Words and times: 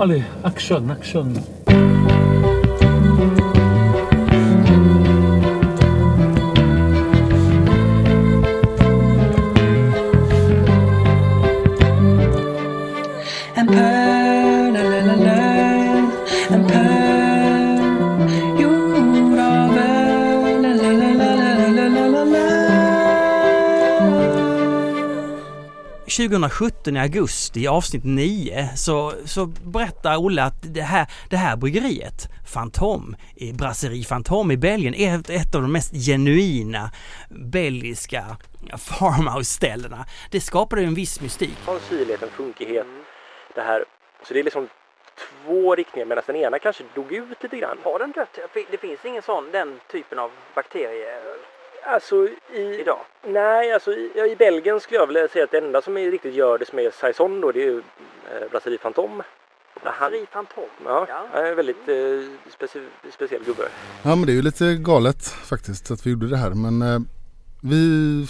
Allez, 0.00 0.22
action, 0.44 0.90
action. 0.90 1.57
2017 26.28 26.96
i 26.96 27.00
augusti 27.00 27.60
i 27.60 27.66
avsnitt 27.68 28.04
9 28.04 28.68
så, 28.76 29.12
så 29.24 29.46
berättar 29.46 30.16
Olle 30.16 30.42
att 30.42 30.54
det 30.74 30.80
här, 30.82 31.06
det 31.30 31.36
här 31.36 31.56
bryggeriet, 31.56 32.28
Fantom, 32.46 33.16
i 33.36 33.52
Brasserie 33.52 34.04
Fantom 34.04 34.50
i 34.50 34.56
Belgien, 34.56 34.94
är 34.94 35.18
ett- 35.18 35.30
ett 35.30 35.54
av 35.54 35.62
de 35.62 35.72
mest 35.72 35.92
genuina 36.06 36.90
belgiska 37.30 38.24
farmhouse-ställena. 38.78 40.04
Det 40.30 40.40
skapade 40.40 40.82
ju 40.82 40.88
en 40.88 40.94
viss 40.94 41.20
mystik. 41.20 41.58
en 41.66 41.80
syrlighet, 41.80 42.22
en 42.22 42.30
funkighet. 42.30 42.86
Det 43.54 43.60
här. 43.62 43.84
Så 44.26 44.34
det 44.34 44.40
är 44.40 44.44
liksom 44.44 44.68
två 45.44 45.74
riktningar 45.74 46.06
medan 46.06 46.24
den 46.26 46.36
ena 46.36 46.58
kanske 46.58 46.84
dog 46.94 47.12
ut 47.12 47.42
lite 47.42 47.56
grann. 47.56 47.78
Har 47.84 47.98
den 47.98 48.12
dött? 48.12 48.38
Det 48.70 48.78
finns 48.78 49.04
ingen 49.04 49.22
sån, 49.22 49.50
den 49.52 49.80
typen 49.92 50.18
av 50.18 50.30
bakterie 50.54 51.08
Alltså 51.94 52.28
i... 52.54 52.80
idag? 52.80 52.98
Nej, 53.26 53.72
alltså 53.72 53.90
i, 53.92 54.10
ja, 54.16 54.26
i 54.26 54.36
Belgien 54.36 54.80
skulle 54.80 55.00
jag 55.00 55.06
vilja 55.06 55.28
säga 55.28 55.44
att 55.44 55.50
det 55.50 55.58
enda 55.58 55.82
som 55.82 55.96
är 55.96 56.10
riktigt 56.10 56.34
gör 56.34 56.58
det 56.58 56.66
som 56.66 56.78
är 56.78 56.90
Saison 56.90 57.40
då 57.40 57.52
det 57.52 57.62
är 57.62 57.66
ju 57.66 57.78
eh, 57.78 58.50
Brasserie 58.50 58.78
Fantom. 58.78 59.22
Brasserie 59.82 60.26
Fantom? 60.32 60.64
Ja, 60.84 61.06
Ja. 61.08 61.38
en 61.42 61.56
väldigt 61.56 61.88
eh, 61.88 62.50
specie, 62.54 62.82
speciell 63.14 63.44
gubbe. 63.44 63.62
Ja 64.02 64.16
men 64.16 64.26
det 64.26 64.32
är 64.32 64.34
ju 64.34 64.42
lite 64.42 64.74
galet 64.74 65.24
faktiskt 65.28 65.90
att 65.90 66.06
vi 66.06 66.10
gjorde 66.10 66.28
det 66.28 66.36
här 66.36 66.50
men 66.50 66.82
eh, 66.82 66.98
vi 67.62 68.26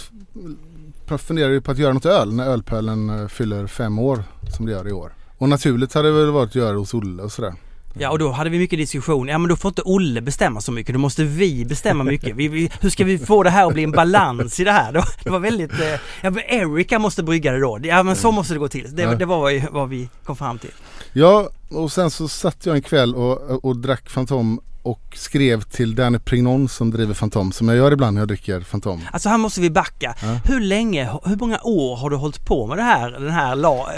funderar 1.27 1.49
ju 1.49 1.61
på 1.61 1.71
att 1.71 1.77
göra 1.77 1.93
något 1.93 2.05
öl 2.05 2.33
när 2.33 2.49
ölpölen 2.51 3.09
eh, 3.09 3.27
fyller 3.27 3.67
fem 3.67 3.99
år 3.99 4.17
som 4.57 4.65
det 4.65 4.71
gör 4.71 4.87
i 4.87 4.91
år. 4.91 5.11
Och 5.37 5.49
naturligt 5.49 5.93
hade 5.93 6.07
det 6.07 6.13
väl 6.19 6.31
varit 6.31 6.49
att 6.49 6.55
göra 6.55 6.77
hos 6.77 6.93
Olle 6.93 7.23
och 7.23 7.31
sådär. 7.31 7.53
Ja 7.93 8.09
och 8.09 8.19
då 8.19 8.31
hade 8.31 8.49
vi 8.49 8.59
mycket 8.59 8.79
diskussion. 8.79 9.27
Ja 9.27 9.37
men 9.37 9.49
då 9.49 9.55
får 9.55 9.69
inte 9.69 9.81
Olle 9.85 10.21
bestämma 10.21 10.61
så 10.61 10.71
mycket. 10.71 10.93
Då 10.93 10.99
måste 10.99 11.23
vi 11.23 11.65
bestämma 11.65 12.03
mycket. 12.03 12.35
Vi, 12.35 12.47
vi, 12.47 12.71
hur 12.81 12.89
ska 12.89 13.03
vi 13.03 13.17
få 13.17 13.43
det 13.43 13.49
här 13.49 13.67
att 13.67 13.73
bli 13.73 13.83
en 13.83 13.91
balans 13.91 14.59
i 14.59 14.63
det 14.63 14.71
här? 14.71 15.03
Det 15.23 15.29
var 15.29 15.39
väldigt... 15.39 15.71
Eh, 15.71 15.87
ja 16.21 16.29
men 16.29 16.39
Erika 16.47 16.99
måste 16.99 17.23
brygga 17.23 17.51
det 17.51 17.59
då. 17.59 17.79
Ja 17.83 18.03
men 18.03 18.15
så 18.15 18.31
måste 18.31 18.53
det 18.53 18.59
gå 18.59 18.67
till. 18.67 18.95
Det, 18.95 19.01
Ja. 19.01 19.15
det 19.15 19.25
var 19.25 19.39
vad, 19.39 19.71
vad 19.71 19.89
vi 19.89 20.09
kom 20.25 20.35
fram 20.35 20.59
till. 20.59 20.71
Ja 21.13 21.49
och 21.69 21.91
sen 21.91 22.11
så 22.11 22.27
satt 22.27 22.65
jag 22.65 22.75
en 22.75 22.81
kväll 22.81 23.15
och, 23.15 23.65
och 23.65 23.77
drack 23.77 24.09
Fantom 24.09 24.61
och 24.83 25.01
skrev 25.15 25.61
till 25.61 25.95
Danny 25.95 26.19
Prignon 26.19 26.69
som 26.69 26.91
driver 26.91 27.13
Fantom 27.13 27.51
som 27.51 27.67
jag 27.69 27.77
gör 27.77 27.91
ibland 27.91 28.13
när 28.13 28.21
jag 28.21 28.27
dricker 28.27 28.61
Fantom. 28.61 29.01
Alltså 29.11 29.29
här 29.29 29.37
måste 29.37 29.61
vi 29.61 29.69
backa. 29.69 30.15
Ja. 30.21 30.39
Hur 30.45 30.59
länge, 30.59 31.09
hur 31.23 31.35
många 31.35 31.59
år 31.63 31.95
har 31.95 32.09
du 32.09 32.15
hållit 32.15 32.45
på 32.45 32.67
med 32.67 32.77
det 32.77 32.83
här, 32.83 33.11
den 33.11 33.29
här 33.31 33.55
la, 33.55 33.89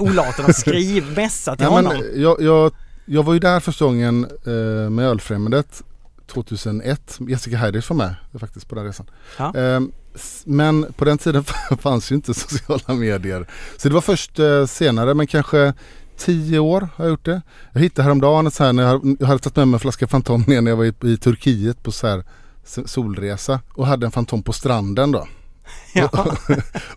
olaten 0.00 0.44
att 0.46 0.56
skriva, 0.56 1.06
mässa 1.16 1.56
till 1.56 1.64
Nej, 1.66 1.74
honom? 1.74 1.92
men 1.92 2.22
jag, 2.22 2.42
jag, 2.42 2.72
jag 3.04 3.22
var 3.22 3.32
ju 3.32 3.38
där 3.38 3.60
första 3.60 3.84
gången 3.84 4.24
eh, 4.46 4.90
med 4.90 5.04
Ölfrämjandet 5.06 5.82
2001. 6.26 7.18
Jessica 7.28 7.56
Heidrich 7.56 7.90
var 7.90 7.96
med 7.96 8.14
faktiskt 8.40 8.68
på 8.68 8.74
den 8.74 8.84
resan. 8.84 9.06
Ja. 9.38 9.52
S- 10.14 10.42
men 10.46 10.92
på 10.96 11.04
den 11.04 11.18
tiden 11.18 11.44
fanns 11.80 12.12
ju 12.12 12.14
inte 12.16 12.34
sociala 12.34 12.94
medier. 12.94 13.46
Så 13.76 13.88
det 13.88 13.94
var 13.94 14.00
först 14.00 14.38
eh, 14.38 14.66
senare 14.66 15.14
men 15.14 15.26
kanske 15.26 15.74
tio 16.16 16.58
år 16.58 16.88
har 16.96 17.04
jag 17.04 17.10
gjort 17.10 17.24
det. 17.24 17.42
Jag 17.72 17.80
hittade 17.80 18.02
häromdagen 18.04 18.50
så 18.50 18.64
här 18.64 18.72
när 18.72 18.82
jag, 18.82 19.16
jag 19.20 19.26
hade 19.26 19.38
tagit 19.38 19.56
med 19.56 19.68
mig 19.68 19.74
en 19.76 19.80
flaska 19.80 20.06
Fantom 20.08 20.44
ner 20.46 20.60
när 20.60 20.70
jag 20.70 20.76
var 20.76 20.84
i, 20.84 20.94
i 21.12 21.16
Turkiet 21.16 21.82
på 21.82 21.92
så 21.92 22.06
här 22.06 22.24
solresa 22.84 23.60
och 23.74 23.86
hade 23.86 24.06
en 24.06 24.12
Fantom 24.12 24.42
på 24.42 24.52
stranden 24.52 25.12
då. 25.12 25.28
Ja. 25.94 26.36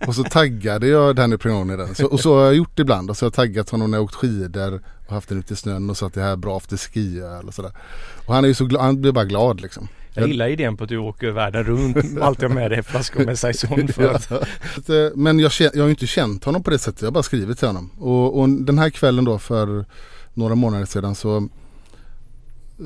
Och 0.07 0.15
så 0.15 0.23
taggade 0.23 0.87
jag 0.87 1.15
Danny 1.15 1.37
Prignon 1.37 1.69
i 1.71 1.77
den. 1.77 1.95
Så, 1.95 2.05
och 2.07 2.19
så 2.19 2.35
har 2.37 2.45
jag 2.45 2.55
gjort 2.55 2.79
ibland. 2.79 3.09
Och 3.09 3.17
så 3.17 3.25
har 3.25 3.27
jag 3.27 3.33
taggat 3.33 3.69
honom 3.69 3.91
när 3.91 3.97
jag 3.97 4.03
åkt 4.05 4.15
skidor 4.15 4.81
och 5.07 5.13
haft 5.13 5.29
den 5.29 5.39
ute 5.39 5.53
i 5.53 5.57
snön 5.57 5.89
och 5.89 5.97
så 5.97 6.05
att 6.05 6.13
det 6.13 6.21
här 6.21 6.31
är 6.31 6.35
bra 6.35 6.57
efter 6.57 6.77
skiöl 6.77 7.47
och 7.47 7.53
sådär. 7.53 7.71
Och 8.25 8.33
han 8.33 8.43
är 8.43 8.47
ju 8.47 8.53
så 8.53 8.65
glad, 8.65 8.83
han 8.83 9.01
blir 9.01 9.11
bara 9.11 9.25
glad 9.25 9.61
liksom. 9.61 9.87
Jag 10.13 10.27
gillar 10.27 10.47
idén 10.47 10.77
på 10.77 10.83
att 10.83 10.89
du 10.89 10.97
åker 10.97 11.31
världen 11.31 11.63
runt 11.63 11.97
alltid 12.21 12.49
med 12.49 12.71
dig 12.71 12.83
flaskor 12.83 13.25
med 13.25 13.39
saison 13.39 13.87
för 13.87 14.13
att 14.13 14.31
Ja. 14.87 15.11
Men 15.15 15.39
jag, 15.39 15.51
jag 15.59 15.77
har 15.77 15.85
ju 15.85 15.89
inte 15.89 16.07
känt 16.07 16.43
honom 16.43 16.63
på 16.63 16.69
det 16.69 16.79
sättet. 16.79 17.01
Jag 17.01 17.07
har 17.07 17.13
bara 17.13 17.23
skrivit 17.23 17.57
till 17.57 17.67
honom. 17.67 17.89
Och, 17.99 18.39
och 18.39 18.49
den 18.49 18.79
här 18.79 18.89
kvällen 18.89 19.25
då 19.25 19.39
för 19.39 19.85
några 20.33 20.55
månader 20.55 20.85
sedan 20.85 21.15
så 21.15 21.49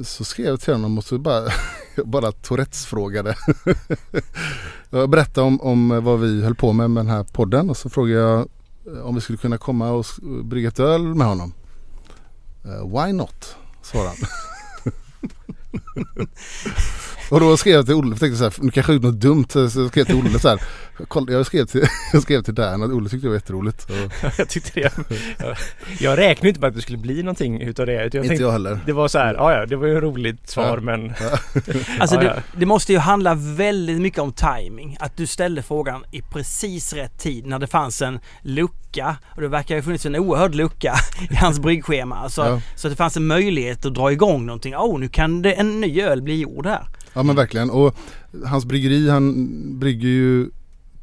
så 0.03 0.23
skrev 0.23 0.45
jag 0.45 0.59
till 0.59 0.73
honom 0.73 0.97
och 0.97 1.03
så 1.03 1.17
bara, 1.17 1.43
bara 2.05 2.31
Tourettes 2.31 2.85
frågade. 2.85 3.35
jag 4.89 5.09
berättade 5.09 5.47
om, 5.47 5.61
om 5.61 6.03
vad 6.03 6.19
vi 6.19 6.43
höll 6.43 6.55
på 6.55 6.73
med 6.73 6.89
med 6.89 7.05
den 7.05 7.13
här 7.13 7.23
podden 7.23 7.69
och 7.69 7.77
så 7.77 7.89
frågade 7.89 8.19
jag 8.19 8.47
om 9.03 9.15
vi 9.15 9.21
skulle 9.21 9.37
kunna 9.37 9.57
komma 9.57 9.91
och 9.91 10.05
brygga 10.43 10.67
ett 10.67 10.79
öl 10.79 11.01
med 11.01 11.27
honom. 11.27 11.53
Eh, 12.67 12.81
why 12.81 13.13
not? 13.13 13.55
svarade 13.81 14.07
han. 14.09 14.17
och 17.29 17.39
då 17.39 17.57
skrev 17.57 17.73
jag 17.73 17.85
till 17.85 17.95
Olle, 17.95 18.15
tänkte 18.15 18.37
så 18.37 18.43
här, 18.43 18.53
nu 18.57 18.71
kanske 18.71 18.91
jag 18.91 18.95
gjorde 18.95 19.07
något 19.07 19.21
dumt. 19.21 19.45
Så 19.49 19.59
jag 19.59 19.89
skrev 19.89 20.03
till 20.03 20.15
Olle 20.15 20.39
så 20.39 20.49
här. 20.49 20.61
Jag 21.27 21.45
skrev 21.45 21.65
till, 21.65 21.87
jag 22.13 22.21
skrev 22.21 22.41
till 22.41 22.55
Dan 22.55 22.83
och 22.83 22.89
Olle 22.89 23.09
tyckte 23.09 23.25
det 23.25 23.29
var 23.29 23.35
jätteroligt. 23.35 23.89
Och, 23.89 24.31
jag 24.37 24.49
tyckte 24.49 24.71
det. 24.79 24.91
Jag, 25.39 25.57
jag 25.99 26.17
räknade 26.17 26.47
inte 26.49 26.59
med 26.61 26.67
att 26.67 26.75
det 26.75 26.81
skulle 26.81 26.97
bli 26.97 27.23
någonting 27.23 27.61
utav 27.61 27.85
det. 27.85 27.93
Jag 27.93 28.05
inte 28.05 28.19
tänkte, 28.19 28.43
jag 28.43 28.51
heller. 28.51 28.79
det 28.85 28.93
var 28.93 29.07
så 29.07 29.17
här, 29.19 29.33
ja 29.33 29.53
ja, 29.53 29.65
det 29.65 29.75
var 29.75 29.87
ju 29.87 29.97
ett 29.97 30.03
roligt 30.03 30.49
svar 30.49 30.77
Ja. 30.77 30.81
men 30.81 31.13
Alltså 31.99 32.17
det, 32.17 32.43
det 32.57 32.65
måste 32.65 32.93
ju 32.93 32.99
handla 32.99 33.33
väldigt 33.35 34.01
mycket 34.01 34.19
om 34.19 34.31
timing. 34.33 34.97
Att 34.99 35.17
du 35.17 35.27
ställde 35.27 35.63
frågan 35.63 36.03
i 36.11 36.21
precis 36.21 36.93
rätt 36.93 37.19
tid 37.19 37.45
när 37.45 37.59
det 37.59 37.67
fanns 37.67 38.01
en 38.01 38.19
lucka. 38.41 39.15
Och 39.35 39.41
det 39.41 39.47
verkar 39.47 39.75
ju 39.75 39.81
ha 39.81 39.85
funnits 39.85 40.05
en 40.05 40.15
oerhörd 40.15 40.55
lucka 40.55 40.95
i 41.31 41.35
hans 41.35 41.59
bryggschema. 41.59 42.29
Så, 42.29 42.41
Ja. 42.41 42.61
så 42.75 42.87
att 42.87 42.91
det 42.93 42.97
fanns 42.97 43.17
en 43.17 43.27
möjlighet 43.27 43.85
att 43.85 43.93
dra 43.93 44.11
igång 44.11 44.45
någonting. 44.45 44.75
Åh, 44.75 44.95
oh, 44.95 44.99
nu 44.99 45.07
kan 45.07 45.41
det 45.41 45.51
en 45.51 45.81
ny 45.81 46.01
öl 46.01 46.21
bli 46.21 46.39
gjord 46.39 46.65
här. 46.65 46.87
Ja 47.17 47.23
men 47.23 47.35
verkligen. 47.35 47.69
Och 47.69 47.95
hans 48.45 48.65
bryggeri 48.65 49.09
han 49.09 49.33
brygger 49.79 50.07
ju 50.09 50.49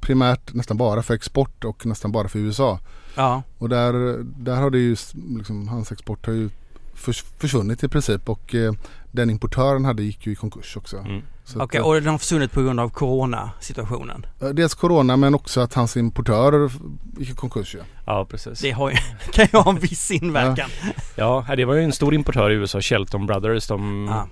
primärt 0.01 0.55
nästan 0.55 0.77
bara 0.77 1.03
för 1.03 1.15
export 1.15 1.65
och 1.65 1.87
nästan 1.87 2.13
bara 2.13 2.29
för 2.29 2.39
USA. 2.39 2.79
Ja. 3.15 3.43
Och 3.59 3.69
där, 3.69 3.93
där 4.23 4.57
har 4.57 4.71
det 4.71 4.79
ju 4.79 4.97
liksom, 5.37 5.69
hans 5.69 5.93
export 5.93 6.27
har 6.27 6.33
ju 6.33 6.51
förs- 6.95 7.25
försvunnit 7.39 7.85
i 7.85 7.89
princip 7.89 8.29
och 8.29 8.55
eh, 8.55 8.73
den 9.13 9.31
importören 9.31 9.85
hade 9.85 10.03
gick 10.03 10.27
ju 10.27 10.33
i 10.33 10.35
konkurs 10.35 10.77
också. 10.77 10.97
Mm. 10.99 11.23
Så 11.45 11.59
att, 11.59 11.65
Okej, 11.65 11.81
och 11.81 11.95
den 11.95 12.07
har 12.07 12.19
försvunnit 12.19 12.53
på 12.53 12.63
grund 12.63 12.81
av 12.81 12.89
coronasituationen. 12.89 14.27
eh, 14.41 14.49
Dels 14.49 14.75
corona 14.75 15.17
men 15.17 15.35
också 15.35 15.61
att 15.61 15.75
hans 15.75 15.97
importör 15.97 16.71
gick 17.19 17.31
i 17.31 17.35
konkurs 17.35 17.75
ju. 17.75 17.81
ja 18.07 18.27
precis. 18.31 18.61
Det 18.61 18.71
har 18.71 18.91
ju, 18.91 18.97
kan 19.33 19.47
ju 19.53 19.59
ha 19.59 19.71
en 19.71 19.79
viss 19.79 20.11
inverkan. 20.11 20.71
Ja, 21.17 21.47
det 21.57 21.65
var 21.65 21.75
ju 21.75 21.83
en 21.83 21.93
stor 21.93 22.15
importör 22.15 22.51
i 22.51 22.55
USA, 22.55 22.81
Shelton 22.81 23.27
Brothers. 23.27 23.67
De 23.67 24.07
Ja. 24.11 24.29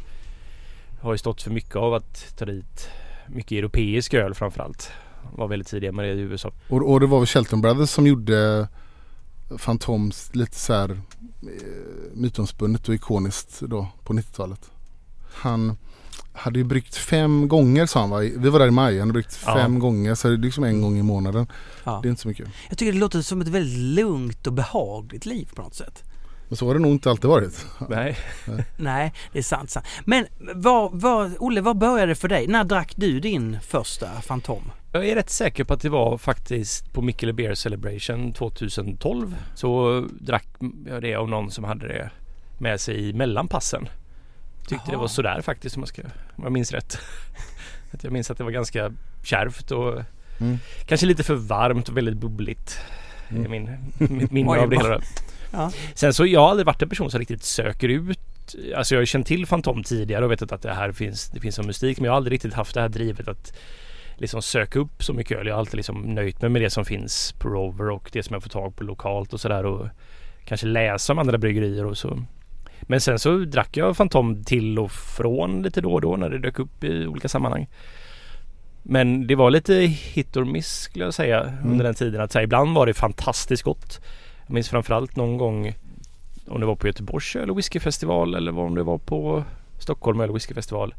Har 1.02 1.12
ju 1.12 1.18
stått 1.18 1.42
för 1.42 1.50
mycket 1.50 1.76
av 1.76 1.94
att 1.94 2.34
ta 2.38 2.44
dit 2.44 2.88
mycket 3.26 3.52
europeisk 3.52 4.14
öl 4.14 4.34
framförallt. 4.34 4.90
Var 5.36 5.48
väldigt 5.48 5.68
tidiga 5.68 5.92
med 5.92 6.04
det 6.04 6.12
i 6.12 6.20
USA. 6.20 6.52
Och, 6.68 6.90
och 6.92 7.00
det 7.00 7.06
var 7.06 7.18
väl 7.18 7.26
Shelton 7.26 7.60
Brothers 7.60 7.90
som 7.90 8.06
gjorde 8.06 8.68
Fantoms 9.58 10.34
lite 10.34 10.56
så 10.56 10.72
här 10.72 10.90
eh, 10.90 10.98
mytomspunnet 12.14 12.88
och 12.88 12.94
ikoniskt 12.94 13.60
då 13.60 13.88
på 14.04 14.12
90-talet. 14.12 14.70
Han 15.34 15.76
hade 16.32 16.58
ju 16.58 16.64
bryggt 16.64 16.96
fem 16.96 17.48
gånger 17.48 17.86
sa 17.86 18.00
han 18.00 18.10
va? 18.10 18.19
Vi 18.19 18.48
var 18.50 18.58
där 18.58 18.66
i 18.66 18.70
maj. 18.70 18.92
Han 18.98 19.00
hade 19.00 19.12
bryggt 19.12 19.38
Ja. 19.46 19.54
fem 19.54 19.78
gånger 19.78 20.14
så 20.14 20.28
det 20.28 20.34
är 20.34 20.38
liksom 20.38 20.64
en 20.64 20.82
gång 20.82 20.98
i 20.98 21.02
månaden. 21.02 21.46
Ja. 21.84 21.98
Det 22.02 22.08
är 22.08 22.10
inte 22.10 22.22
så 22.22 22.28
mycket. 22.28 22.48
Jag 22.69 22.78
tycker 22.78 22.93
det 22.93 22.98
låter 22.98 23.22
som 23.22 23.40
ett 23.40 23.48
väldigt 23.48 23.78
lugnt 23.78 24.46
och 24.46 24.52
behagligt 24.52 25.26
liv 25.26 25.48
på 25.55 25.62
något 25.62 25.75
sätt. 25.75 26.02
Men 26.52 26.56
så 26.56 26.66
har 26.66 26.75
det 26.75 26.81
nog 26.81 26.93
inte 26.93 27.10
alltid 27.10 27.31
varit. 27.31 27.66
Nej. 27.88 28.16
Nej, 28.76 29.12
det 29.32 29.38
är 29.38 29.43
sant. 29.43 29.70
sant. 29.70 29.87
Men 30.04 30.26
var, 30.54 30.90
var, 30.93 31.31
Olle, 31.38 31.60
vad 31.60 31.78
började 31.78 32.06
det 32.12 32.14
för 32.14 32.28
dig? 32.28 32.46
När 32.46 32.64
drack 32.64 32.93
du 32.96 33.20
din 33.20 33.58
första 33.60 34.06
Fantom? 34.20 34.72
Jag 34.93 35.08
är 35.08 35.14
rätt 35.14 35.31
säker 35.31 35.64
på 35.64 35.75
att 35.75 35.81
det 35.81 35.88
var 35.88 36.19
faktiskt 36.19 36.93
på 36.93 37.02
Mikkele 37.02 37.32
Beer 37.32 37.54
Celebration 37.54 38.32
2012. 38.32 39.37
Så 39.54 40.00
drack 40.20 40.46
jag 40.87 41.02
det 41.02 41.14
av 41.14 41.28
någon 41.28 41.50
som 41.50 41.64
hade 41.64 41.88
det 41.88 42.10
med 42.58 42.81
sig 42.81 43.08
i 43.08 43.12
mellanpassen. 43.12 43.88
Tyckte 44.69 44.87
det 44.87 44.93
Jaha. 44.93 45.00
var 45.00 45.08
sådär 45.08 45.40
faktiskt 45.40 45.76
om 45.76 45.82
jag, 45.82 45.88
ska, 45.88 46.02
om 46.37 46.44
jag 46.44 46.52
minns 46.52 46.72
rätt. 46.72 46.98
att 47.93 48.05
jag 48.05 48.12
minns 48.12 48.31
att 48.31 48.38
det 48.38 48.44
var 48.44 48.50
ganska 48.50 48.93
kärvt 49.25 49.70
och 49.70 50.02
Mm. 50.40 50.58
kanske 50.87 51.06
lite 51.06 51.22
för 51.22 51.34
varmt 51.34 51.88
och 51.88 51.96
väldigt 51.96 52.16
bubbligt. 52.16 52.81
Det 53.28 53.37
Mm. 53.37 53.50
min, 53.50 53.70
mitt 54.19 54.31
minne 54.31 54.50
av 54.50 54.70
det 54.70 54.76
hela. 54.76 55.00
Ja. 55.52 55.72
Sen 55.94 56.14
så 56.14 56.26
jag 56.26 56.40
har 56.40 56.50
aldrig 56.50 56.66
varit 56.66 56.82
en 56.82 56.88
person 56.88 57.10
som 57.10 57.20
riktigt 57.20 57.43
söker 57.43 57.88
ut 57.88 58.19
Alltså 58.76 58.94
jag 58.94 59.00
har 59.00 59.06
känt 59.06 59.26
till 59.26 59.46
Fantom 59.46 59.82
tidigare 59.82 60.25
och 60.25 60.31
vetat 60.31 60.52
att 60.52 60.62
det 60.62 60.75
här 60.75 60.93
finns, 60.93 61.28
det 61.28 61.40
finns 61.40 61.54
som 61.54 61.66
mystik 61.66 61.99
men 61.99 62.04
jag 62.04 62.12
har 62.12 62.16
aldrig 62.16 62.34
riktigt 62.34 62.54
haft 62.54 62.75
det 62.75 62.81
här 62.81 62.88
drivet 62.88 63.28
att 63.28 63.52
liksom 64.16 64.43
söka 64.43 64.78
upp 64.78 65.04
så 65.04 65.12
mycket 65.12 65.38
öl. 65.38 65.46
Jag 65.46 65.54
har 65.54 65.58
alltid 65.58 65.76
liksom 65.76 66.00
nöjt 66.00 66.40
mig 66.40 66.50
med 66.50 66.62
det 66.62 66.70
som 66.70 66.84
finns 66.84 67.32
på 67.38 67.49
Rover 67.49 67.90
och 67.90 68.10
det 68.12 68.22
som 68.22 68.34
jag 68.34 68.43
får 68.43 68.50
tag 68.50 68.76
på 68.76 68.84
lokalt 68.84 69.32
och 69.32 69.40
sådär 69.40 69.66
och 69.66 69.88
kanske 70.44 70.66
läsa 70.66 71.12
om 71.12 71.19
andra 71.19 71.38
bryggerier 71.38 71.87
och 71.87 71.98
så. 71.98 72.22
Men 72.82 73.00
sen 73.00 73.19
så 73.19 73.38
drack 73.38 73.76
jag 73.76 73.96
Fantom 73.96 74.44
till 74.44 74.78
och 74.78 74.93
från 74.93 75.62
lite 75.62 75.81
då 75.81 75.93
och 75.93 76.00
då 76.00 76.16
när 76.16 76.31
det 76.31 76.38
dök 76.38 76.58
upp 76.58 76.84
i 76.84 77.06
olika 77.06 77.28
sammanhang. 77.28 77.69
Men 78.82 79.26
det 79.26 79.34
var 79.34 79.50
lite 79.50 79.75
hit 79.75 80.37
or 80.37 80.44
miss 80.44 80.81
skulle 80.81 81.05
jag 81.05 81.14
säga 81.14 81.52
under 81.64 81.84
den 81.84 81.94
tiden. 81.94 82.20
Att 82.20 82.32
så 82.32 82.38
här, 82.38 82.44
ibland 82.44 82.75
var 82.75 82.87
det 82.87 82.94
fantastiskt 82.94 83.62
gott. 83.62 84.00
Jag 84.47 84.55
minns 84.55 84.69
framförallt 84.69 85.17
någon 85.17 85.37
gång 85.37 85.75
om 86.49 86.61
det 86.61 86.67
var 86.67 86.77
på 86.77 86.87
Göteborgs 86.87 87.37
eller 87.37 87.55
whiskyfestival 87.55 88.35
eller 88.35 88.59
om 88.59 88.75
det 88.75 88.83
var 88.83 88.99
på 88.99 89.44
Stockholm 89.79 90.21
eller 90.21 90.33
whiskyfestival. 90.33 90.94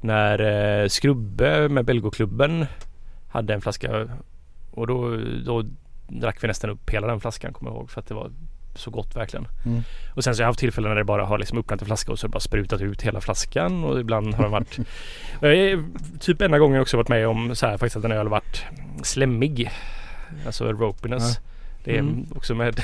När 0.00 0.38
eh, 0.82 0.88
Skrubbe 0.88 1.68
med 1.68 1.84
Belgoklubben 1.84 2.66
hade 3.28 3.54
en 3.54 3.60
flaska 3.60 4.08
och 4.70 4.86
då, 4.86 5.16
då 5.46 5.64
drack 6.08 6.44
vi 6.44 6.48
nästan 6.48 6.70
upp 6.70 6.90
hela 6.90 7.06
den 7.06 7.20
flaskan 7.20 7.52
kommer 7.52 7.70
jag 7.70 7.78
ihåg 7.78 7.90
för 7.90 8.00
att 8.00 8.06
det 8.06 8.14
var 8.14 8.30
så 8.74 8.90
gott 8.90 9.16
verkligen. 9.16 9.46
Mm. 9.66 9.82
Och 10.14 10.24
sen 10.24 10.34
så 10.34 10.40
har 10.40 10.44
jag 10.44 10.48
haft 10.48 10.58
tillfällen 10.58 10.90
när 10.90 10.96
det 10.96 11.04
bara 11.04 11.24
har 11.24 11.38
liksom 11.38 11.58
öppnat 11.58 11.80
en 11.80 11.86
flaska 11.86 12.12
och 12.12 12.18
så 12.18 12.24
har 12.24 12.28
det 12.28 12.32
bara 12.32 12.40
sprutat 12.40 12.80
ut 12.80 13.02
hela 13.02 13.20
flaskan 13.20 13.84
och 13.84 14.00
ibland 14.00 14.34
har 14.34 14.42
den 14.42 14.52
varit 14.52 14.78
typ 16.20 16.40
enda 16.40 16.58
gången 16.58 16.80
också 16.80 16.96
varit 16.96 17.08
med 17.08 17.28
om 17.28 17.56
så 17.56 17.66
här 17.66 17.78
faktiskt 17.78 17.96
att 17.96 18.04
en 18.04 18.12
öl 18.12 18.28
varit 18.28 18.64
slemmig. 19.02 19.70
Alltså 20.46 20.72
ropiness. 20.72 21.40
Det 21.84 21.94
är 21.94 21.98
Mm. 21.98 22.26
också 22.36 22.54
med 22.54 22.80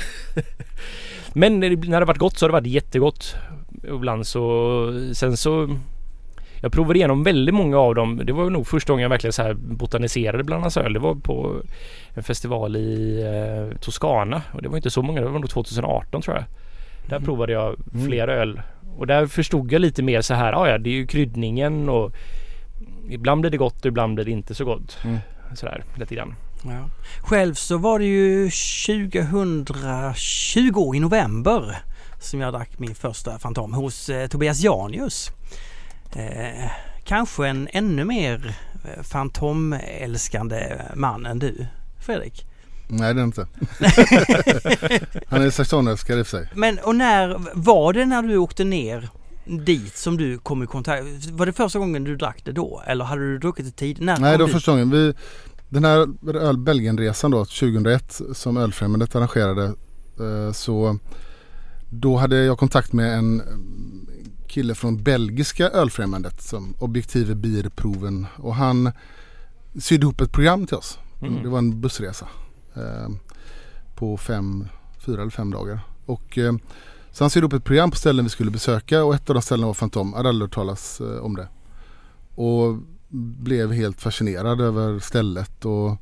Men 1.33 1.59
när 1.59 1.99
det 1.99 2.05
varit 2.05 2.17
gott 2.17 2.37
så 2.37 2.45
har 2.45 2.49
det 2.49 2.53
varit 2.53 2.67
jättegott. 2.67 3.35
Ibland 3.87 4.27
så 4.27 5.09
sen 5.13 5.37
så 5.37 5.69
jag 6.61 6.71
provade 6.71 6.99
igenom 6.99 7.23
väldigt 7.23 7.55
många 7.55 7.77
av 7.77 7.95
dem. 7.95 8.21
Det 8.25 8.33
var 8.33 8.49
nog 8.49 8.67
första 8.67 8.93
gången 8.93 9.03
jag 9.03 9.09
verkligen 9.09 9.33
så 9.33 9.41
här 9.43 9.53
botaniserade 9.53 10.43
bland 10.43 10.61
hans 10.61 10.77
öl. 10.77 10.93
Det 10.93 10.99
var 10.99 11.15
på 11.15 11.55
en 12.13 12.23
festival 12.23 12.75
i 12.75 13.21
eh, 13.21 13.77
Toscana 13.79 14.41
och 14.53 14.61
det 14.61 14.69
var 14.69 14.75
inte 14.77 14.89
så 14.89 15.01
många. 15.01 15.21
Det 15.21 15.27
var 15.27 15.39
nog 15.39 15.49
2018 15.49 16.21
tror 16.21 16.35
jag. 16.35 16.45
Där 17.09 17.15
Mm. 17.15 17.25
provade 17.25 17.53
jag 17.53 17.75
Mm. 17.93 18.05
flera 18.07 18.33
öl 18.33 18.61
och 18.97 19.07
där 19.07 19.25
förstod 19.27 19.71
jag 19.71 19.79
lite 19.81 20.03
mer 20.03 20.21
så 20.21 20.33
här. 20.33 20.53
Ah, 20.53 20.69
ja, 20.69 20.77
det 20.77 20.89
är 20.89 20.93
ju 20.93 21.07
kryddningen 21.07 21.89
och 21.89 22.11
ibland 23.09 23.41
blir 23.41 23.51
det 23.51 23.57
gott 23.57 23.79
och 23.79 23.85
ibland 23.85 24.15
blir 24.15 24.25
det 24.25 24.31
inte 24.31 24.55
så 24.55 24.65
gott. 24.65 24.97
Mm. 25.05 25.17
Sådär 25.55 25.83
lite 25.95 26.15
grann. 26.15 26.35
Ja. 26.63 26.89
Själv 27.21 27.53
så 27.53 27.77
var 27.77 27.99
det 27.99 28.05
ju 28.05 28.49
2020 28.49 30.95
i 30.95 30.99
november 30.99 31.83
som 32.19 32.39
jag 32.39 32.53
drack 32.53 32.79
min 32.79 32.95
första 32.95 33.39
Fantom 33.39 33.73
hos 33.73 34.09
eh, 34.09 34.27
Tobias 34.27 34.59
Janius. 34.59 35.31
Eh, 36.15 36.71
kanske 37.03 37.47
en 37.47 37.67
ännu 37.71 38.05
mer 38.05 38.55
eh, 38.85 39.03
Fantom-älskande 39.03 40.81
man 40.95 41.25
än 41.25 41.39
du 41.39 41.65
Fredrik. 42.05 42.45
Nej 42.87 43.13
det 43.13 43.21
är 43.21 43.25
inte. 43.25 43.41
Han 45.27 45.41
är 45.41 45.49
saxonälskare 45.49 46.19
i 46.19 46.21
och 46.21 46.27
för 46.27 46.37
sig. 46.37 46.47
Men 46.55 46.79
och 46.79 46.95
när 46.95 47.37
var 47.53 47.93
det 47.93 48.05
när 48.05 48.21
du 48.21 48.37
åkte 48.37 48.63
ner 48.63 49.09
dit 49.45 49.97
som 49.97 50.17
du 50.17 50.37
kom 50.37 50.63
i 50.63 50.67
kontakt? 50.67 51.05
Var 51.31 51.45
det 51.45 51.53
första 51.53 51.79
gången 51.79 52.03
du 52.03 52.15
drack 52.15 52.41
det 52.45 52.51
då? 52.51 52.83
Eller 52.87 53.05
hade 53.05 53.21
du 53.21 53.39
druckit 53.39 53.65
det 53.65 53.71
tidigare? 53.71 54.05
När 54.05 54.19
Nej 54.19 54.37
det 54.37 54.43
var 54.43 54.51
första 54.51 54.71
gången. 54.71 54.89
Vi, 54.89 55.13
den 55.71 55.83
här 55.85 56.07
öl 56.35 56.57
Belgienresan 56.57 57.31
då 57.31 57.45
2001 57.45 58.21
som 58.33 58.57
Ölfrämjandet 58.57 59.15
arrangerade. 59.15 59.73
eh, 60.19 60.51
Så 60.53 60.97
då 61.89 62.17
hade 62.17 62.43
jag 62.43 62.57
kontakt 62.57 62.93
med 62.93 63.17
en 63.17 63.41
kille 64.47 64.75
från 64.75 65.03
belgiska 65.03 65.69
Ölfrämjandet 65.69 66.41
som 66.41 66.75
Objektive 66.79 67.35
Bierproven 67.35 68.27
och 68.37 68.55
han 68.55 68.91
sydde 69.79 70.03
ihop 70.03 70.21
ett 70.21 70.31
program 70.31 70.67
till 70.67 70.77
oss. 70.77 70.99
Mm. 71.21 71.43
Det 71.43 71.49
var 71.49 71.57
en 71.57 71.81
bussresa 71.81 72.27
eh, 72.73 73.09
på 73.95 74.17
fem, 74.17 74.67
fyra 75.05 75.21
eller 75.21 75.31
fem 75.31 75.51
dagar. 75.51 75.79
Och 76.05 76.37
eh, 76.37 76.53
så 77.11 77.23
han 77.23 77.29
sydde 77.29 77.43
ihop 77.43 77.53
ett 77.53 77.63
program 77.63 77.91
på 77.91 77.97
ställen 77.97 78.25
vi 78.25 78.29
skulle 78.29 78.51
besöka 78.51 79.03
och 79.03 79.15
ett 79.15 79.29
av 79.29 79.33
de 79.33 79.41
ställena 79.41 79.67
var 79.67 79.73
Fantom. 79.73 80.13
Hört 80.13 80.53
talas 80.53 81.01
eh, 81.01 81.17
om 81.17 81.35
det. 81.35 81.47
Och 82.35 82.77
blev 83.13 83.71
helt 83.71 84.01
fascinerad 84.01 84.61
över 84.61 84.99
stället 84.99 85.65
och, 85.65 85.97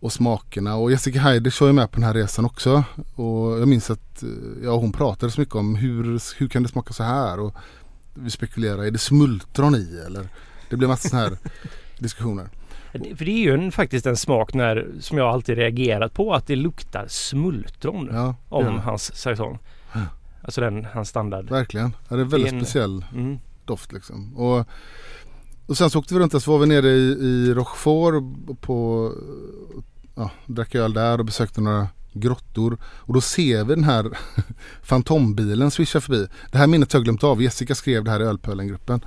och 0.00 0.12
smakerna. 0.12 0.76
Och 0.76 0.90
Jessica 0.90 1.20
Heiders 1.20 1.60
var 1.60 1.68
ju 1.68 1.72
med 1.74 1.90
på 1.90 1.96
den 1.96 2.04
här 2.06 2.14
resan 2.14 2.44
också. 2.44 2.84
Och 3.14 3.60
jag 3.60 3.68
minns 3.68 3.90
att 3.90 4.22
eh, 4.22 4.28
ja, 4.64 4.76
hon 4.76 4.92
pratade 4.92 5.32
så 5.32 5.40
mycket 5.40 5.54
om 5.54 5.74
hur, 5.76 6.20
hur 6.38 6.48
kan 6.48 6.62
det 6.62 6.68
smaka 6.68 6.92
så 6.92 7.02
här? 7.02 7.40
Och 7.40 7.54
vi 8.14 8.30
spekulerade, 8.30 8.86
är 8.86 8.90
det 8.90 8.98
smultron 8.98 9.74
i 9.74 10.02
eller? 10.06 10.28
Det 10.70 10.76
blev 10.76 10.88
massa 10.90 11.08
sådana 11.08 11.28
här 11.28 11.38
diskussioner. 11.98 12.48
Det- 12.92 13.16
För 13.16 13.24
det 13.24 13.30
är 13.30 13.42
ju 13.44 13.54
en, 13.54 13.72
faktiskt 13.72 14.06
en 14.06 14.16
smak 14.16 14.54
när, 14.54 14.88
som 15.00 15.18
jag 15.18 15.28
alltid 15.28 15.56
reagerat 15.58 16.14
på 16.14 16.34
att 16.34 16.46
det 16.46 16.56
luktar 16.56 17.06
smultron 17.08 18.08
Ja, 18.12 18.34
om 18.48 18.64
ja, 18.66 18.80
hans 18.84 19.14
saison. 19.16 19.58
Ja. 19.92 20.00
Alltså 20.42 20.60
den, 20.60 20.84
hans 20.84 21.08
standard. 21.08 21.50
verkligen. 21.50 21.96
Ja, 22.08 22.16
det 22.16 22.20
är 22.20 22.24
en 22.24 22.28
väldigt 22.28 22.50
Det 22.50 22.56
en- 22.56 22.64
speciell 22.64 23.04
Mm. 23.14 23.38
doft 23.64 23.92
liksom. 23.92 24.36
Och, 24.36 24.66
och 25.66 25.76
sen 25.76 25.90
så 25.90 25.98
åkte 25.98 26.14
vi 26.14 26.20
runt 26.20 26.32
där 26.32 26.38
så 26.38 26.52
var 26.52 26.58
vi 26.58 26.66
nere 26.66 26.88
i, 26.90 27.02
i 27.12 27.54
Rochefort 27.54 28.14
på, 28.60 29.12
ja, 30.14 30.30
drack 30.46 30.74
öl 30.74 30.92
där 30.92 31.18
och 31.18 31.24
besökte 31.24 31.60
några 31.60 31.88
grottor. 32.12 32.78
Och 32.84 33.14
då 33.14 33.20
ser 33.20 33.64
vi 33.64 33.74
den 33.74 33.84
här 33.84 34.18
fantombilen 34.82 35.70
swisha 35.70 36.00
förbi. 36.00 36.26
Det 36.52 36.58
här 36.58 36.66
minnet 36.66 36.92
har 36.92 36.98
jag 37.00 37.04
glömt 37.04 37.24
av. 37.24 37.42
Jessica 37.42 37.74
skrev 37.74 38.04
det 38.04 38.10
här 38.10 38.20
i 38.20 38.24
Ölpölen-gruppen. 38.24 39.00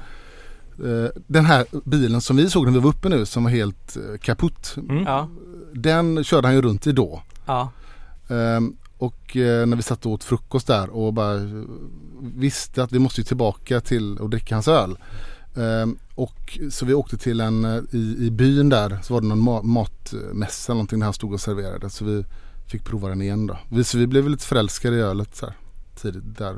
Eh, 0.86 1.10
Den 1.28 1.46
här 1.46 1.66
bilen 1.86 2.22
som 2.22 2.36
vi 2.36 2.50
såg 2.50 2.66
när 2.66 2.72
vi 2.72 2.80
var 2.80 2.90
uppe 2.90 3.10
nu 3.10 3.26
som 3.26 3.44
var 3.44 3.52
helt 3.52 3.98
eh, 3.98 4.18
kaputt. 4.22 4.76
Mm. 4.90 5.04
Ja, 5.04 5.30
Den 5.74 6.24
körde 6.24 6.48
han 6.48 6.56
ju 6.56 6.62
runt 6.62 6.88
i 6.88 6.92
då. 6.92 7.22
ja. 7.46 7.72
Ehm, 8.30 8.76
och 8.98 9.38
eh, 9.38 9.66
när 9.66 9.76
vi 9.78 9.84
satt 9.84 10.06
och 10.06 10.12
åt 10.12 10.24
frukost 10.24 10.68
där 10.68 10.90
och 10.90 11.14
bara 11.14 11.40
visste 12.22 12.84
att 12.84 12.92
vi 12.92 13.00
måste 13.00 13.22
ju 13.22 13.26
tillbaka 13.26 13.82
till 13.82 14.20
att 14.22 14.32
dricka 14.32 14.56
hans 14.56 14.68
öl. 14.68 14.98
Ehm, 15.58 15.98
och 16.16 16.60
så 16.72 16.86
vi 16.86 16.94
åkte 16.94 17.18
till 17.18 17.42
en, 17.42 17.66
eh, 17.66 17.82
i, 17.92 18.16
i 18.20 18.32
byn 18.32 18.70
där 18.70 19.00
så 19.04 19.14
var 19.14 19.22
det 19.22 19.28
någon 19.28 19.42
ma- 19.50 19.64
matmässa 19.64 20.72
eller 20.72 20.78
någonting 20.78 21.00
där 21.00 21.06
han 21.06 21.14
stod 21.14 21.34
och 21.34 21.42
serverade. 21.42 21.90
Så 21.90 22.06
vi 22.06 22.26
fick 22.68 22.84
prova 22.84 23.10
den 23.10 23.22
igen 23.22 23.48
då. 23.48 23.58
Vi, 23.70 23.84
så 23.84 23.98
vi 23.98 24.08
blev 24.08 24.30
lite 24.30 24.46
förälskade 24.46 24.96
i 24.98 25.00
ölet 25.00 25.36
så 25.36 25.46
här, 25.46 25.56
tidigt 25.96 26.38
där. 26.38 26.56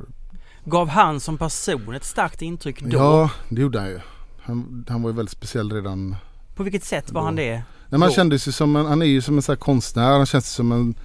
Gav 0.65 0.89
han 0.89 1.19
som 1.19 1.37
person 1.37 1.93
ett 1.95 2.03
starkt 2.03 2.41
intryck 2.41 2.81
då? 2.81 2.97
Ja, 2.97 3.29
det 3.49 3.61
gjorde 3.61 3.79
han 3.79 3.89
ju. 3.89 3.99
Han, 4.41 4.85
han 4.89 5.01
var 5.01 5.09
ju 5.09 5.15
väldigt 5.15 5.31
speciell 5.37 5.71
redan. 5.71 6.15
På 6.55 6.63
vilket 6.63 6.83
sätt 6.83 7.11
var 7.11 7.21
Då. 7.21 7.25
han 7.25 7.35
det? 7.35 7.63
Nej, 7.89 8.01
han 8.01 8.11
kändes 8.11 8.47
ju 8.47 8.51
som 8.51 8.75
en, 8.75 8.85
han 8.85 9.01
är 9.01 9.05
ju 9.05 9.21
som 9.21 9.35
en 9.35 9.41
så 9.41 9.51
här 9.51 9.57
konstnär. 9.57 10.11
Han 10.11 10.25
känns 10.25 10.49
som 10.49 10.71
en 10.71 10.95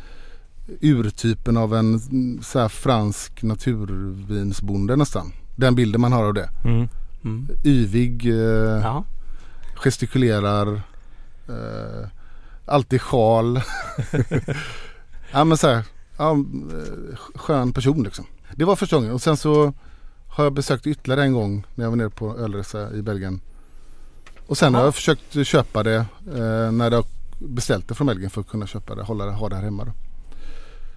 urtypen 0.81 1.57
av 1.57 1.75
en 1.75 1.95
mm, 1.95 2.43
så 2.43 2.59
här 2.59 2.69
fransk 2.69 3.43
naturvinsbonde 3.43 4.97
nästan. 4.97 5.33
Den 5.57 5.75
bilden 5.75 6.01
man 6.01 6.13
har 6.13 6.25
av 6.25 6.35
det. 6.35 6.49
Mm. 6.65 6.89
Mm. 7.25 7.49
Yvig, 7.65 8.27
eh, 8.27 8.35
Ja. 8.83 9.05
gestikulerar, 9.75 10.83
eh, 11.49 12.09
alltid 12.67 13.01
sjal. 13.03 13.61
ja 15.33 15.45
men 15.45 15.57
så 15.59 15.69
här, 15.69 15.85
ja, 16.19 16.31
eh, 16.33 17.17
skön 17.35 17.73
person 17.73 18.03
liksom. 18.03 18.27
Det 18.57 18.65
var 18.65 18.77
första 18.77 18.97
gången 18.97 19.13
och 19.13 19.23
sen 19.23 19.37
så 19.37 19.73
har 20.29 20.45
jag 20.45 20.53
besökt 20.53 20.87
ytterligare 20.87 21.23
en 21.23 21.33
gång 21.33 21.67
när 21.75 21.85
jag 21.85 21.91
var 21.91 21.97
nere 21.97 22.11
på 22.11 22.37
ölresa 22.39 22.93
i 22.95 23.03
Belgien. 23.03 23.41
Och 24.47 24.59
sen 24.59 24.75
har 24.75 24.81
Ja. 24.81 24.87
jag 24.87 24.95
försökt 24.95 25.47
köpa 25.47 25.83
det 25.83 25.95
eh, 26.35 26.73
när 26.73 26.85
jag 26.91 26.97
har 26.99 27.05
beställt 27.39 27.89
det 27.89 27.95
från 27.95 28.07
Belgien 28.07 28.31
för 28.31 28.41
att 28.41 28.49
kunna 28.49 28.67
köpa 28.67 28.95
det, 28.95 29.03
hålla 29.03 29.25
det, 29.27 29.33
ha 29.33 29.49
det 29.49 29.57
här 29.57 29.63
hemma. 29.63 29.85
Då. 29.85 29.93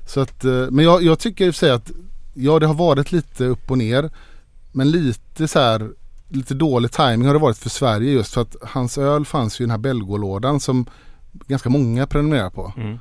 Så 0.08 0.20
att, 0.22 0.46
eh, 0.46 0.68
men 0.72 0.86
jag, 0.86 1.04
jag 1.04 1.20
tycker 1.20 1.46
i 1.46 1.50
och 1.50 1.54
för 1.56 1.60
sig 1.60 1.72
att 1.72 1.92
ja 2.34 2.60
det 2.60 2.66
har 2.68 2.74
varit 2.74 3.12
lite 3.12 3.46
upp 3.46 3.72
och 3.72 3.78
ner. 3.78 4.10
Men 4.72 4.92
lite 4.92 5.48
så 5.48 5.60
här 5.60 5.90
lite 6.30 6.54
dålig 6.54 6.92
timing 6.92 7.28
har 7.28 7.34
det 7.34 7.40
varit 7.40 7.58
för 7.58 7.70
Sverige 7.70 8.12
just 8.12 8.34
för 8.34 8.42
att 8.42 8.56
hans 8.62 8.98
öl 8.98 9.26
fanns 9.26 9.60
ju 9.60 9.64
i 9.64 9.66
den 9.66 9.72
här 9.72 9.78
Belgolådan 9.78 10.60
som 10.60 10.86
ganska 11.48 11.70
många 11.70 12.08
prenumererar 12.08 12.50
på. 12.50 12.74
Mm. 12.78 13.00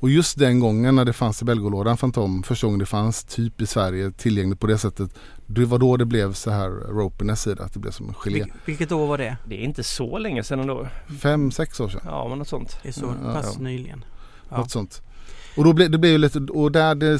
Och 0.00 0.10
just 0.10 0.38
den 0.38 0.60
gången 0.60 0.96
när 0.96 1.04
det 1.04 1.12
fanns 1.12 1.42
i 1.42 1.44
Belgolådan 1.44 1.96
Fantom, 1.96 2.42
första 2.42 2.66
gången 2.66 2.78
det 2.78 2.86
fanns 2.86 3.24
typ 3.24 3.60
i 3.60 3.66
Sverige 3.66 4.10
tillgängligt 4.10 4.60
på 4.60 4.66
det 4.66 4.78
sättet. 4.78 5.14
Det 5.46 5.64
var 5.64 5.78
då 5.78 5.96
det 5.96 6.04
blev 6.04 6.32
så 6.32 6.50
här 6.50 6.68
ropiness 6.70 7.46
i 7.46 7.54
det, 7.54 7.64
att 7.64 7.72
det 7.72 7.78
blev 7.78 7.90
som 7.90 8.08
en 8.08 8.14
gelé. 8.14 8.38
Vil- 8.42 8.52
vilket 8.64 8.92
år 8.92 9.06
var 9.06 9.18
det? 9.18 9.36
Det 9.48 9.54
är 9.54 9.64
inte 9.64 9.82
så 9.84 10.18
länge 10.18 10.42
sedan 10.44 10.60
ändå. 10.60 10.86
Fem, 11.20 11.50
sex 11.50 11.80
år 11.80 11.88
sedan. 11.88 12.00
Ja 12.04 12.28
men 12.28 12.38
något 12.38 12.48
sånt. 12.48 12.76
Det 12.82 12.88
är 12.88 12.92
så 12.92 13.14
Ja, 13.24 13.32
pass 13.32 13.52
ja. 13.58 13.62
nyligen. 13.62 14.04
Ja. 14.50 14.56
Något 14.58 14.70
sånt. 14.70 15.02
Och 15.56 15.64
då 15.64 15.72
blev 15.72 15.90
det 15.90 15.98
blev 15.98 16.12
ju 16.12 16.18
lite, 16.18 16.38
och 16.38 16.72
där 16.72 16.94
det, 16.94 17.18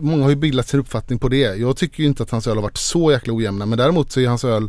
många 0.00 0.22
har 0.22 0.30
ju 0.30 0.36
bildat 0.36 0.68
sin 0.68 0.80
uppfattning 0.80 1.18
på 1.18 1.28
det. 1.28 1.56
Jag 1.56 1.76
tycker 1.76 2.02
ju 2.02 2.08
inte 2.08 2.22
att 2.22 2.30
hans 2.30 2.46
öl 2.46 2.56
har 2.56 2.62
varit 2.62 2.76
så 2.76 3.12
jäkla 3.12 3.32
ojämna 3.34 3.66
men 3.66 3.78
däremot 3.78 4.12
så 4.12 4.20
är 4.20 4.28
hans 4.28 4.44
öl 4.44 4.62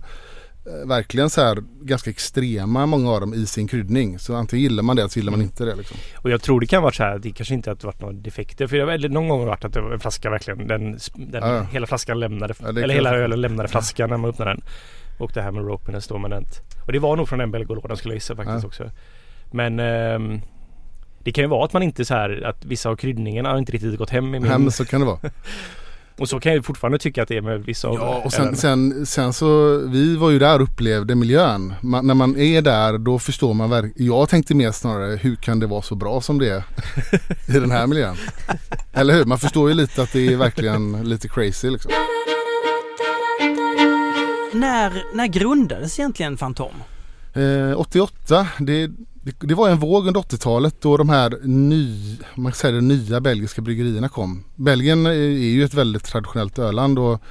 eh, 0.65 0.87
verkligen 0.87 1.29
så 1.29 1.41
här 1.41 1.63
ganska 1.81 2.09
extrema 2.09 2.85
många 2.85 3.11
av 3.11 3.19
dem 3.21 3.33
i 3.33 3.45
sin 3.45 3.67
kryddning. 3.67 4.19
Så 4.19 4.35
antingen 4.35 4.63
gillar 4.63 4.83
man 4.83 4.95
det 4.95 5.01
eller 5.01 5.09
så 5.09 5.19
gillar 5.19 5.31
man 5.31 5.41
inte 5.41 5.65
det 5.65 5.75
liksom. 5.75 5.97
Och 6.15 6.29
jag 6.29 6.41
tror 6.41 6.59
det 6.59 6.65
kan 6.67 6.81
vara 6.83 6.93
så 6.93 7.03
här. 7.03 7.19
Det 7.19 7.31
kanske 7.31 7.53
inte 7.53 7.69
det 7.69 7.83
varit 7.83 8.01
några 8.01 8.13
defekter. 8.13 8.67
För 8.67 8.77
det 8.77 8.83
har 8.83 9.09
någon 9.09 9.29
gång 9.29 9.45
varit 9.45 9.65
att 9.65 9.73
det 9.73 9.81
var 9.81 9.91
en 9.91 9.99
flaska 9.99 10.29
verkligen. 10.29 10.67
Den, 10.67 10.91
den 11.15 11.43
Ja, 11.43 11.61
hela 11.61 11.87
flaskan 11.87 12.19
lämnade. 12.19 12.53
Ja, 12.59 12.69
eller 12.69 12.89
hela 12.89 13.15
ölen 13.15 13.41
lämnade 13.41 13.69
flaskan 13.69 14.09
när 14.09 14.17
man 14.17 14.29
öppnade 14.29 14.51
den. 14.51 14.61
Och 15.19 15.31
det 15.33 15.41
här 15.41 15.51
med 15.51 15.65
ropiness 15.65 16.07
då. 16.07 16.17
Men 16.17 16.31
det, 16.31 16.43
och 16.85 16.91
det 16.91 16.99
var 16.99 17.15
nog 17.15 17.29
från 17.29 17.39
den 17.39 17.51
belgolådan 17.51 17.97
skulle 17.97 18.13
jag 18.13 18.17
gissa 18.17 18.35
faktiskt 18.35 18.63
Ja. 18.63 18.67
också. 18.67 18.89
Men 19.51 19.79
ehm, 19.79 20.41
Det 21.27 21.33
kan 21.33 21.43
ju 21.43 21.47
vara 21.47 21.65
att 21.65 21.73
man 21.73 21.83
inte 21.83 22.05
så 22.05 22.13
här 22.13 22.43
att 22.45 22.65
vissa 22.65 22.89
av 22.89 22.95
kryddningarna 22.95 23.49
har 23.49 23.57
inte 23.57 23.71
riktigt 23.71 23.97
gått 23.97 24.09
hem 24.09 24.35
i 24.35 24.39
min... 24.39 24.41
Men 24.41 24.71
så 24.71 24.85
kan 24.85 24.99
det 24.99 25.05
vara. 25.05 25.19
Och 26.17 26.29
så 26.29 26.39
kan 26.39 26.51
jag 26.51 26.57
ju 26.57 26.63
fortfarande 26.63 26.99
tycka 26.99 27.23
att 27.23 27.29
det 27.29 27.37
är 27.37 27.41
med 27.41 27.65
vissa 27.65 27.87
av 27.87 27.95
Ja, 27.95 28.21
och 28.25 28.33
sen, 28.33 28.55
sen, 28.55 29.05
sen 29.05 29.33
så, 29.33 29.77
vi 29.77 30.15
var 30.15 30.29
ju 30.29 30.39
där 30.39 30.55
och 30.55 30.63
upplevde 30.63 31.15
miljön. 31.15 31.73
Man, 31.81 32.07
när 32.07 32.13
man 32.13 32.37
är 32.37 32.61
där 32.61 32.97
då 32.97 33.19
förstår 33.19 33.53
man 33.53 33.69
verkligen, 33.69 34.07
jag 34.07 34.29
tänkte 34.29 34.55
mer 34.55 34.71
snarare 34.71 35.15
hur 35.15 35.35
kan 35.35 35.59
det 35.59 35.67
vara 35.67 35.81
så 35.81 35.95
bra 35.95 36.21
som 36.21 36.39
det 36.39 36.49
är 36.49 36.63
i 37.55 37.59
den 37.59 37.71
här 37.71 37.87
miljön? 37.87 38.15
Eller 38.93 39.13
hur? 39.13 39.25
Man 39.25 39.39
förstår 39.39 39.69
ju 39.69 39.75
lite 39.75 40.01
att 40.01 40.13
det 40.13 40.33
är 40.33 40.37
verkligen 40.37 41.09
lite 41.09 41.27
crazy 41.27 41.69
liksom. 41.69 41.91
När, 44.53 45.03
när 45.13 45.27
grundades 45.27 45.99
egentligen 45.99 46.37
Fantom? 46.37 46.73
Eh, 47.33 47.79
88, 47.79 48.47
det, 48.59 48.89
det, 49.27 49.47
det 49.47 49.55
var 49.55 49.69
en 49.69 49.79
våg 49.79 50.07
under 50.07 50.21
80-talet 50.21 50.81
då 50.81 50.97
de 50.97 51.09
här 51.09 51.37
ny, 51.43 52.15
man 52.35 52.53
säga 52.53 52.71
det, 52.75 52.81
nya 52.81 53.21
belgiska 53.21 53.61
bryggerierna 53.61 54.09
kom. 54.09 54.43
Belgien 54.55 55.05
är 55.05 55.11
ju 55.13 55.63
ett 55.63 55.73
väldigt 55.73 56.03
traditionellt 56.03 56.59
öland 56.59 56.99
och 56.99 57.21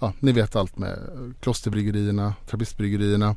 ja, 0.00 0.12
ni 0.20 0.32
vet 0.32 0.56
allt 0.56 0.78
med 0.78 0.98
klosterbryggerierna, 1.40 2.34
trappistbryggerierna. 2.50 3.36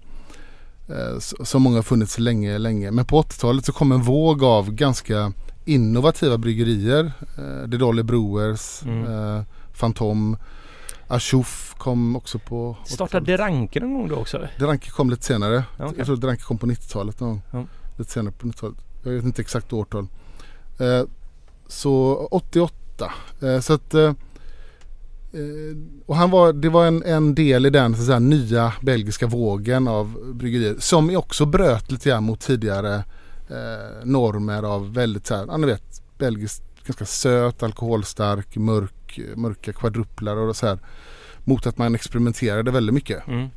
Eh, 0.89 1.19
som 1.19 1.61
många 1.61 1.75
har 1.77 1.83
funnits 1.83 2.19
länge, 2.19 2.57
länge. 2.57 2.91
Men 2.91 3.05
på 3.05 3.21
80-talet 3.21 3.65
så 3.65 3.71
kom 3.71 3.91
en 3.91 4.01
våg 4.01 4.43
av 4.43 4.71
ganska 4.71 5.33
innovativa 5.65 6.37
bryggerier. 6.37 7.11
Eh, 7.37 7.69
The 7.71 7.77
Dolly 7.77 8.03
Brewers, 8.03 8.83
Mm. 8.83 9.35
eh, 9.37 9.43
Fantom, 9.73 10.37
Achouf 11.07 11.73
kom 11.77 12.15
också 12.15 12.39
på 12.39 12.71
80-talet. 12.71 12.93
Startade 12.93 13.37
Ranke 13.37 13.79
någon 13.79 13.93
gång 13.93 14.07
då 14.09 14.15
också? 14.15 14.47
Deranke 14.59 14.89
kom 14.89 15.09
lite 15.09 15.25
senare. 15.25 15.63
Okej. 15.79 15.93
Jag 15.97 16.05
tror 16.05 16.17
Deranke 16.17 16.43
kom 16.43 16.57
på 16.57 16.65
90-talet 16.67 17.19
någon 17.19 17.29
gång. 17.29 17.41
Ja. 17.51 17.65
Lite 18.01 18.11
senare 18.11 18.33
på 18.37 18.47
90-talet. 18.47 18.77
Jag 19.03 19.11
vet 19.11 19.23
inte 19.23 19.41
exakt 19.41 19.73
årtal. 19.73 20.07
Eh, 20.79 21.03
så 21.67 22.15
88. 22.31 23.11
Eh, 23.41 23.59
så 23.59 23.73
att 23.73 23.93
eh, 23.93 24.13
och 26.05 26.15
han 26.15 26.31
var, 26.31 26.53
det 26.53 26.69
var 26.69 26.85
en, 26.85 27.03
en 27.03 27.35
del 27.35 27.65
i 27.65 27.69
den 27.69 27.95
så 27.95 28.03
säga, 28.03 28.19
nya 28.19 28.73
belgiska 28.81 29.27
vågen 29.27 29.87
av 29.87 30.33
bryggerier 30.33 30.75
som 30.79 31.17
också 31.17 31.45
bröt 31.45 31.91
lite 31.91 32.09
grann 32.09 32.23
mot 32.23 32.39
tidigare 32.39 33.03
normer 34.03 34.63
av 34.63 34.93
väldigt 34.93 35.27
så 35.27 35.35
här, 35.35 35.45
ja 35.47 35.57
ni 35.57 35.67
vet, 35.67 36.03
belgiskt 36.17 36.63
ganska 36.85 37.05
söt, 37.05 37.63
alkoholstark, 37.63 38.55
mörk, 38.55 39.19
mörka 39.35 39.73
kvadruplar 39.73 40.35
och 40.35 40.55
så 40.55 40.67
här. 40.67 40.79
Mot 41.43 41.67
att 41.67 41.77
man 41.77 41.95
experimenterade 41.95 42.71
väldigt 42.71 42.93
mycket. 42.93 43.27
Mm. 43.27 43.49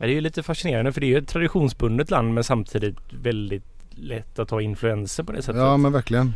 Ja, 0.00 0.06
det 0.06 0.12
är 0.12 0.14
ju 0.14 0.20
lite 0.20 0.42
fascinerande 0.42 0.92
för 0.92 1.00
det 1.00 1.06
är 1.06 1.08
ju 1.08 1.18
ett 1.18 1.28
traditionsbundet 1.28 2.10
land 2.10 2.34
men 2.34 2.44
samtidigt 2.44 2.96
väldigt 3.10 3.64
lätt 3.90 4.38
att 4.38 4.50
ha 4.50 4.60
influenser 4.62 5.22
på 5.22 5.32
det 5.32 5.42
sättet. 5.42 5.60
Ja 5.60 5.76
men 5.76 5.92
verkligen. 5.92 6.34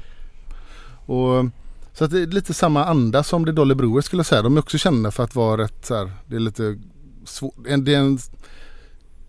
Och, 1.07 1.45
så 1.93 2.05
att 2.05 2.11
det 2.11 2.23
är 2.23 2.27
lite 2.27 2.55
samma 2.55 2.85
anda 2.85 3.23
som 3.23 3.45
det 3.45 3.53
Dolly 3.53 3.75
Brewer 3.75 4.01
skulle 4.01 4.21
jag 4.21 4.27
säga. 4.27 4.43
De 4.43 4.57
är 4.57 4.61
också 4.61 4.79
kända 4.79 5.11
för 5.11 5.25
att 5.25 5.35
vara 5.35 5.63
rätt 5.63 5.87
så 5.87 5.97
här, 5.97 6.11
det 6.27 6.37
är 6.37 6.41
lite 6.41 6.79
svårt. 7.25 7.55
Det 7.79 7.95
är, 7.95 7.99
en, 7.99 8.19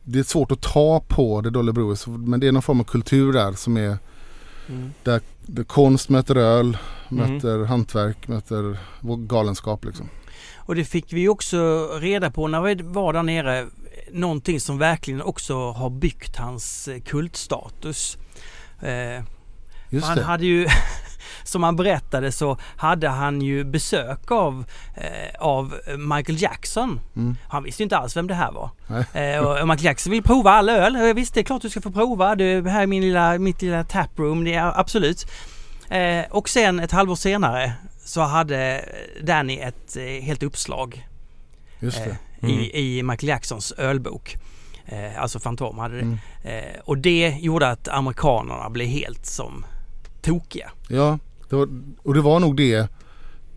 det 0.03 0.19
är 0.19 0.23
svårt 0.23 0.51
att 0.51 0.61
ta 0.61 1.03
på 1.07 1.41
det 1.41 1.49
Dolly 1.49 1.71
Brewers 1.71 2.07
men 2.07 2.39
det 2.39 2.47
är 2.47 2.51
någon 2.51 2.61
form 2.61 2.79
av 2.79 2.83
kultur 2.83 3.33
där 3.33 3.51
som 3.53 3.77
är 3.77 3.97
Mm. 4.69 4.91
där, 5.03 5.21
där 5.41 5.63
konst 5.63 6.09
möter 6.09 6.35
öl, 6.35 6.77
Mm. 7.11 7.33
möter 7.33 7.63
hantverk, 7.65 8.27
möter 8.27 8.77
galenskap 9.27 9.85
liksom. 9.85 10.09
Och 10.55 10.75
det 10.75 10.85
fick 10.85 11.13
vi 11.13 11.27
också 11.29 11.87
reda 12.01 12.31
på 12.31 12.47
när 12.47 12.61
vi 12.61 12.75
var 12.83 13.13
där 13.13 13.23
nere. 13.23 13.67
Någonting 14.11 14.59
som 14.59 14.77
verkligen 14.77 15.21
också 15.21 15.71
har 15.71 15.89
byggt 15.89 16.37
hans 16.37 16.87
eh, 16.87 17.01
kultstatus. 17.01 18.17
Eh, 18.81 19.23
Just 19.89 20.07
han 20.07 20.17
det. 20.17 20.23
hade 20.23 20.45
ju, 20.45 20.67
som 21.43 21.63
han 21.63 21.75
berättade 21.75 22.31
så 22.31 22.57
hade 22.77 23.09
han 23.09 23.41
ju 23.41 23.63
besök 23.63 24.31
av, 24.31 24.65
eh, 24.95 25.39
av 25.39 25.75
Michael 25.97 26.41
Jackson. 26.41 26.99
Mm. 27.15 27.37
Han 27.47 27.63
visste 27.63 27.83
inte 27.83 27.97
alls 27.97 28.17
vem 28.17 28.27
det 28.27 28.33
här 28.33 28.51
var. 28.51 28.69
Eh, 29.13 29.39
och 29.39 29.67
Michael 29.67 29.85
Jackson 29.85 30.11
vill 30.11 30.23
prova 30.23 30.51
all 30.51 30.69
öl. 30.69 31.13
Visst, 31.15 31.33
det 31.33 31.39
är 31.39 31.43
klart 31.43 31.61
du 31.61 31.69
ska 31.69 31.81
få 31.81 31.91
prova. 31.91 32.35
Det 32.35 32.69
här 32.69 32.83
är 32.83 32.87
min 32.87 33.01
lilla, 33.01 33.37
mitt 33.39 33.61
lilla 33.61 33.83
taproom. 33.83 34.43
Det 34.43 34.53
är 34.53 34.79
absolut. 34.79 35.25
Eh, 35.89 36.25
och 36.29 36.49
sen 36.49 36.79
ett 36.79 36.91
halvår 36.91 37.15
senare 37.15 37.73
så 38.05 38.21
hade 38.21 38.85
Danny 39.21 39.57
ett 39.57 39.95
eh, 39.97 40.03
helt 40.03 40.43
uppslag 40.43 41.07
Just 41.79 41.97
det. 41.97 42.17
Mm. 42.43 42.59
i, 42.59 42.97
i 42.99 43.03
Michael 43.03 43.27
Jacksons 43.29 43.71
ölbok. 43.71 44.35
Eh, 44.85 45.21
alltså 45.21 45.39
Fantom 45.39 45.77
hade 45.77 45.95
det. 45.95 46.01
Mm. 46.01 46.17
Eh, 46.43 46.79
och 46.85 46.97
det 46.97 47.37
gjorde 47.39 47.69
att 47.69 47.87
amerikanerna 47.87 48.69
blev 48.69 48.87
helt 48.87 49.25
som 49.25 49.65
tokiga. 50.21 50.71
Ja, 50.89 51.19
det 51.49 51.55
var, 51.55 51.69
och 52.03 52.13
det 52.13 52.21
var 52.21 52.39
nog 52.39 52.57
det 52.57 52.87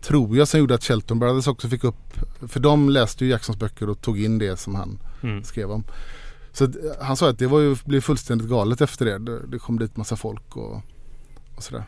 tror 0.01 0.37
jag 0.37 0.47
som 0.47 0.59
gjorde 0.59 0.75
att 0.75 0.83
Shelton 0.83 1.19
Brothers 1.19 1.47
också 1.47 1.69
fick 1.69 1.83
upp 1.83 2.13
för 2.47 2.59
de 2.59 2.89
läste 2.89 3.25
ju 3.25 3.31
Jacksons 3.31 3.57
böcker 3.59 3.89
och 3.89 4.01
tog 4.01 4.23
in 4.23 4.37
det 4.37 4.57
som 4.57 4.75
han 4.75 4.99
Mm. 5.23 5.43
skrev 5.43 5.71
om. 5.71 5.83
Så 6.51 6.63
eh, 6.63 6.69
han 7.01 7.17
sa 7.17 7.29
att 7.29 7.39
det 7.39 7.47
var 7.47 7.59
ju, 7.59 7.75
blev 7.85 8.01
fullständigt 8.01 8.47
galet 8.49 8.81
efter 8.81 9.05
det. 9.05 9.17
Det, 9.17 9.47
det 9.47 9.59
kom 9.59 9.79
dit 9.79 9.97
massa 9.97 10.15
folk 10.15 10.55
och, 10.57 10.81
och 11.55 11.63
sådär. 11.63 11.83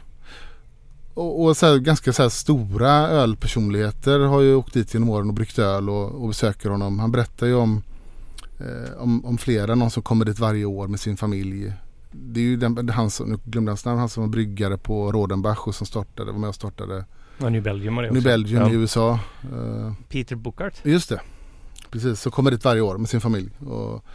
Och, 1.19 1.43
och 1.43 1.57
så 1.57 1.65
här, 1.65 1.77
ganska 1.77 2.13
så 2.13 2.29
stora 2.29 2.91
ölpersonligheter 2.91 4.19
har 4.19 4.41
ju 4.41 4.55
åkt 4.55 4.73
dit 4.73 4.93
genom 4.93 5.09
åren 5.09 5.27
och 5.27 5.33
bryggt 5.33 5.59
öl 5.59 5.89
och, 5.89 6.21
och 6.21 6.27
besöker 6.27 6.69
honom. 6.69 6.99
Han 6.99 7.11
berättar 7.11 7.47
ju 7.47 7.53
om, 7.53 7.83
eh, 8.59 9.01
om, 9.01 9.25
om 9.25 9.37
flera, 9.37 9.75
någon 9.75 9.91
som 9.91 10.03
kommer 10.03 10.25
dit 10.25 10.39
varje 10.39 10.65
år 10.65 10.87
med 10.87 10.99
sin 10.99 11.17
familj. 11.17 11.73
Det 12.11 12.39
är 12.39 12.43
ju 12.43 12.57
den, 12.57 12.89
han 12.89 13.09
som, 13.09 13.29
nu 13.29 13.37
glömde 13.45 13.71
hans 13.71 13.85
namn, 13.85 13.99
han 13.99 14.09
som 14.09 14.23
var 14.23 14.27
bryggare 14.27 14.77
på 14.77 15.11
Rodenbach 15.11 15.67
och 15.67 15.75
som 15.75 15.87
startade, 15.87 16.31
var 16.31 16.39
med 16.39 16.49
och 16.49 16.55
startade 16.55 17.05
Ja, 17.37 17.49
New 17.49 17.63
Belgium 17.63 17.95
var 17.95 18.03
det 18.03 18.09
New 18.09 18.17
också. 18.17 18.29
Belgium 18.29 18.61
ja. 18.61 18.69
i 18.69 18.73
USA. 18.73 19.19
Eh, 19.43 19.93
Peter 20.09 20.35
Bookart. 20.35 20.73
Just 20.83 21.09
det. 21.09 21.21
Precis, 21.89 22.21
så 22.21 22.31
kommer 22.31 22.51
dit 22.51 22.65
varje 22.65 22.81
år 22.81 22.97
med 22.97 23.09
sin 23.09 23.21
familj. 23.21 23.49
Och, 23.59 24.05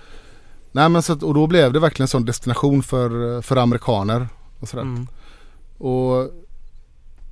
nej, 0.73 0.89
men 0.89 1.03
så 1.03 1.13
att, 1.13 1.23
och 1.23 1.35
då 1.35 1.47
blev 1.47 1.73
det 1.73 1.81
verkligen 1.81 2.05
en 2.05 2.09
sån 2.09 2.25
destination 2.25 2.83
för, 2.83 3.43
för 3.43 3.57
amerikaner. 3.57 4.29
Och, 4.61 4.69
sådär. 4.69 4.83
Mm. 4.83 5.07
och, 5.79 6.31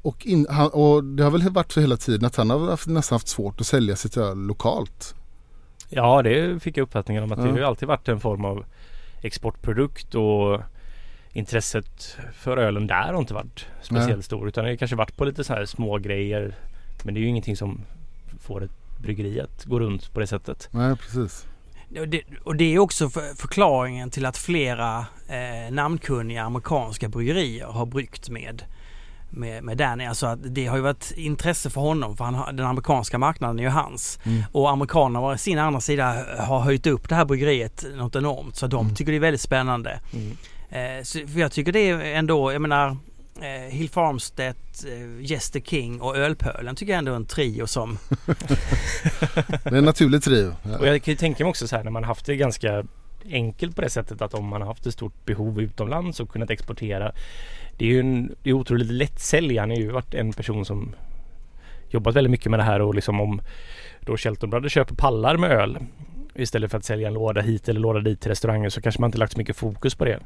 och, 0.03 0.27
in, 0.27 0.47
han, 0.51 0.71
och 0.71 1.05
det 1.05 1.25
har 1.25 1.31
väl 1.31 1.51
varit 1.51 1.73
så 1.73 1.81
hela 1.81 1.97
tiden 1.97 2.25
att 2.27 2.37
han 2.37 2.51
har 2.51 2.71
haft, 2.71 2.87
nästan 2.87 3.15
haft 3.17 3.29
svårt 3.29 3.61
att 3.61 3.67
sälja 3.67 3.97
sitt 3.97 4.17
öl 4.17 4.39
lokalt. 4.39 5.15
Ja, 5.89 6.23
det 6.23 6.63
fick 6.63 6.77
jag 6.77 6.83
uppfattningen 6.85 7.23
om 7.23 7.33
att 7.33 7.39
det 7.39 7.45
Ja. 7.45 7.51
har 7.51 7.59
ju 7.59 7.65
alltid 7.65 7.89
varit 7.89 8.09
en 8.09 8.21
form 8.21 8.45
av 8.45 8.65
exportprodukt 9.23 10.15
och 10.15 10.61
intresset 11.33 12.17
för 12.33 12.57
ölen 12.57 12.87
där 12.87 13.13
har 13.13 13.19
inte 13.21 13.35
varit 13.35 13.67
speciellt 13.83 14.17
Nej. 14.17 14.23
stor 14.23 14.49
utan 14.49 14.65
det 14.65 14.71
har 14.71 14.77
kanske 14.77 14.97
varit 14.97 15.17
på 15.17 15.25
lite 15.25 15.45
så 15.45 15.53
här 15.53 15.65
små 15.65 15.99
grejer. 15.99 16.55
Men 17.05 17.15
det 17.15 17.21
är 17.21 17.23
ju 17.23 17.29
ingenting 17.29 17.57
som 17.57 17.81
får 18.41 18.65
ett 18.65 18.71
bryggeri 19.03 19.41
att 19.41 19.65
gå 19.65 19.81
runt 19.81 20.13
på 20.15 20.21
det 20.21 20.27
sättet. 20.27 20.69
Nej, 20.71 20.97
precis. 20.97 21.47
Och 22.01 22.09
det, 22.09 22.23
och 22.45 22.57
det 22.57 22.75
är 22.75 22.79
också 22.79 23.11
för, 23.11 23.35
förklaringen 23.37 24.11
till 24.11 24.27
att 24.27 24.37
flera 24.37 25.07
eh, 25.29 25.73
namnkunniga 25.73 26.43
amerikanska 26.43 27.09
bryggerier 27.09 27.67
har 27.67 27.87
bryggt 27.87 28.29
med, 28.29 28.63
med, 29.33 29.65
med 29.65 29.77
Danny. 29.77 30.05
Alltså 30.07 30.27
att 30.27 30.39
det 30.55 30.67
har 30.67 30.77
ju 30.77 30.83
varit 30.83 31.13
intresse 31.17 31.71
för 31.71 31.81
honom 31.81 32.17
för 32.17 32.25
han 32.25 32.57
den 32.57 32.67
amerikanska 32.67 33.19
marknaden 33.19 33.59
är 33.59 33.63
ju 33.63 33.69
hans. 33.69 34.19
Mm. 34.25 34.43
Och 34.53 34.71
amerikanerna 34.71 35.21
å 35.27 35.37
sin 35.37 35.59
andra 35.59 35.81
sida 35.81 36.25
har 36.39 36.61
höjt 36.61 36.87
upp 36.87 37.09
det 37.09 37.15
här 37.15 37.25
bryggeriet 37.25 37.85
något 37.97 38.17
enormt. 38.17 38.57
Så 38.57 38.67
de 38.67 38.87
Mm. 38.87 38.95
tycker 38.95 39.13
det 39.13 39.19
är 39.19 39.21
väldigt 39.21 39.41
spännande. 39.41 40.01
Mm. 40.13 40.37
Eh, 40.71 41.03
så, 41.03 41.19
för 41.27 41.41
jag 41.41 41.53
tycker 41.53 41.73
det 41.73 41.91
är 41.91 42.01
ändå, 42.15 42.53
jag 42.53 42.63
menar 42.63 42.97
eh, 43.41 43.71
Hill 43.71 43.91
Farmstedt, 43.91 44.85
eh, 44.85 45.25
Jester 45.31 45.61
King 45.61 46.01
och 46.01 46.17
Ölpölen 46.17 46.77
tycker 46.77 46.93
jag 46.93 46.99
ändå 46.99 47.13
är 47.13 47.17
en 47.17 47.27
trio 47.27 47.67
som 47.67 47.99
Det 49.65 49.71
är 49.71 49.75
en 49.75 49.85
naturlig 49.85 50.23
trio. 50.23 50.55
Och 50.79 50.87
jag 50.87 51.03
kan 51.03 51.13
ju 51.13 51.19
tänka 51.19 51.45
mig 51.45 51.51
också 51.51 51.69
så 51.69 51.77
här 51.77 51.85
när 51.85 51.91
man 51.91 52.05
haft 52.05 52.27
det 52.27 52.37
ganska 52.37 52.85
enkelt 53.31 53.77
på 53.77 53.83
det 53.83 53.91
sättet 53.91 54.23
att 54.23 54.35
om 54.35 54.47
man 54.47 54.61
har 54.61 54.69
haft 54.69 54.87
ett 54.87 54.95
stort 54.95 55.25
behov 55.25 55.61
utomlands 55.61 56.21
och 56.21 56.29
kunnat 56.29 56.51
exportera. 56.51 57.13
Det 57.77 57.85
är 57.85 57.89
ju 57.89 58.01
en, 58.01 58.35
det 58.43 58.51
är 58.51 58.55
otroligt 58.55 58.91
lättsälj. 58.91 59.59
Han 59.59 59.71
har 59.71 59.77
ju 59.77 59.91
varit 59.91 60.15
en 60.15 60.33
person 60.33 60.65
som 60.65 60.95
jobbat 61.91 62.17
väldigt 62.17 62.31
mycket 62.31 62.51
med 62.51 62.59
det 62.61 62.65
här 62.65 62.81
och 62.81 62.95
liksom 62.95 63.21
om 63.21 63.41
då 64.01 64.17
Shelton 64.17 64.51
Brothers 64.51 64.73
köper 64.73 64.95
pallar 64.95 65.37
med 65.37 65.51
öl 65.51 65.79
istället 66.35 66.71
för 66.71 66.79
att 66.79 66.85
sälja 66.85 67.09
en 67.09 67.15
låda 67.15 67.41
hit 67.41 67.69
eller 67.69 67.81
låda 67.81 68.01
dit 68.01 68.21
till 68.21 68.31
restauranger 68.31 68.69
så 68.69 68.81
kanske 68.81 69.01
man 69.01 69.09
inte 69.09 69.19
lagt 69.19 69.33
så 69.33 69.39
mycket 69.39 69.57
fokus 69.57 69.95
på 69.95 70.05
det. 70.05 70.21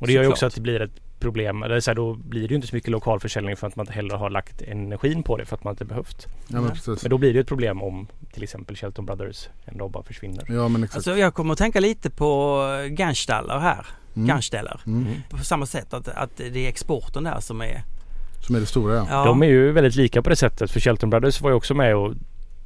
Och 0.00 0.06
det 0.06 0.12
gör 0.12 0.22
ju 0.22 0.28
också 0.28 0.46
att 0.46 0.54
det 0.54 0.60
blir 0.60 0.80
ett 0.80 1.20
problem. 1.20 1.62
Eller 1.62 1.80
så 1.80 1.90
här, 1.90 1.96
då 1.96 2.14
blir 2.14 2.40
det 2.42 2.48
ju 2.48 2.54
inte 2.54 2.68
så 2.68 2.76
mycket 2.76 2.90
lokal 2.90 3.20
försäljning 3.20 3.56
för 3.56 3.66
att 3.66 3.76
man 3.76 3.84
inte 3.84 3.92
heller 3.92 4.16
har 4.16 4.30
lagt 4.30 4.62
energin 4.62 5.22
på 5.22 5.36
det 5.36 5.44
för 5.44 5.56
att 5.56 5.64
man 5.64 5.72
inte 5.72 5.84
behövt. 5.84 6.26
Ja, 6.48 6.60
men. 6.60 6.76
Men 6.86 7.10
då 7.10 7.18
blir 7.18 7.28
det 7.28 7.34
ju 7.34 7.40
ett 7.40 7.48
problem 7.48 7.82
om 7.82 8.06
till 8.32 8.42
exempel 8.42 8.76
Shelton 8.76 9.06
Brothers 9.06 9.48
ändå 9.66 9.88
bara 9.88 10.02
försvinner. 10.02 10.44
Ja, 10.48 10.68
men 10.68 10.84
exakt. 10.84 10.96
Alltså 10.96 11.16
jag 11.16 11.34
kommer 11.34 11.52
att 11.52 11.58
tänka 11.58 11.80
lite 11.80 12.10
på 12.10 12.62
Ganstaller 12.90 13.58
här. 13.58 13.86
Mm. 14.16 14.28
Gansteller. 14.28 14.80
Mm. 14.86 15.06
På 15.30 15.38
samma 15.38 15.66
sätt 15.66 15.94
att, 15.94 16.08
att 16.08 16.36
det 16.36 16.66
är 16.66 16.68
exporten 16.68 17.24
där 17.24 17.40
som 17.40 17.60
är... 17.60 17.82
Som 18.46 18.56
är 18.56 18.60
det 18.60 18.66
stora 18.66 18.94
ja. 18.94 19.06
Ja, 19.10 19.24
De 19.24 19.42
är 19.42 19.46
ju 19.46 19.72
väldigt 19.72 19.94
lika 19.94 20.22
på 20.22 20.30
det 20.30 20.36
sättet 20.36 20.70
för 20.70 20.80
Shelton 20.80 21.10
Brothers 21.10 21.40
var 21.40 21.50
ju 21.50 21.56
också 21.56 21.74
med 21.74 21.96
och 21.96 22.14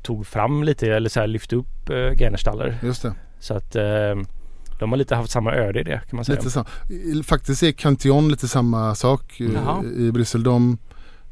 tog 0.02 0.26
fram 0.26 0.64
lite 0.64 0.92
eller 0.92 1.08
så 1.08 1.20
här 1.20 1.26
lyfte 1.26 1.56
upp 1.56 1.90
uh, 1.90 1.96
Gernerstaller. 1.96 2.78
Just 2.82 3.02
det. 3.02 3.14
Så 3.40 3.54
att 3.54 3.76
eh, 3.76 4.14
De 4.78 4.90
har 4.90 4.96
lite 4.96 5.14
haft 5.14 5.30
samma 5.30 5.52
öde 5.52 5.80
i 5.80 5.82
det 5.82 6.00
kan 6.10 6.16
man 6.16 6.24
säga. 6.24 6.38
Lite 6.38 6.50
så. 6.50 6.64
I- 6.90 7.22
Faktiskt 7.22 7.62
är 7.62 7.72
Cantillon 7.72 8.28
lite 8.28 8.48
samma 8.48 8.94
sak 8.94 9.40
eh, 9.40 9.52
Jaha. 9.54 9.84
i 9.84 10.12
Bryssel. 10.12 10.42
De 10.42 10.78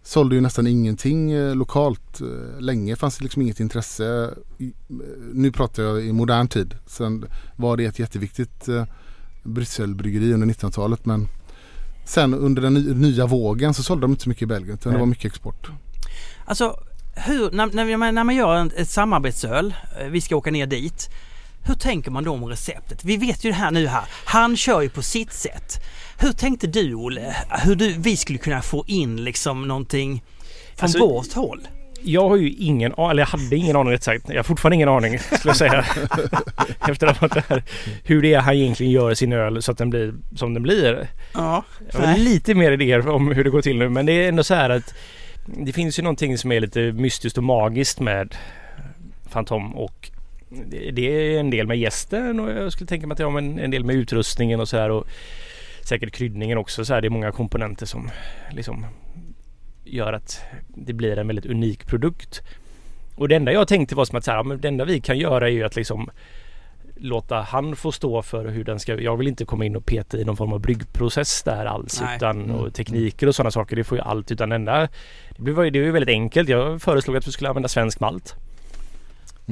sålde 0.02 0.34
ju 0.34 0.40
nästan 0.40 0.66
ingenting 0.66 1.32
eh, 1.32 1.54
lokalt. 1.54 2.20
Eh, 2.20 2.60
Länge 2.60 2.96
fanns 2.96 3.18
det 3.18 3.22
liksom 3.24 3.42
inget 3.42 3.60
intresse. 3.60 4.06
Eh, 4.58 4.66
Nu 5.32 5.52
pratar 5.52 5.82
jag 5.82 6.04
i 6.04 6.12
modern 6.12 6.48
tid. 6.48 6.74
Sen 6.86 7.24
var 7.56 7.76
det 7.76 7.84
ett 7.84 7.98
jätteviktigt 7.98 8.68
Brysselbryggeri 9.42 10.32
under 10.32 10.46
1900-talet 10.46 11.04
men 11.06 11.28
sen 12.04 12.34
under 12.34 12.62
den 12.62 12.74
ny- 12.74 12.94
nya 12.94 13.26
vågen 13.26 13.74
så 13.74 13.82
sålde 13.82 14.04
de 14.04 14.10
inte 14.10 14.22
så 14.22 14.28
mycket 14.28 14.42
i 14.42 14.46
Belgien 14.46 14.74
utan 14.74 14.92
det 14.92 14.98
var 14.98 15.06
mycket 15.06 15.24
export. 15.24 15.70
Alltså, 16.44 16.76
hur, 17.14 17.50
när, 17.50 17.66
när, 17.66 17.96
man, 17.96 18.14
när 18.14 18.24
man 18.24 18.34
gör 18.34 18.54
en, 18.54 18.70
ett 18.76 18.88
samarbetsöl, 18.88 19.74
vi 20.10 20.20
ska 20.20 20.36
åka 20.36 20.50
ner 20.50 20.66
dit. 20.66 21.10
Hur 21.64 21.74
tänker 21.74 22.10
man 22.10 22.24
då 22.24 22.32
om 22.32 22.44
receptet? 22.44 23.04
Vi 23.04 23.16
vet 23.16 23.44
ju 23.44 23.50
det 23.50 23.56
här 23.56 23.70
nu 23.70 23.86
här. 23.86 24.04
Han 24.24 24.56
kör 24.56 24.80
ju 24.80 24.88
på 24.88 25.02
sitt 25.02 25.32
sätt. 25.32 25.82
Hur 26.18 26.32
tänkte 26.32 26.66
du 26.66 26.94
Olle? 26.94 27.36
Hur 27.64 27.74
du, 27.74 27.94
vi 27.98 28.16
skulle 28.16 28.38
kunna 28.38 28.62
få 28.62 28.84
in 28.86 29.24
liksom 29.24 29.68
någonting 29.68 30.22
från 30.76 30.84
Alltså, 30.84 30.98
vårt 30.98 31.32
håll? 31.32 31.68
Jag 32.04 32.28
har 32.28 32.36
ju 32.36 32.50
ingen 32.50 32.94
aning, 32.94 33.10
eller 33.10 33.22
jag 33.22 33.26
hade 33.26 33.56
ingen 33.56 33.76
aning 33.76 33.92
rätt 33.92 34.02
sagt. 34.02 34.28
Jag 34.28 34.36
har 34.36 34.42
fortfarande 34.42 34.74
ingen 34.74 34.88
aning 34.88 35.18
skulle 35.18 35.38
jag 35.44 35.56
säga. 35.56 35.84
Efter 36.88 37.06
att 37.06 37.18
ha 37.18 37.28
varit 37.28 37.48
där. 37.48 37.62
Hur 38.04 38.22
det 38.22 38.34
är 38.34 38.40
han 38.40 38.54
egentligen 38.54 38.92
gör 38.92 39.14
sin 39.14 39.32
öl 39.32 39.62
så 39.62 39.72
att 39.72 39.78
den 39.78 39.90
blir 39.90 40.14
som 40.36 40.54
den 40.54 40.62
blir. 40.62 41.08
Ja. 41.34 41.64
Jag 41.92 42.18
lite 42.18 42.54
mer 42.54 42.72
idéer 42.72 43.08
om 43.08 43.32
hur 43.32 43.44
det 43.44 43.50
går 43.50 43.62
till 43.62 43.78
nu 43.78 43.88
men 43.88 44.06
det 44.06 44.12
är 44.12 44.28
ändå 44.28 44.44
så 44.44 44.54
här 44.54 44.70
att 44.70 44.94
det 45.44 45.72
finns 45.72 45.98
ju 45.98 46.02
någonting 46.02 46.38
som 46.38 46.52
är 46.52 46.60
lite 46.60 46.80
mystiskt 46.80 47.38
och 47.38 47.44
magiskt 47.44 48.00
med 48.00 48.34
Fantom 49.30 49.76
och 49.76 50.10
det, 50.92 51.34
är 51.34 51.40
en 51.40 51.50
del 51.50 51.66
med 51.66 51.78
gästen 51.78 52.40
och 52.40 52.50
jag 52.50 52.72
skulle 52.72 52.88
tänka 52.88 53.06
mig 53.06 53.12
att 53.12 53.18
det 53.18 53.24
har 53.24 53.38
en, 53.38 53.58
en 53.58 53.70
del 53.70 53.84
med 53.84 53.96
utrustningen 53.96 54.60
och 54.60 54.68
så 54.68 54.76
här 54.76 54.90
och 54.90 55.06
säkert 55.82 56.12
kryddningen 56.12 56.58
också 56.58 56.84
så 56.84 56.94
här. 56.94 57.00
Det 57.00 57.08
är 57.08 57.10
många 57.10 57.32
komponenter 57.32 57.86
som 57.86 58.10
liksom 58.50 58.86
gör 59.84 60.12
att 60.12 60.40
det 60.68 60.92
blir 60.92 61.18
en 61.18 61.26
väldigt 61.26 61.46
unik 61.46 61.86
produkt. 61.86 62.42
Och 63.14 63.28
det 63.28 63.36
enda 63.36 63.52
jag 63.52 63.68
tänkte 63.68 63.94
var 63.94 64.04
som 64.04 64.18
att 64.18 64.24
så 64.24 64.30
här, 64.30 64.44
men 64.44 64.60
det 64.60 64.68
enda 64.68 64.84
vi 64.84 65.00
kan 65.00 65.18
göra 65.18 65.46
är 65.46 65.52
ju 65.52 65.64
att 65.64 65.76
liksom 65.76 66.10
låta 66.96 67.40
han 67.40 67.76
få 67.76 67.92
stå 67.92 68.22
för 68.22 68.46
hur 68.46 68.64
den 68.64 68.80
ska... 68.80 69.00
Jag 69.00 69.16
vill 69.16 69.28
inte 69.28 69.44
komma 69.44 69.64
in 69.64 69.76
och 69.76 69.86
peta 69.86 70.18
i 70.18 70.24
någon 70.24 70.36
form 70.36 70.52
av 70.52 70.60
bryggprocess 70.60 71.42
där 71.42 71.64
alls 71.64 72.00
Nej. 72.00 72.16
utan 72.16 72.50
och 72.50 72.74
tekniker 72.74 73.26
och 73.26 73.34
sådana 73.34 73.50
saker. 73.50 73.76
Det 73.76 73.84
får 73.84 73.98
ju 73.98 74.04
allt 74.04 74.30
utan 74.30 74.52
enda... 74.52 74.88
Det 75.36 75.42
blev- 75.42 75.56
det 75.56 75.78
var 75.80 75.86
ju 75.86 75.90
väldigt 75.90 76.14
enkelt. 76.14 76.48
Jag 76.48 76.82
föreslog 76.82 77.16
att 77.16 77.28
vi 77.28 77.32
skulle 77.32 77.48
använda 77.48 77.68
svensk 77.68 78.00
malt. 78.00 78.36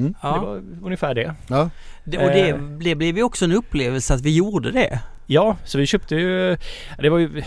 Det 0.02 0.14
Ja. 0.22 0.40
var 0.40 0.62
ungefär 0.82 1.14
det. 1.14 1.34
Ja, 1.48 1.70
Det, 2.04 2.18
och 2.18 2.30
det, 2.30 2.48
Eh. 2.48 2.56
det 2.58 2.94
blev 2.94 3.16
ju 3.16 3.22
också 3.22 3.44
en 3.44 3.52
upplevelse 3.52 4.14
att 4.14 4.20
vi 4.20 4.36
gjorde 4.36 4.70
det. 4.70 5.00
Ja, 5.26 5.56
så 5.64 5.78
vi 5.78 5.86
köpte 5.86 6.14
ju... 6.16 6.56
Det 6.98 7.08
var 7.08 7.18
ju... 7.18 7.28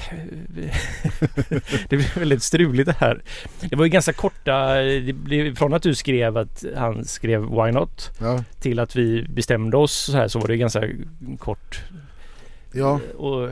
det 1.89 1.97
blev 1.97 2.15
väldigt 2.17 2.43
struligt 2.43 2.85
det 2.85 2.95
här. 2.99 3.21
Det 3.69 3.75
var 3.75 3.85
ju 3.85 3.89
ganska 3.89 4.13
korta... 4.13 4.75
Det 4.75 5.13
blev, 5.13 5.55
från 5.55 5.73
att 5.73 5.83
du 5.83 5.95
skrev 5.95 6.37
att 6.37 6.63
han 6.77 7.05
skrev 7.05 7.41
Why 7.41 7.71
Not 7.71 8.11
ja, 8.19 8.43
till 8.59 8.79
att 8.79 8.95
vi 8.95 9.25
bestämde 9.29 9.77
oss 9.77 9.93
så 9.93 10.17
här 10.17 10.27
så 10.27 10.39
var 10.39 10.47
det 10.47 10.57
ganska 10.57 10.83
kort. 11.39 11.81
ja. 12.73 12.99
Och, 13.17 13.49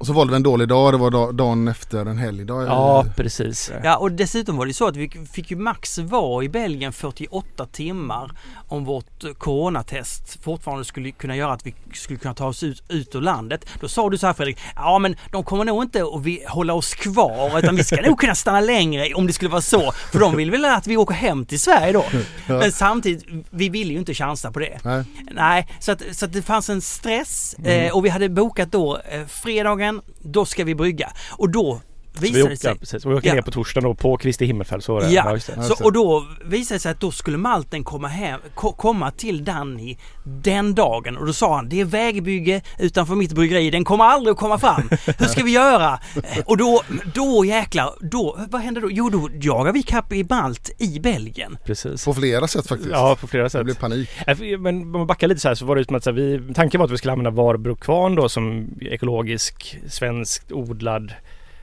Och 0.00 0.06
så 0.06 0.12
var 0.12 0.24
det 0.26 0.36
en 0.36 0.42
dålig 0.42 0.68
dag. 0.68 0.94
Det 0.94 0.98
var 0.98 1.10
da- 1.10 1.32
dagen 1.32 1.68
efter 1.68 2.06
en 2.06 2.18
helgdag. 2.18 2.62
ja, 2.66 3.04
precis. 3.16 3.72
Ja 3.84 3.96
och 3.96 4.12
dessutom 4.12 4.56
var 4.56 4.66
det 4.66 4.74
så 4.74 4.86
att 4.86 4.96
vi 4.96 5.10
fick 5.32 5.50
ju 5.50 5.56
max 5.56 5.98
vara 5.98 6.44
i 6.44 6.48
Belgien 6.48 6.92
48 6.92 7.66
timmar 7.66 8.30
om 8.68 8.84
vårt 8.84 9.38
coronatest 9.38 10.42
fortfarande 10.44 10.84
skulle 10.84 11.10
kunna 11.10 11.36
göra 11.36 11.52
att 11.52 11.66
vi 11.66 11.74
skulle 11.94 12.18
kunna 12.18 12.34
ta 12.34 12.46
oss 12.46 12.62
ut, 12.62 12.82
ut 12.88 13.14
ur 13.14 13.20
landet. 13.20 13.66
Då 13.80 13.88
sa 13.88 14.10
du 14.10 14.18
så 14.18 14.26
här 14.26 14.34
Fredrik, 14.34 14.58
ja 14.76 14.98
men 14.98 15.16
de 15.32 15.44
kommer 15.44 15.64
nog 15.64 15.82
inte 15.82 16.02
att 16.02 16.22
vi, 16.22 16.44
hålla 16.48 16.74
oss 16.74 16.94
kvar 16.94 17.58
utan 17.58 17.76
vi 17.76 17.84
ska 17.84 18.02
nog 18.02 18.18
kunna 18.20 18.34
stanna 18.34 18.60
längre 18.60 19.14
om 19.14 19.26
det 19.26 19.32
skulle 19.32 19.50
vara 19.50 19.62
så. 19.62 19.92
För 19.92 20.18
de 20.18 20.36
vill 20.36 20.50
väl 20.50 20.64
att 20.64 20.86
vi 20.86 20.96
åker 20.96 21.14
hem 21.14 21.46
till 21.46 21.60
Sverige 21.60 21.92
då. 21.92 22.04
Men 22.46 22.72
samtidigt, 22.72 23.24
vi 23.50 23.68
ville 23.68 23.92
ju 23.92 23.98
inte 23.98 24.14
chansa 24.14 24.52
på 24.52 24.58
det. 24.58 24.78
Nej. 24.84 25.04
Nej, 25.30 25.68
så 25.80 25.92
att, 25.92 26.02
så 26.12 26.24
att 26.24 26.32
det 26.32 26.42
fanns 26.42 26.70
en 26.70 26.80
stress 26.80 27.54
eh, 27.54 27.96
och 27.96 28.04
vi 28.04 28.08
hade 28.08 28.28
bokat 28.28 28.72
då 28.72 28.98
eh, 29.10 29.26
fredagen, 29.26 29.89
då 30.18 30.44
ska 30.44 30.64
vi 30.64 30.74
brygga. 30.74 31.12
Och 31.38 31.50
då 31.50 31.80
vi 32.20 32.20
visade 32.28 32.38
det 32.48 32.52
åkte, 32.52 32.56
sig... 32.56 32.78
precis. 32.78 33.06
Vi 33.06 33.14
åkte 33.14 33.28
Ja. 33.28 33.34
ner 33.34 33.42
på 33.42 33.50
torsdagen 33.50 33.88
då 33.88 33.94
på 33.94 34.16
Kristi 34.16 34.44
himmelfärd. 34.46 34.82
Så 34.82 34.94
var 34.94 35.00
det. 35.00 35.10
Ja, 35.10 35.32
det. 35.32 35.52
det. 35.56 35.62
så, 35.62 35.84
och 35.84 35.92
då 35.92 36.26
visade 36.44 36.74
det 36.76 36.80
sig 36.80 36.92
att 36.92 37.00
då 37.00 37.10
skulle 37.10 37.36
malten 37.38 37.84
komma, 37.84 38.08
hem, 38.08 38.40
ko, 38.54 38.72
komma 38.72 39.10
till 39.10 39.44
Danny 39.44 39.96
den 40.24 40.74
dagen 40.74 41.16
och 41.16 41.26
då 41.26 41.32
sa 41.32 41.56
han 41.56 41.68
det 41.68 41.80
är 41.80 41.84
vägbygge 41.84 42.62
utanför 42.78 43.14
mitt 43.14 43.32
bryggeri, 43.32 43.70
den 43.70 43.84
kommer 43.84 44.04
aldrig 44.04 44.32
att 44.32 44.38
komma 44.38 44.58
fram. 44.58 44.88
Hur 45.18 45.26
ska 45.26 45.44
vi 45.44 45.52
göra? 45.52 46.00
Och 46.46 46.56
då, 46.56 46.82
då 47.14 47.44
jäklar, 47.44 47.94
då, 48.00 48.38
vad 48.50 48.60
hände 48.60 48.80
då? 48.80 48.88
Jo 48.90 49.08
då 49.10 49.30
jagar 49.40 49.72
vi 49.72 49.82
kapp 49.82 50.12
i 50.12 50.24
malt 50.30 50.70
i 50.78 51.00
Belgien. 51.00 51.58
Precis. 51.66 52.04
På 52.04 52.14
flera 52.14 52.48
sätt 52.48 52.66
faktiskt. 52.68 52.90
Ja, 52.92 53.16
på 53.20 53.26
flera 53.26 53.44
Det 53.44 53.50
sätt. 53.50 53.64
blev 53.64 53.74
panik. 53.74 54.10
Ja, 54.26 54.34
för- 54.36 54.56
Men 54.58 54.82
om 54.82 54.90
man 54.90 55.06
backar 55.06 55.28
lite 55.28 55.40
så 55.40 55.48
här 55.48 55.54
så 55.54 55.64
var 55.64 55.76
det 55.76 55.84
som 55.84 55.96
att 55.96 56.04
så 56.04 56.10
här, 56.10 56.16
vi, 56.16 56.54
tanken 56.54 56.78
var 56.78 56.84
att 56.86 56.92
vi 56.92 56.98
skulle 56.98 57.12
använda 57.12 57.30
Varberg 57.30 57.76
Kvarn 57.76 58.14
då 58.14 58.28
som 58.28 58.68
ekologisk 58.80 59.78
svenskt 59.88 60.52
odlad 60.52 61.12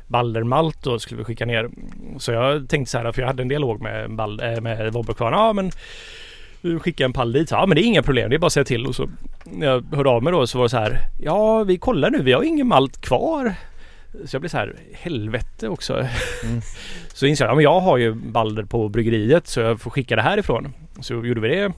baldermalt 0.08 0.84
då 0.84 1.00
skulle 1.00 1.17
vi 1.17 1.24
skicka 1.24 1.46
ner. 1.46 1.70
Så 2.17 2.32
jag 2.32 2.70
tänkte 2.70 2.91
så 2.91 2.98
här, 2.98 3.12
för 3.12 3.22
jag 3.22 3.28
hade 3.28 3.41
en 3.41 3.48
dialog 3.48 3.82
med, 3.82 4.10
Bal- 4.10 4.54
äh, 4.56 4.62
med 4.62 5.17
Kvarn. 5.17 5.34
Ja 5.34 5.54
men 5.54 5.72
vi 6.62 6.80
skickar 6.80 7.06
en 7.06 7.13
pall 7.13 7.32
dit. 7.32 7.52
Ja 7.52 7.65
men 7.65 7.76
det 7.76 7.82
är 7.82 7.86
inga 7.86 8.04
problem, 8.04 8.30
det 8.30 8.36
är 8.36 8.39
bara 8.39 8.48
att 8.48 8.54
säga 8.54 8.63
till. 8.63 8.86
Och 8.86 8.96
så 8.96 9.10
när 9.43 9.67
jag 9.67 9.96
hörde 9.96 10.10
av 10.10 10.24
mig 10.24 10.34
då 10.34 10.48
så 10.48 10.58
var 10.58 10.65
det 10.65 10.70
så 10.70 10.78
här. 10.78 11.00
Ja 11.22 11.63
vi 11.63 11.78
kollar 11.78 12.10
nu, 12.10 12.22
vi 12.22 12.34
har 12.34 12.43
ingen 12.43 12.67
malt 12.67 13.02
kvar. 13.02 13.54
Så 14.26 14.36
jag 14.36 14.41
blev 14.41 14.50
så 14.50 14.58
här, 14.58 14.76
helvete 14.93 15.67
också. 15.67 16.08
så 17.13 17.26
insåg 17.26 17.46
jag, 17.46 17.52
ja 17.52 17.56
men 17.56 17.63
jag 17.63 17.80
har 17.80 17.98
ju 17.98 18.13
balder 18.13 18.63
på 18.63 18.89
bryggeriet 18.89 19.48
så 19.48 19.60
jag 19.60 19.82
får 19.82 19.91
skicka 19.91 20.15
det 20.15 20.22
härifrån. 20.22 20.74
Så 21.02 21.13
gjorde 21.13 21.41
vi 21.41 21.48
det. 21.48 21.72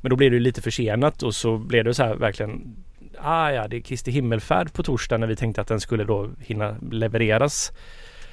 Men 0.00 0.10
då 0.10 0.16
blev 0.16 0.30
det 0.30 0.38
lite 0.38 0.62
försenat 0.62 1.22
och 1.22 1.34
så 1.34 1.56
blev 1.58 1.84
det 1.84 1.94
så 1.94 2.02
här 2.02 2.14
verkligen 2.14 2.76
Ah 3.22 3.50
ja, 3.50 3.68
det 3.68 3.76
är 3.76 3.80
Kristi 3.80 4.10
himmelfärd 4.10 4.72
på 4.72 4.82
torsdag 4.82 5.16
när 5.18 5.26
vi 5.26 5.36
tänkte 5.36 5.60
att 5.60 5.68
den 5.68 5.80
skulle 5.80 6.04
då 6.04 6.30
hinna 6.40 6.76
levereras. 6.90 7.72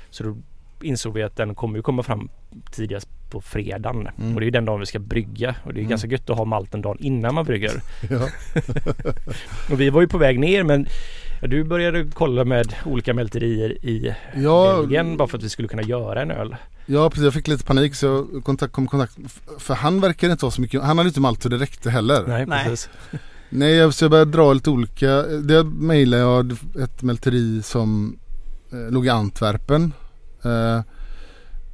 Så 0.09 0.23
då 0.23 0.37
insåg 0.81 1.13
vi 1.13 1.23
att 1.23 1.35
den 1.35 1.55
kommer 1.55 1.75
ju 1.77 1.81
komma 1.81 2.03
fram 2.03 2.29
tidigast 2.71 3.07
på 3.31 3.41
fredagen. 3.41 4.07
Mm. 4.19 4.33
Och 4.33 4.39
det 4.39 4.43
är 4.43 4.45
ju 4.47 4.51
den 4.51 4.65
dagen 4.65 4.79
vi 4.79 4.85
ska 4.85 4.99
brygga. 4.99 5.55
Och 5.63 5.73
det 5.73 5.79
är 5.79 5.81
Mm. 5.81 5.89
ganska 5.89 6.07
gött 6.07 6.29
att 6.29 6.37
ha 6.37 6.45
malten 6.45 6.81
dagen 6.81 6.97
innan 6.99 7.35
man 7.35 7.45
brygger. 7.45 7.71
Och 9.71 9.79
vi 9.81 9.89
var 9.89 10.01
ju 10.01 10.07
på 10.07 10.17
väg 10.17 10.39
ner 10.39 10.63
men 10.63 10.87
du 11.41 11.63
började 11.63 12.07
kolla 12.13 12.45
med 12.45 12.75
olika 12.85 13.13
mälterier 13.13 13.85
i 13.85 14.15
Ja, 14.35 14.77
Belgien 14.81 15.17
bara 15.17 15.27
för 15.27 15.37
att 15.37 15.43
vi 15.43 15.49
skulle 15.49 15.67
kunna 15.67 15.81
göra 15.83 16.21
en 16.21 16.31
öl. 16.31 16.55
ja 16.85 17.09
precis. 17.09 17.23
Jag 17.23 17.33
fick 17.33 17.47
lite 17.47 17.63
panik 17.63 17.95
så 17.95 18.27
jag 18.33 18.43
kontakt, 18.43 18.73
kom 18.73 18.83
i 18.83 18.87
kontakt. 18.87 19.13
För 19.59 19.73
han 19.73 20.01
verkar 20.01 20.29
inte 20.29 20.45
ha 20.45 20.51
så 20.51 20.61
mycket. 20.61 20.81
Han 20.83 20.97
hade 20.97 21.07
inte 21.07 21.21
malt 21.21 21.43
så 21.43 21.49
det 21.49 21.57
räckte 21.57 21.89
heller. 21.89 22.23
Nej, 22.27 22.45
Nej. 22.45 22.63
precis. 22.65 22.89
Nej, 23.11 23.21
jag- 23.61 23.93
så 23.93 24.03
jag 24.03 24.11
började 24.11 24.31
dra 24.31 24.53
lite 24.53 24.69
olika. 24.69 25.21
Det 25.23 25.63
mejlade 25.63 26.23
jag 26.23 26.51
ett 26.79 27.01
mälteri 27.01 27.61
som 27.63 28.17
eh, 28.71 28.91
låg 28.91 29.05
i 29.05 29.09
Antwerpen. 29.09 29.93
Eh, 30.43 30.81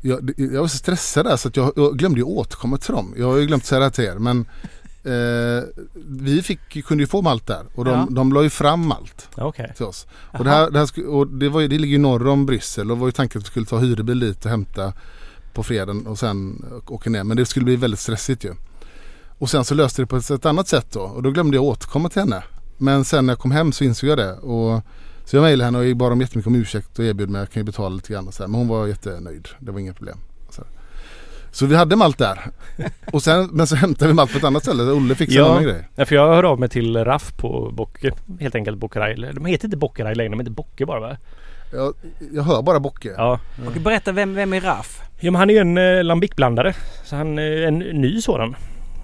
jag, 0.01 0.31
jag 0.37 0.61
var 0.61 0.67
så 0.67 0.77
stressad 0.77 1.25
där 1.25 1.37
så 1.37 1.47
att 1.47 1.57
jag, 1.57 1.73
jag 1.75 1.97
glömde 1.97 2.19
ju 2.19 2.23
återkomma 2.23 2.77
till 2.77 2.91
dem. 2.93 3.13
Jag 3.17 3.27
har 3.31 3.37
ju 3.37 3.45
glömt 3.45 3.65
säga 3.65 3.79
det 3.81 3.91
till 3.91 4.03
er 4.03 4.15
men 4.15 4.45
eh, 5.03 5.63
vi 6.07 6.41
fick, 6.41 6.85
kunde 6.85 7.03
ju 7.03 7.07
få 7.07 7.21
malt 7.21 7.47
där 7.47 7.63
och 7.75 7.85
de, 7.85 7.91
Ja. 7.91 8.07
de 8.11 8.33
la 8.33 8.43
ju 8.43 8.49
fram 8.49 8.87
malt 8.87 9.29
Okej. 9.35 9.73
till 9.75 9.85
oss. 9.85 10.07
Och, 10.37 10.43
det, 10.43 10.49
här, 10.49 10.71
det, 10.71 10.79
här, 10.79 11.07
och 11.07 11.27
det, 11.27 11.49
var, 11.49 11.61
ju- 11.61 11.67
det 11.67 11.77
ligger 11.77 11.91
ju 11.93 11.97
norr 12.01 12.27
om 12.27 12.45
Bryssel 12.45 12.91
och 12.91 12.97
var 12.97 13.07
ju 13.07 13.11
tanken 13.11 13.39
att 13.39 13.45
vi 13.45 13.49
skulle 13.49 13.65
ta 13.65 13.77
hyrbil 13.77 14.19
dit 14.19 14.45
och 14.45 14.51
hämta 14.51 14.93
på 15.53 15.63
fredagen 15.63 16.07
och 16.07 16.19
sen 16.19 16.65
åka 16.87 17.09
ner. 17.09 17.23
Men 17.23 17.37
det 17.37 17.45
skulle 17.45 17.65
bli 17.65 17.75
väldigt 17.75 17.99
stressigt 17.99 18.43
ju. 18.43 18.53
Och 19.39 19.49
sen 19.49 19.63
så 19.65 19.75
löste 19.75 20.01
det 20.01 20.05
på 20.05 20.17
ett, 20.17 20.29
ett 20.29 20.45
annat 20.45 20.67
sätt 20.67 20.87
då 20.91 21.01
och 21.01 21.23
då 21.23 21.31
glömde 21.31 21.57
jag 21.57 21.63
återkomma 21.63 22.09
till 22.09 22.21
henne. 22.21 22.43
Men 22.77 23.05
sen 23.05 23.25
när 23.25 23.33
jag 23.33 23.39
kom 23.39 23.51
hem 23.51 23.71
så 23.71 23.83
insåg 23.83 24.09
jag 24.09 24.17
det. 24.17 24.33
Och, 24.33 24.81
så 25.25 25.35
jag 25.35 25.43
mejlade 25.43 25.65
henne 25.65 25.89
och 25.91 25.97
bad 25.97 26.11
om 26.11 26.21
jättemycket 26.21 26.47
om 26.47 26.55
ursäkt 26.55 26.99
och 26.99 27.05
erbjöd 27.05 27.29
mig 27.29 27.41
att 27.41 27.47
jag 27.47 27.53
kan 27.53 27.59
ju 27.61 27.65
betala 27.65 27.89
lite 27.95 28.13
grann 28.13 28.27
och 28.27 28.33
så 28.33 28.43
här. 28.43 28.47
Men 28.47 28.59
hon 28.59 28.67
var 28.67 28.87
jättenöjd. 28.87 29.47
Det 29.59 29.71
var 29.71 29.79
inga 29.79 29.93
problem. 29.93 30.17
Så, 30.49 30.63
så 31.51 31.65
vi 31.65 31.75
hade 31.75 31.95
malt 31.95 32.17
där. 32.17 32.39
Och 33.13 33.23
sen, 33.23 33.49
men 33.51 33.67
så 33.67 33.75
hämtade 33.75 34.07
vi 34.07 34.13
malt 34.13 34.31
på 34.31 34.37
ett 34.37 34.43
annat 34.43 34.63
ställe. 34.63 34.83
Olle 34.83 35.15
fixade 35.15 35.39
Ja. 35.39 35.45
en 35.45 35.51
annan 35.51 35.63
grej. 35.63 35.87
Ja, 35.95 36.05
för 36.05 36.15
jag 36.15 36.27
hörde 36.27 36.47
av 36.47 36.59
mig 36.59 36.69
till 36.69 36.97
Raff 37.05 37.33
på 37.37 37.71
Bocke. 37.73 38.11
Helt 38.39 38.55
enkelt 38.55 38.77
Bockeraj. 38.77 39.15
De 39.33 39.45
heter 39.45 39.65
inte 39.65 39.77
Bockeraj 39.77 40.15
längre, 40.15 40.29
de 40.29 40.39
heter 40.39 40.51
Bocke 40.51 40.85
bara 40.85 40.99
va? 40.99 41.17
Jag, 41.73 41.93
jag 42.33 42.43
hör 42.43 42.61
bara 42.61 42.79
Bocke. 42.79 43.13
Ja. 43.17 43.39
Och 43.65 43.81
berätta 43.81 44.11
vem, 44.11 44.35
vem 44.35 44.53
är 44.53 44.61
Raff? 44.61 45.01
Ja 45.19 45.31
men 45.31 45.39
han 45.39 45.49
är 45.49 45.53
ju 45.53 45.59
en 45.59 45.77
eh, 45.77 46.03
lambic-blandare. 46.03 46.73
Så 47.05 47.15
han 47.15 47.39
är 47.39 47.61
en 47.67 47.79
ny 47.79 48.21
sådan. 48.21 48.55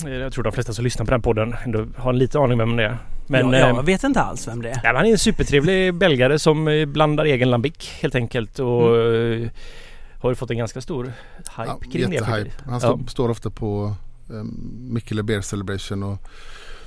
Eh, 0.05 0.11
Jag 0.13 0.33
tror 0.33 0.43
de 0.43 0.53
flesta 0.53 0.73
som 0.73 0.83
lyssnar 0.83 1.05
på 1.05 1.11
den 1.11 1.21
podden 1.21 1.55
ändå 1.65 1.85
har 1.97 2.09
en 2.13 2.19
liten 2.19 2.41
aning 2.41 2.57
vem 2.57 2.75
det 2.75 2.83
är. 2.83 2.97
Men 3.27 3.51
jag, 3.51 3.61
eh, 3.61 3.75
jag 3.75 3.83
vet 3.83 4.03
inte 4.03 4.21
alls 4.21 4.47
vem 4.47 4.61
det 4.61 4.69
är. 4.69 4.79
nej, 4.83 4.95
han 4.95 5.05
är 5.05 5.11
en 5.11 5.17
supertrevlig 5.17 5.93
belgare 5.93 6.39
som 6.39 6.67
eh, 6.67 6.85
blandar 6.85 7.25
egen 7.25 7.49
lambic 7.49 7.89
helt 8.01 8.15
enkelt. 8.15 8.59
Och 8.59 8.97
eh, 8.97 9.47
har 10.21 10.29
ju 10.29 10.35
fått 10.35 10.51
en 10.51 10.57
ganska 10.57 10.81
stor 10.81 11.03
hype 11.03 11.13
Ja, 11.55 11.79
kring 11.91 12.09
det. 12.09 12.23
Han 12.65 12.79
Ja. 12.83 12.99
står, 13.07 13.29
ofta 13.29 13.49
på 13.49 13.95
um, 14.29 14.69
Mikkele 14.93 15.23
Beer 15.23 15.41
Celebration 15.41 16.03
och 16.03 16.17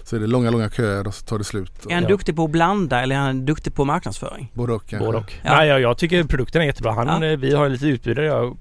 så 0.05 0.17
är 0.17 0.21
det 0.21 0.27
långa, 0.27 0.51
långa 0.51 0.71
köer 0.71 1.07
och 1.07 1.15
så 1.15 1.25
tar 1.27 1.39
det 1.39 1.45
slut. 1.45 1.73
Är 1.89 1.95
han 1.95 2.03
Ja. 2.03 2.09
duktig 2.09 2.37
på 2.37 2.45
att 2.45 2.51
blanda 2.51 3.01
eller 3.01 3.17
är 3.17 3.21
han 3.21 3.45
duktig 3.45 3.75
på 3.75 3.85
marknadsföring? 3.85 4.51
Både 4.55 4.73
och. 4.73 4.95
Både 4.99 5.19
och. 5.19 5.33
Ja. 5.43 5.57
Nej, 5.57 5.69
jag, 5.69 5.81
jag 5.81 5.99
tycker 5.99 6.25
produkten 6.25 6.63
är 6.63 6.67
jättebra. 6.67 6.93
Han, 6.93 7.23
Ja. 7.23 7.37
Vi 7.37 7.55
har 7.55 7.67
en 7.67 7.73
lite 7.73 7.87
utbud. 7.87 8.19
Jag 8.19 8.59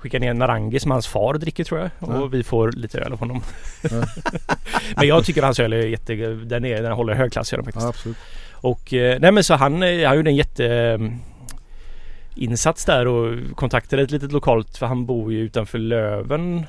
skickar 0.00 0.20
ner 0.20 0.34
Narangi 0.34 0.80
som 0.80 0.90
hans 0.90 1.06
far 1.06 1.34
dricker 1.34 1.64
tror 1.64 1.80
jag. 1.80 1.90
Och 1.98 2.14
Ja. 2.14 2.26
vi 2.26 2.42
får 2.42 2.72
lite 2.72 3.00
öl 3.00 3.12
av 3.12 3.18
honom. 3.18 3.42
Ja. 3.82 3.90
men 4.96 5.08
jag 5.08 5.24
tycker 5.24 5.42
hans 5.42 5.60
öl 5.60 5.72
är 5.72 5.86
jätte... 5.86 6.14
Den, 6.26 6.64
är, 6.64 6.82
den 6.82 6.92
håller 6.92 7.14
hög 7.14 7.32
klass 7.32 7.52
gör 7.52 7.56
den 7.58 7.64
faktiskt. 7.64 7.82
Ja, 7.84 7.88
absolut. 7.88 8.16
Och 8.52 8.94
eh, 8.94 9.18
nej 9.20 9.32
men 9.32 9.44
så 9.44 9.54
han, 9.54 9.82
eh, 9.82 10.06
han 10.08 10.16
gjorde 10.16 10.30
en 10.30 10.36
jätte 10.36 10.66
eh, 10.66 10.98
insats 12.34 12.84
där 12.84 13.06
och 13.06 13.36
kontaktade 13.56 14.02
ett 14.02 14.10
litet 14.10 14.32
lokalt 14.32 14.76
för 14.78 14.86
han 14.86 15.06
bor 15.06 15.32
ju 15.32 15.38
utanför 15.40 15.78
Löven 15.78 16.66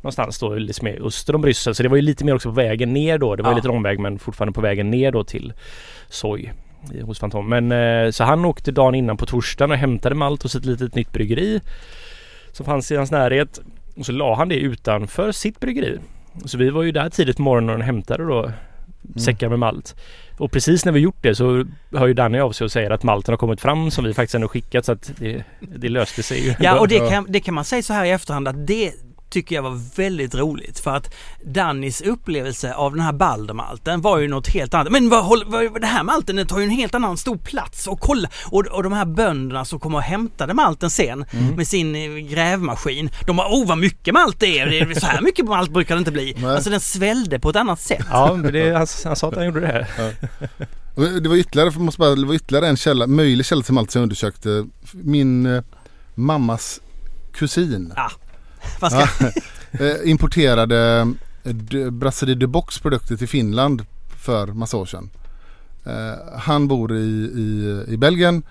någonstans 0.00 0.38
då 0.38 0.54
liksom 0.54 0.88
öster 0.88 1.34
om 1.34 1.40
Bryssel. 1.40 1.74
Så 1.74 1.82
det 1.82 1.88
var 1.88 1.96
ju 1.96 2.02
lite 2.02 2.24
mer 2.24 2.34
också 2.34 2.48
på 2.48 2.54
vägen 2.54 2.92
ner 2.92 3.18
då. 3.18 3.36
Det 3.36 3.42
var 3.42 3.50
Ja. 3.50 3.56
lite 3.56 3.68
långväg 3.68 3.98
men 3.98 4.18
fortfarande 4.18 4.52
på 4.52 4.60
vägen 4.60 4.90
ner 4.90 5.12
då 5.12 5.24
till 5.24 5.52
Soy 6.08 6.50
i- 6.94 7.00
hos 7.00 7.18
Fantom. 7.18 7.48
Men 7.48 7.72
eh, 7.72 8.10
så 8.10 8.24
han 8.24 8.44
åkte 8.44 8.72
dagen 8.72 8.94
innan 8.94 9.16
på 9.16 9.26
torsdagen 9.26 9.70
och 9.70 9.76
hämtade 9.76 10.14
malt 10.14 10.42
hos 10.42 10.54
ett 10.54 10.64
litet 10.64 10.94
nytt 10.94 11.12
bryggeri 11.12 11.60
som 12.56 12.66
fanns 12.66 12.92
i 12.92 12.96
hans 12.96 13.10
närhet. 13.10 13.60
Och 13.96 14.06
så 14.06 14.12
la 14.12 14.34
han 14.34 14.48
det 14.48 14.56
utanför 14.56 15.32
sitt 15.32 15.60
bryggeri. 15.60 15.98
Så 16.44 16.58
vi 16.58 16.70
var 16.70 16.82
ju 16.82 16.92
där 16.92 17.10
tidigt 17.10 17.36
på 17.36 17.42
morgonen 17.42 17.76
och 17.76 17.84
hämtade 17.86 18.24
då 18.24 18.50
säckar 19.16 19.48
med 19.48 19.58
malt. 19.58 19.96
Och 20.38 20.52
precis 20.52 20.84
när 20.84 20.92
vi 20.92 21.00
gjort 21.00 21.22
det 21.22 21.34
så 21.34 21.64
hör 21.92 22.06
ju 22.06 22.14
Danny 22.14 22.38
av 22.38 22.52
sig 22.52 22.64
och 22.64 22.72
säger 22.72 22.90
att 22.90 23.02
malten 23.02 23.32
har 23.32 23.36
kommit 23.36 23.60
fram 23.60 23.90
som 23.90 24.04
vi 24.04 24.14
faktiskt 24.14 24.34
ändå 24.34 24.48
skickat 24.48 24.84
så 24.84 24.92
att 24.92 25.12
det, 25.18 25.44
det 25.60 25.88
löste 25.88 26.22
sig 26.22 26.46
ju. 26.46 26.54
Ja 26.60 26.80
och 26.80 26.88
det 26.88 27.10
kan, 27.10 27.26
det 27.28 27.40
kan 27.40 27.54
man 27.54 27.64
säga 27.64 27.82
så 27.82 27.92
här 27.92 28.04
i 28.04 28.10
efterhand 28.10 28.48
att 28.48 28.66
det 28.66 28.92
tycker 29.34 29.54
jag 29.54 29.62
var 29.62 29.80
väldigt 29.96 30.34
roligt 30.34 30.78
för 30.78 30.96
att 30.96 31.14
Dannys 31.44 32.00
upplevelse 32.00 32.74
av 32.74 32.92
den 32.92 33.00
här 33.00 33.12
Baldermalten 33.12 34.00
var 34.00 34.18
ju 34.18 34.28
något 34.28 34.48
helt 34.48 34.74
annat. 34.74 34.92
Men 34.92 35.08
vad, 35.08 35.46
vad, 35.46 35.80
det 35.80 35.86
här 35.86 36.02
malten 36.02 36.36
den 36.36 36.46
tar 36.46 36.58
ju 36.58 36.64
en 36.64 36.70
helt 36.70 36.94
annan 36.94 37.16
stor 37.16 37.36
plats 37.36 37.86
och 37.86 38.00
kolla 38.00 38.28
och, 38.50 38.66
och 38.66 38.82
de 38.82 38.92
här 38.92 39.04
bönderna 39.04 39.64
som 39.64 39.80
kommer 39.80 39.98
och 39.98 40.04
hämtade 40.04 40.54
malten 40.54 40.90
sen 40.90 41.24
med 41.56 41.68
sin 41.68 41.94
eh, 41.94 42.08
grävmaskin. 42.10 43.10
De 43.26 43.36
bara 43.36 43.48
oh 43.48 43.68
vad 43.68 43.78
mycket 43.78 44.14
malt 44.14 44.40
det 44.40 44.58
är, 44.58 44.66
det 44.66 44.78
är 44.78 45.00
så 45.00 45.06
här 45.06 45.20
mycket 45.20 45.44
malt 45.44 45.70
brukar 45.70 45.94
det 45.94 45.98
inte 45.98 46.12
bli. 46.12 46.34
Nej. 46.38 46.54
Alltså 46.54 46.70
den 46.70 46.80
svällde 46.80 47.38
på 47.38 47.50
ett 47.50 47.56
annat 47.56 47.80
sätt. 47.80 48.06
Ja, 48.10 48.34
men 48.34 48.52
det, 48.52 48.72
han, 48.72 48.86
han 49.04 49.16
sa 49.16 49.28
att 49.28 49.34
han 49.36 49.46
gjorde 49.46 49.60
det 49.60 49.66
här. 49.66 50.14
Och 50.94 51.22
Det 51.22 51.28
var 51.28 51.36
ytterligare, 51.36 51.72
för 51.72 51.80
måste 51.80 51.98
bara, 51.98 52.14
det 52.14 52.26
var 52.26 52.34
ytterligare 52.34 52.68
en 52.68 52.76
källa, 52.76 53.06
möjlig 53.06 53.46
källa 53.46 53.62
till 53.62 53.74
malt 53.74 53.90
som 53.90 54.00
jag 54.00 54.02
undersökte. 54.02 54.66
Min 54.92 55.46
eh, 55.46 55.62
mammas 56.14 56.80
kusin 57.32 57.92
Ja. 57.96 58.10
Vad 58.90 59.08
ska, 59.08 59.26
eh, 59.84 60.10
importerade 60.10 61.06
eh, 61.44 61.90
Brasserie 61.90 62.34
de 62.34 62.46
Box 62.46 62.78
produkter 62.78 63.16
till 63.16 63.28
Finland 63.28 63.86
för 64.18 64.46
massa 64.46 64.76
år 64.76 64.86
sedan. 64.86 65.10
Eh, 65.84 66.38
han 66.38 66.68
bor 66.68 66.96
i, 66.96 67.30
i, 67.34 67.84
i 67.88 67.96
Belgien 67.96 68.42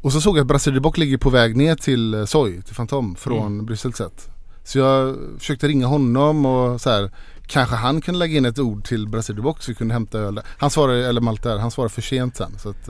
och 0.00 0.12
så 0.12 0.20
såg 0.20 0.36
jag 0.36 0.42
att 0.42 0.48
Brasserie 0.48 0.74
de 0.74 0.80
Box 0.80 0.98
ligger 0.98 1.18
på 1.18 1.30
väg 1.30 1.56
ner 1.56 1.74
till 1.74 2.26
Soy, 2.26 2.62
till 2.62 2.74
Fantom 2.74 3.14
från 3.16 3.52
Mm. 3.52 3.66
Bryssel 3.66 3.92
sett. 3.92 4.28
Så 4.64 4.78
jag 4.78 5.16
försökte 5.38 5.68
ringa 5.68 5.86
honom 5.86 6.46
och 6.46 6.80
så 6.80 6.90
här 6.90 7.10
Kanske 7.46 7.76
han 7.76 8.00
kunde 8.00 8.18
lägga 8.18 8.36
in 8.36 8.44
ett 8.44 8.58
ord 8.58 8.84
till 8.84 9.08
Brasserie 9.08 9.36
de 9.36 9.42
Box 9.42 9.64
så 9.64 9.70
vi 9.70 9.74
kunde 9.74 9.94
hämta 9.94 10.18
öl 10.18 10.34
där. 10.34 10.44
Han 10.58 10.70
svarade, 10.70 11.08
eller 11.08 11.20
malt 11.20 11.42
där, 11.42 11.58
han 11.58 11.70
svarade 11.70 11.94
för 11.94 12.02
sent 12.02 12.36
sen. 12.36 12.52
Så 12.58 12.68
att, 12.68 12.88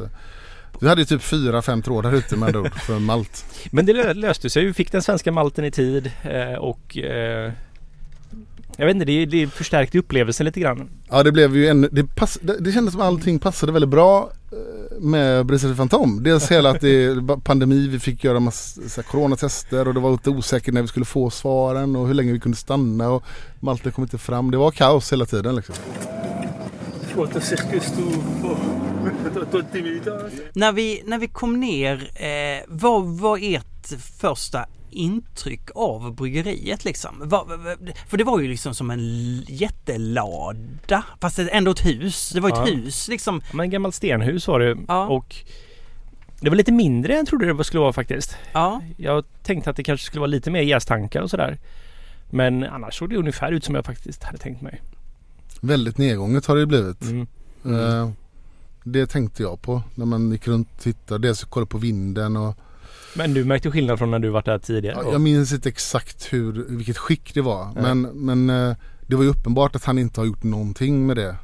vi 0.80 0.88
hade 0.88 1.00
ju 1.00 1.04
typ 1.04 1.22
fyra, 1.22 1.62
fem 1.62 1.82
trådar 1.82 2.12
ute 2.12 2.37
med 2.37 2.56
ord 2.56 2.74
för 2.80 2.98
malt. 2.98 3.44
Men 3.70 3.87
det 3.87 3.92
lö- 3.92 4.14
löste 4.14 4.50
sig. 4.50 4.64
Vi 4.64 4.72
fick 4.72 4.92
den 4.92 5.02
svenska 5.02 5.32
malten 5.32 5.64
i 5.64 5.70
tid 5.70 6.12
eh, 6.22 6.58
och 6.58 6.98
eh, 6.98 7.52
jag 8.76 8.87
vet 8.87 8.94
inte, 8.94 9.04
det, 9.04 9.26
det 9.26 9.46
förstärkte 9.46 9.98
upplevelsen 9.98 10.46
lite 10.46 10.60
grann. 10.60 10.88
Ja 11.10 11.22
det 11.22 11.32
blev 11.32 11.56
ju 11.56 11.68
ännu, 11.68 11.88
det, 11.92 12.04
pass, 12.04 12.38
det, 12.42 12.58
det 12.60 12.72
kändes 12.72 12.92
som 12.92 13.02
allting 13.02 13.38
passade 13.38 13.72
väldigt 13.72 13.90
bra 13.90 14.30
eh, 14.52 15.00
med 15.00 15.46
Brissel 15.46 15.74
Fantom. 15.74 16.22
Dels 16.22 16.50
hela 16.50 16.70
att 16.70 16.80
det 16.80 17.16
pandemi, 17.44 17.88
vi 17.88 17.98
fick 17.98 18.24
göra 18.24 18.40
massa 18.40 19.02
coronatester 19.02 19.88
och 19.88 19.94
det 19.94 20.00
var 20.00 20.12
lite 20.12 20.30
osäkert 20.30 20.74
när 20.74 20.82
vi 20.82 20.88
skulle 20.88 21.06
få 21.06 21.30
svaren 21.30 21.96
och 21.96 22.06
hur 22.06 22.14
länge 22.14 22.32
vi 22.32 22.40
kunde 22.40 22.56
stanna 22.58 23.10
och 23.10 23.24
Malte 23.60 23.90
kom 23.90 24.04
inte 24.04 24.18
fram. 24.18 24.50
Det 24.50 24.56
var 24.56 24.70
kaos 24.70 25.12
hela 25.12 25.26
tiden 25.26 25.56
liksom. 25.56 25.74
När 30.55 30.72
vi, 30.72 31.03
när 31.07 31.18
vi 31.18 31.29
kom 31.29 31.61
ner, 31.61 32.11
eh, 32.22 32.62
vad 32.68 33.05
var 33.05 33.38
ert 33.42 33.87
första 34.20 34.66
intryck 34.90 35.70
av 35.74 36.14
bryggeriet 36.14 36.85
liksom? 36.85 37.31
För 38.09 38.16
det 38.16 38.24
var 38.24 38.40
ju 38.40 38.48
liksom 38.48 38.74
som 38.74 38.90
en 38.90 39.00
jättelada, 39.48 41.05
fast 41.20 41.38
ändå 41.38 41.70
ett 41.70 41.87
hus. 41.87 42.31
Det 42.35 42.40
var 42.40 42.48
ett 42.48 42.68
Ja. 42.68 42.74
hus 42.74 43.09
liksom. 43.09 43.40
Men 43.53 43.70
gammalt 43.70 43.94
stenhus 43.94 44.48
var 44.48 44.61
det 44.61 44.77
Ja. 44.88 45.07
och 45.07 45.37
det 46.40 46.50
var 46.50 46.57
lite 46.57 46.72
mindre 46.72 47.12
än 47.12 47.18
jag 47.18 47.27
trodde 47.27 47.53
det 47.55 47.64
skulle 47.64 47.81
vara 47.81 47.92
faktiskt. 47.92 48.37
Ja, 48.53 48.83
Jag 48.96 49.24
tänkte 49.42 49.70
att 49.70 49.77
det 49.77 49.83
kanske 49.85 50.07
skulle 50.07 50.20
vara 50.20 50.31
lite 50.31 50.50
mer 50.50 50.62
jästankar 50.62 51.20
och 51.22 51.31
sådär. 51.31 51.59
Men 52.31 52.64
annars 52.64 52.98
såg 52.98 53.11
det 53.11 53.16
ungefär 53.16 53.53
ut 53.53 53.64
som 53.64 53.74
jag 53.74 53.85
faktiskt 53.85 54.22
hade 54.22 54.38
tänkt 54.38 54.62
mig. 54.62 54.81
Väldigt 55.66 55.98
nedgånget 55.98 56.46
har 56.46 56.57
det 56.57 56.66
blivit. 56.66 57.03
Mm. 57.03 57.27
Eh, 57.64 58.11
det 58.85 59.07
tänkte 59.07 59.42
jag 59.42 59.62
på 59.62 59.83
när 59.94 60.07
man 60.07 60.33
gick 60.33 60.48
runt 60.48 60.68
och 60.77 60.81
tittade. 60.81 61.29
Dels 61.29 61.44
kollade 61.44 61.70
på 61.70 61.79
vinden 61.79 62.37
och 62.37 62.57
Men 63.16 63.35
du 63.35 63.44
märkte 63.44 63.70
skillnad 63.70 63.98
från 63.98 64.11
när 64.11 64.18
du 64.18 64.29
varit 64.29 64.44
där 64.44 64.59
tidigare? 64.59 65.00
Ja, 65.05 65.12
jag 65.12 65.20
minns 65.20 65.53
inte 65.53 65.68
exakt 65.68 66.33
hur, 66.33 66.66
vilket 66.68 66.98
skick 66.98 67.35
det 67.35 67.40
var. 67.40 67.64
Nej. 67.64 67.83
Men, 67.83 68.03
men 68.03 68.50
eh, 68.70 68.77
det 69.07 69.16
var 69.16 69.22
ju 69.22 69.29
uppenbart 69.31 69.77
att 69.77 69.85
han 69.85 69.98
inte 69.98 70.20
har 70.20 70.27
gjort 70.27 70.42
någonting 70.42 71.07
med 71.07 71.16
det 71.16 71.37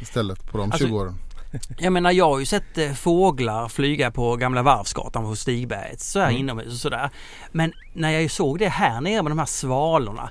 istället 0.00 0.52
på 0.52 0.58
de 0.58 0.72
Alltså, 0.72 0.86
20 0.86 0.96
åren. 0.96 1.14
jag 1.78 1.92
menar 1.92 2.12
jag 2.12 2.30
har 2.30 2.38
ju 2.38 2.46
sett 2.46 2.78
eh, 2.78 2.92
fåglar 2.92 3.68
flyga 3.68 4.10
på 4.10 4.36
gamla 4.36 4.62
Varvsgatan 4.62 5.24
på 5.24 5.36
Stigberget 5.36 6.00
så 6.00 6.18
här 6.18 6.28
Mm. 6.28 6.40
inomhus 6.40 6.72
och 6.72 6.78
sådär. 6.78 7.10
Men 7.52 7.72
när 7.92 8.10
jag 8.10 8.30
såg 8.30 8.58
det 8.58 8.68
här 8.68 9.00
nere 9.00 9.22
med 9.22 9.30
de 9.30 9.38
här 9.38 9.46
svalorna 9.46 10.30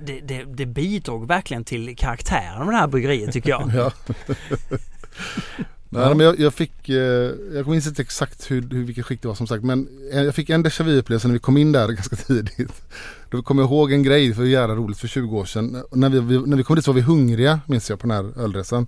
det, 0.00 0.20
det, 0.20 0.44
det 0.44 0.66
bidrog 0.66 1.28
verkligen 1.28 1.64
till 1.64 1.96
karaktären 1.96 2.62
av 2.62 2.66
det 2.66 2.76
här 2.76 2.86
bryggeriet 2.86 3.32
tycker 3.32 3.50
jag. 3.50 3.70
Ja. 3.74 3.92
Nej, 5.90 6.14
men 6.14 6.26
jag, 6.26 6.40
jag 6.40 6.54
fick, 6.54 6.88
eh, 6.88 7.30
jag 7.54 7.66
minns 7.66 7.86
inte 7.86 8.02
exakt 8.02 8.50
hur, 8.50 8.62
hur, 8.70 8.84
vilket 8.84 9.06
skick 9.06 9.22
det 9.22 9.28
var 9.28 9.34
som 9.34 9.46
sagt 9.46 9.64
men 9.64 9.88
eh, 10.12 10.22
jag 10.22 10.34
fick 10.34 10.50
en 10.50 10.64
déjà 10.64 10.84
vu 10.84 10.98
upplevelse 10.98 11.28
när 11.28 11.32
vi 11.32 11.38
kom 11.38 11.56
in 11.56 11.72
där 11.72 11.88
ganska 11.92 12.16
tidigt. 12.16 12.82
Då 13.30 13.42
kommer 13.42 13.62
jag 13.62 13.70
ihåg 13.70 13.92
en 13.92 14.02
grej, 14.02 14.34
för 14.34 14.42
det 14.42 14.48
var 14.48 14.52
jävla 14.52 14.74
roligt 14.74 14.98
för 14.98 15.08
20 15.08 15.38
år 15.38 15.44
sedan. 15.44 15.82
När 15.92 16.08
vi, 16.08 16.20
vi, 16.20 16.38
när 16.38 16.56
vi 16.56 16.62
kom 16.62 16.76
dit 16.76 16.84
så 16.84 16.92
var 16.92 16.96
vi 16.96 17.00
hungriga 17.00 17.60
minns 17.66 17.90
jag 17.90 17.98
på 17.98 18.06
den 18.06 18.16
här 18.16 18.42
ölresan. 18.42 18.86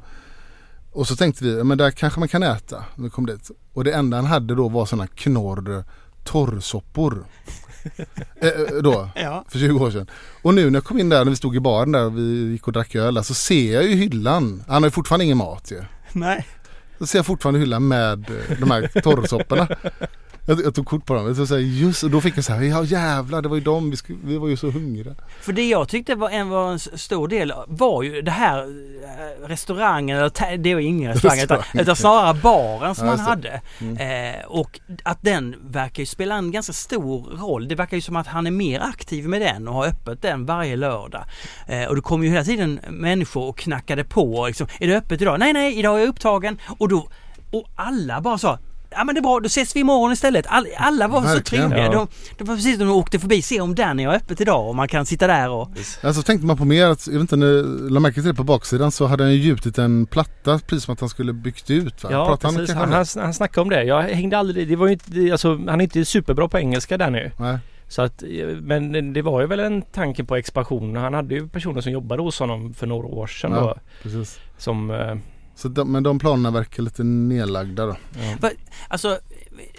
Och 0.93 1.09
så 1.09 1.17
tänkte 1.17 1.45
vi, 1.45 1.65
men 1.65 1.79
där 1.79 1.91
kanske 1.91 2.21
man 2.21 2.29
kan 2.29 2.43
äta 2.43 2.85
när 2.95 3.05
vi 3.05 3.11
kom 3.11 3.27
dit. 3.27 3.51
Och 3.73 3.85
det 3.85 3.93
enda 3.93 4.17
han 4.17 4.27
hade 4.27 4.55
då 4.55 4.69
var 4.69 4.87
sådana 4.87 5.07
knorr 5.07 5.85
torrsoppor 6.25 7.25
eh, 8.41 8.49
eh, 8.49 8.83
då, 8.83 9.09
Ja. 9.15 9.45
för 9.49 9.59
20 9.59 9.85
år 9.85 9.91
sedan. 9.91 10.11
Och 10.43 10.55
nu 10.55 10.71
när 10.71 10.77
jag 10.77 10.85
kom 10.85 10.99
in 10.99 11.09
där, 11.09 11.25
när 11.25 11.31
vi 11.31 11.37
stod 11.37 11.57
i 11.57 11.61
baren 11.61 11.93
där 11.93 12.05
och 12.05 12.19
vi 12.19 12.23
gick 12.53 12.67
och 12.67 12.73
drack 12.73 12.95
öl 12.95 13.25
så 13.25 13.35
ser 13.35 13.75
jag 13.75 13.85
ju 13.85 13.95
hyllan. 13.95 14.65
Han 14.69 14.83
har 14.83 14.87
ju 14.87 14.91
fortfarande 14.91 15.25
ingen 15.25 15.37
mat 15.39 15.71
ju. 15.73 15.83
Nej. 16.13 16.47
Så 16.99 17.07
ser 17.07 17.19
jag 17.19 17.27
fortfarande 17.27 17.61
hyllan 17.61 17.89
med 17.89 18.31
eh, 18.31 18.59
de 18.61 18.71
här 18.71 19.01
torrsopporna. 19.03 19.69
Jag, 20.47 20.61
jag 20.65 20.75
tog 20.75 20.87
kort 20.87 21.07
på 21.07 21.15
dem. 21.15 21.35
Så 21.35 21.47
säger 21.47 21.67
just, 21.67 22.03
och 22.03 22.11
då 22.11 22.21
fick 22.21 22.37
jag 22.37 22.45
så 22.45 22.53
här, 22.53 22.63
ja 22.63 22.85
jävlar 22.85 23.43
det 23.43 23.49
var 23.49 23.57
ju 23.57 23.63
dem, 23.63 23.91
vi, 23.91 23.97
skulle, 23.97 24.19
vi 24.25 24.39
var 24.39 24.49
ju 24.49 24.57
så 24.57 24.71
hungriga. 24.71 25.15
För 25.41 25.53
det 25.53 25.69
jag 25.69 25.89
tyckte 25.89 26.15
var 26.15 26.31
en, 26.31 26.49
var 26.49 26.73
en 26.73 26.79
stor 26.79 27.29
del 27.29 27.53
var 27.67 28.03
ju 28.03 28.23
det 28.23 28.31
här 28.31 28.59
eh, 28.63 29.49
restaurangen, 29.49 30.19
eller 30.19 30.57
det 30.57 30.75
var 30.75 30.81
ingen 30.81 31.13
restaurang 31.13 31.39
utan, 31.39 31.57
Restaurang. 31.59 31.83
utan 31.83 31.97
snarare 31.97 32.35
baren 32.35 32.95
som 32.95 33.07
Ja, 33.07 33.11
han 33.17 33.21
hade. 33.21 33.61
Eh, 33.81 34.47
och 34.47 34.81
att 35.03 35.19
den 35.23 35.57
verkar 35.63 36.03
ju 36.03 36.07
spela 36.07 36.35
en 36.35 36.51
ganska 36.53 36.73
stor 36.73 37.23
roll. 37.23 37.69
Det 37.69 37.75
verkar 37.75 37.97
ju 37.97 38.01
som 38.01 38.17
att 38.17 38.27
han 38.27 38.47
är 38.47 38.51
mer 38.51 38.81
aktiv 38.81 39.29
med 39.29 39.41
den 39.41 39.69
och 39.69 39.75
har 39.75 39.87
öppet 39.87 40.23
den 40.23 40.47
varje 40.47 40.77
lördag. 40.77 41.25
Eh, 41.67 41.85
och 41.85 41.95
det 41.97 42.03
kom 42.03 42.25
ju 42.25 42.31
hela 42.31 42.45
tiden 42.45 42.81
människor 42.89 43.49
och 43.49 43.59
knackade 43.59 44.05
på 44.05 44.47
liksom, 44.47 44.67
är 44.81 44.89
det 44.89 44.97
öppet 44.97 45.23
idag? 45.23 45.39
Nej, 45.39 45.53
nej, 45.53 45.79
idag 45.79 45.97
är 45.97 46.01
jag 46.01 46.09
upptagen. 46.09 46.59
Och 46.79 46.89
då, 46.89 47.09
och 47.51 47.69
alla 47.77 48.21
bara 48.21 48.39
sa 48.39 48.59
Ja 48.91 49.05
men 49.05 49.15
det 49.15 49.19
är 49.19 49.23
bra, 49.23 49.41
då 49.41 49.47
ses 49.47 49.77
vi 49.77 49.81
imorgon 49.81 50.13
istället. 50.13 50.47
All, 50.49 50.67
alla 50.77 51.09
var 51.09 51.21
så 51.21 51.27
Verkligen. 51.27 51.71
trevliga. 51.71 51.85
Ja. 51.87 51.93
De, 51.93 52.09
det 52.39 52.45
var 52.45 52.55
precis 52.57 52.79
som 52.79 52.87
de 52.89 52.93
åkte 52.95 53.19
förbi, 53.19 53.43
se 53.43 53.61
om 53.61 53.75
Danny 53.75 54.05
har 54.05 54.15
öppet 54.15 54.41
idag 54.41 54.69
och 54.69 54.75
man 54.77 54.89
kan 54.89 55.07
sitta 55.07 55.27
där 55.27 55.51
och... 55.51 55.69
Alltså 56.03 56.23
tänkte 56.23 56.47
man 56.47 56.57
på 56.57 56.65
mer 56.65 56.87
att, 56.87 57.07
jag 57.07 57.13
vet 57.13 57.21
inte, 57.21 57.37
när 57.37 57.91
la 57.91 58.01
märke 58.01 58.15
till 58.15 58.25
det 58.25 58.35
på 58.35 58.45
baksidan 58.45 58.93
så 58.93 59.07
hade 59.07 59.23
han 59.25 59.33
ju 59.33 59.39
gjutit 59.39 59.79
en 59.79 60.07
platta 60.07 60.59
precis 60.59 60.85
som 60.85 60.93
att 60.95 61.01
han 61.01 61.09
skulle 61.09 61.33
byggt 61.33 61.71
ut 61.71 62.03
va? 62.05 62.09
Ja 62.13 62.27
Pratade 62.27 62.57
precis, 62.57 62.75
han, 62.77 62.93
han, 62.93 63.07
han 63.17 63.35
snackade 63.35 63.63
om 63.63 63.69
det. 63.69 63.83
Jag 63.85 64.03
hängde 64.03 64.39
aldrig, 64.39 64.69
det 64.69 64.77
var 64.77 64.87
ju 64.87 64.93
inte, 64.93 65.33
alltså, 65.33 65.49
han 65.57 65.81
är 65.81 65.85
inte 65.85 66.05
superbra 66.05 66.49
på 66.49 66.59
engelska 66.59 66.99
där 66.99 67.11
nu. 67.11 67.19
det? 67.37 67.45
Nej. 67.45 67.59
Så 67.89 68.03
att, 68.03 68.23
eh, 68.23 68.29
men 68.61 69.13
det 69.13 69.23
var 69.23 69.41
ju 69.41 69.47
väl 69.47 69.61
en 69.61 69.83
tanke 69.83 70.25
på 70.25 70.37
expansion. 70.37 70.97
Han 70.97 71.15
hade 71.15 71.35
ju 71.35 71.49
personer 71.49 71.81
som 71.81 71.93
jobbade 71.93 72.23
hos 72.23 72.39
honom 72.39 72.75
för 72.75 72.87
några 72.87 73.07
år 73.07 73.27
sedan 73.27 73.53
Ja. 73.53 73.61
då. 73.61 73.75
Precis. 74.03 74.39
Som, 74.59 74.91
eh, 74.91 75.15
Så 75.55 75.69
de, 75.69 75.93
men 75.93 76.03
de 76.03 76.19
planerna 76.19 76.51
verkar 76.51 76.83
lite 76.83 77.03
nedlagda 77.05 77.87
då. 77.87 77.97
ja. 78.43 78.51
Alltså 78.89 79.19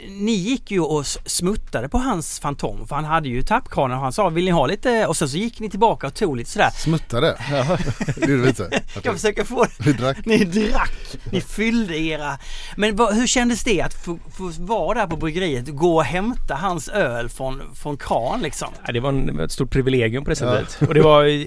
ni 0.09 0.31
gick 0.31 0.71
ju 0.71 0.79
och 0.79 1.05
smuttade 1.05 1.89
på 1.89 1.97
hans 1.97 2.39
Fantom 2.39 2.87
för 2.87 2.95
han 2.95 3.05
hade 3.05 3.29
ju 3.29 3.41
tappkranen 3.41 3.97
och 3.97 4.03
han 4.03 4.13
sa 4.13 4.29
vill 4.29 4.45
ni 4.45 4.51
ha 4.51 4.65
lite 4.67 5.07
och 5.07 5.17
sen 5.17 5.29
så 5.29 5.37
gick 5.37 5.59
ni 5.59 5.69
tillbaka 5.69 6.07
och 6.07 6.13
tog 6.13 6.37
lite 6.37 6.49
sådär. 6.49 6.69
Smuttade? 6.69 7.37
det 8.15 8.21
gjorde 8.31 8.41
vi 8.41 8.47
inte. 8.49 8.81
Att 8.97 9.05
Jag 9.05 9.13
försöker 9.13 9.43
få 9.43 9.65
Vi 9.79 9.93
drack. 9.93 10.25
Ni 10.25 10.43
drack, 10.43 10.91
ni 11.31 11.41
fyllde 11.41 11.97
era... 11.97 12.37
Men 12.75 12.95
vad, 12.95 13.15
hur 13.15 13.27
kändes 13.27 13.63
det 13.63 13.81
att 13.81 13.93
få, 13.93 14.19
få 14.37 14.51
vara 14.59 14.99
där 14.99 15.07
på 15.07 15.15
bryggeriet, 15.17 15.67
gå 15.67 15.95
och 15.95 16.03
hämta 16.03 16.55
hans 16.55 16.89
öl 16.89 17.29
från, 17.29 17.61
från 17.75 17.97
kran 17.97 18.41
liksom? 18.41 18.67
Ja, 18.85 18.91
det 18.93 18.99
var 18.99 19.09
en, 19.09 19.39
ett 19.39 19.51
stort 19.51 19.69
privilegium 19.71 20.23
på 20.23 20.29
det 20.29 20.41
Ja. 20.41 20.65
sättet. 20.65 20.87
Och 20.87 20.93
det 20.93 21.01
var... 21.01 21.45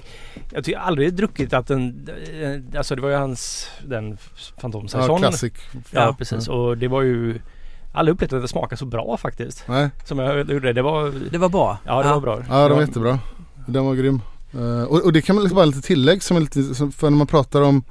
Jag 0.51 0.63
tycker 0.63 0.79
aldrig 0.79 1.13
druckit 1.13 1.53
att 1.53 1.69
en... 1.69 2.09
eh, 2.41 2.77
Alltså 2.77 2.95
det 2.95 3.01
var 3.01 3.09
ju 3.09 3.15
hans... 3.15 3.67
Den 3.87 4.09
Ja, 4.11 4.61
Fantomsäsongen. 4.61 5.21
classic. 5.21 5.53
Ja, 5.91 6.15
precis. 6.17 6.47
Och 6.47 6.77
det 6.77 6.87
var 6.87 7.01
ju... 7.01 7.39
Aldrig 7.95 8.13
upplevt 8.13 8.33
att 8.33 8.41
det 8.41 8.47
smakade 8.47 8.77
så 8.77 8.85
bra 8.85 9.17
faktiskt. 9.17 9.63
Nej, 9.67 9.89
Som 10.03 10.19
jag 10.19 10.51
gjorde. 10.51 10.73
Det 10.73 10.81
var... 10.81 11.13
Det 11.31 11.37
var 11.37 11.49
bra. 11.49 11.77
Ja, 11.85 12.03
det 12.03 12.09
var 12.09 12.21
bra. 12.21 12.43
ja 12.49 12.67
de 12.67 12.73
var 12.73 12.81
jättebra. 12.81 13.19
Den 13.65 13.85
var 13.85 13.95
grym. 13.95 14.21
Eh, 14.53 14.83
och, 14.83 15.01
och 15.01 15.13
det 15.13 15.21
kan 15.21 15.35
man 15.35 15.43
liksom 15.43 15.55
bara 15.55 15.65
lite 15.65 15.81
tillägg 15.81 16.23
som 16.23 16.37
är 16.37 16.41
lite, 16.41 16.75
som, 16.75 16.91
för 16.91 17.09
när 17.09 17.17
man 17.17 17.27
pratar 17.27 17.61
om 17.61 17.83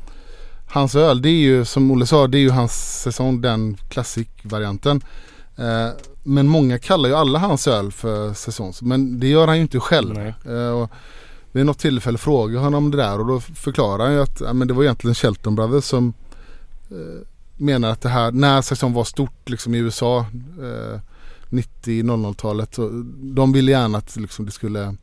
hans 0.66 0.94
öl, 0.94 1.22
det 1.22 1.28
är 1.28 1.40
ju 1.40 1.64
som 1.64 1.90
Olle 1.90 2.06
sa, 2.06 2.26
det 2.26 2.38
är 2.38 2.40
ju 2.40 2.50
hans 2.50 3.02
säsong, 3.02 3.40
den 3.40 3.76
klassikvarianten. 3.88 5.00
Uh, 5.58 5.90
men 6.22 6.48
många 6.48 6.78
kallar 6.78 7.08
ju 7.08 7.14
alla 7.14 7.38
hans 7.38 7.68
öl 7.68 7.92
för 7.92 8.32
säsongs, 8.32 8.82
men 8.82 9.20
det 9.20 9.28
gör 9.28 9.46
han 9.46 9.56
ju 9.56 9.62
inte 9.62 9.80
själv. 9.80 10.18
Eh, 10.18 10.70
och 10.70 10.90
vid 11.52 11.66
något 11.66 11.78
tillfälle 11.78 12.18
frågade 12.18 12.54
jag 12.54 12.60
honom 12.60 12.84
om 12.84 12.90
det 12.90 12.96
där 12.96 13.20
och 13.20 13.26
då 13.26 13.40
förklarar 13.40 14.04
han 14.04 14.14
ju 14.14 14.22
att 14.22 14.40
ja, 14.40 14.52
men 14.52 14.68
det 14.68 14.74
var 14.74 14.82
egentligen 14.82 15.14
Shelton 15.14 15.54
Brothers 15.54 15.84
som 15.84 16.12
menar 17.56 17.88
att 17.90 18.00
det 18.00 18.08
här, 18.08 18.32
när 18.32 18.62
säsong 18.62 18.92
var 18.92 19.04
stort 19.04 19.48
liksom 19.48 19.74
i 19.74 19.78
USA 19.78 20.18
eh, 20.62 21.00
90-00-talet, 21.50 22.74
så 22.74 22.88
de 23.34 23.52
ville 23.52 23.70
gärna 23.72 23.98
att 23.98 24.16
liksom, 24.16 24.46
det 24.46 24.52
skulle 24.52 24.96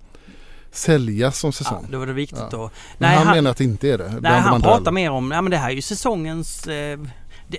säljas 0.71 1.39
som 1.39 1.47
Ja, 1.47 1.51
säsong. 1.51 1.87
då 1.91 1.99
var 1.99 2.05
det 2.07 2.13
viktigt 2.13 2.39
Ja. 2.51 2.57
men 2.61 2.69
Nej, 3.09 3.17
han, 3.17 3.27
han, 3.27 3.35
menar 3.35 3.51
att 3.51 3.57
det 3.57 3.63
inte 3.63 3.89
är 3.89 3.97
det. 3.97 4.17
nej, 4.21 4.39
han 4.41 4.61
pratar 4.61 4.91
mer 4.91 5.11
om, 5.11 5.31
ja 5.31 5.41
men 5.41 5.51
det 5.51 5.57
här 5.57 5.69
är 5.69 5.73
ju 5.75 5.81
säsongens... 5.81 6.67
Eh, 6.67 6.99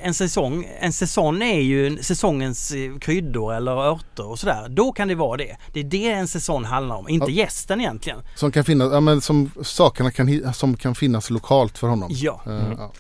en 0.00 0.14
säsong, 0.14 0.70
en 0.80 0.92
säsong 0.92 1.42
är 1.42 1.60
ju 1.60 2.02
säsongens 2.02 2.72
eh, 2.72 2.98
kryddor 2.98 3.54
eller 3.54 3.72
örter 3.72 4.26
och 4.26 4.38
sådär. 4.38 4.68
Då 4.68 4.92
kan 4.92 5.08
det 5.08 5.14
vara 5.14 5.36
det. 5.36 5.56
Det 5.72 5.80
är 5.80 5.84
det 5.84 6.10
en 6.10 6.28
säsong 6.28 6.64
handlar 6.64 6.96
om, 6.96 7.08
inte 7.08 7.32
ja. 7.32 7.42
gästen 7.44 7.80
egentligen. 7.80 8.18
Som 8.34 8.52
kan 8.52 8.64
finnas, 8.64 8.92
ja 8.92 9.00
men 9.00 9.20
som 9.20 9.50
sakerna 9.62 10.10
kan, 10.10 10.54
som 10.54 10.76
kan 10.76 10.94
finnas 10.94 11.30
lokalt 11.30 11.78
för 11.78 11.86
honom. 11.86 12.10
Ja. 12.12 12.40
Uh, 12.46 12.62
ja. 12.78 12.92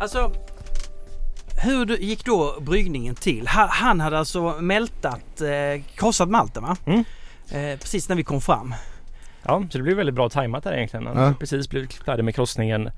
Alltså, 0.00 0.32
hur 1.62 1.96
gick 1.96 2.24
då 2.24 2.58
bryggningen 2.60 3.14
till? 3.14 3.48
Han 3.48 4.00
hade 4.00 4.18
alltså 4.18 4.60
mältat, 4.60 5.40
eh, 5.40 5.82
krossat 5.94 6.28
malten 6.28 6.62
va? 6.62 6.76
Mm. 6.84 7.04
Eh, 7.50 7.78
precis 7.78 8.08
när 8.08 8.16
vi 8.16 8.24
kom 8.24 8.40
fram. 8.40 8.74
Ja, 9.42 9.62
så 9.70 9.78
det 9.78 9.84
blev 9.84 9.96
väldigt 9.96 10.14
bra 10.14 10.28
tajmat 10.28 10.64
där 10.64 10.72
egentligen. 10.72 11.06
Han 11.06 11.16
Ja. 11.16 11.34
precis 11.40 11.68
blivit 11.68 11.92
färdig 11.92 12.24
med 12.24 12.34
krossningen 12.34 12.90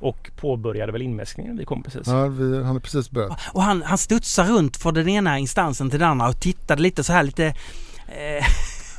och 0.00 0.30
påbörjade 0.36 0.92
väl 0.92 1.02
inmäskningen. 1.02 1.56
Vi 1.58 1.64
kom 1.64 1.82
precis. 1.82 2.06
Ja, 2.06 2.26
vi, 2.26 2.56
han 2.56 2.66
har 2.66 2.80
precis 2.80 3.10
börjat. 3.10 3.38
Och 3.52 3.62
han, 3.62 3.82
han 3.82 3.98
studsade 3.98 4.48
runt 4.52 4.76
från 4.76 4.94
den 4.94 5.08
ena 5.08 5.38
instansen 5.38 5.90
till 5.90 5.98
den 6.00 6.08
andra 6.08 6.28
och 6.28 6.40
tittade 6.40 6.82
lite 6.82 7.04
så 7.04 7.12
här 7.12 7.22
lite... 7.22 7.46
Eh, 7.46 8.44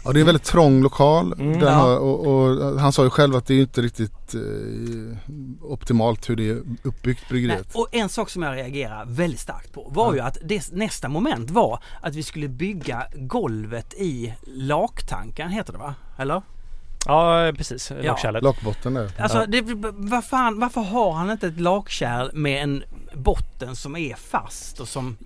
Ja, 0.06 0.12
det 0.12 0.20
är 0.20 0.22
en 0.22 0.26
väldigt 0.26 0.44
trång 0.44 0.82
lokal. 0.82 1.34
Mm. 1.34 1.52
Den 1.52 1.62
Ja. 1.62 1.70
har, 1.74 1.98
och, 1.98 2.28
och 2.28 2.80
han 2.80 2.94
sa 2.94 3.04
ju 3.04 3.10
själv 3.10 3.36
att 3.36 3.46
det 3.46 3.54
är 3.54 3.62
inte 3.62 3.82
riktigt 3.82 4.36
eh, 4.36 5.18
optimalt 5.62 6.30
hur 6.30 6.36
det 6.36 6.50
är 6.50 6.62
uppbyggt 6.84 7.22
nej. 7.22 7.30
bryggeriet. 7.30 7.76
Och 7.76 7.88
en 7.92 8.10
sak 8.10 8.30
som 8.30 8.44
jag 8.44 8.56
reagerar 8.56 9.06
väldigt 9.06 9.40
starkt 9.40 9.74
på 9.74 9.90
var 9.94 10.08
Ja. 10.08 10.14
ju 10.16 10.20
att 10.20 10.38
det, 10.44 10.72
nästa 10.72 11.10
moment 11.10 11.50
var 11.52 11.84
att 12.02 12.16
vi 12.16 12.24
skulle 12.24 12.48
bygga 12.48 13.04
golvet 13.16 13.94
i 13.94 14.34
laktanken, 14.48 15.50
heter 15.50 15.74
det 15.74 15.80
va? 15.80 15.96
Eller? 16.18 16.42
Ja, 17.06 17.52
precis. 17.58 17.92
Ja. 17.92 18.12
Lakkärlet. 18.12 18.44
Lakbotten 18.44 18.94
där. 18.94 19.10
Alltså, 19.18 19.38
Ja. 19.38 19.46
det, 19.46 19.62
vad 19.94 20.26
fan, 20.26 20.60
varför 20.60 20.82
har 20.82 21.12
han 21.12 21.32
inte 21.32 21.48
ett 21.48 21.60
lakkärl 21.60 22.30
med 22.34 22.64
en 22.64 22.84
botten 23.14 23.76
som 23.76 23.96
är 23.96 24.16
fast 24.16 24.80
och 24.80 24.88
som... 24.88 25.18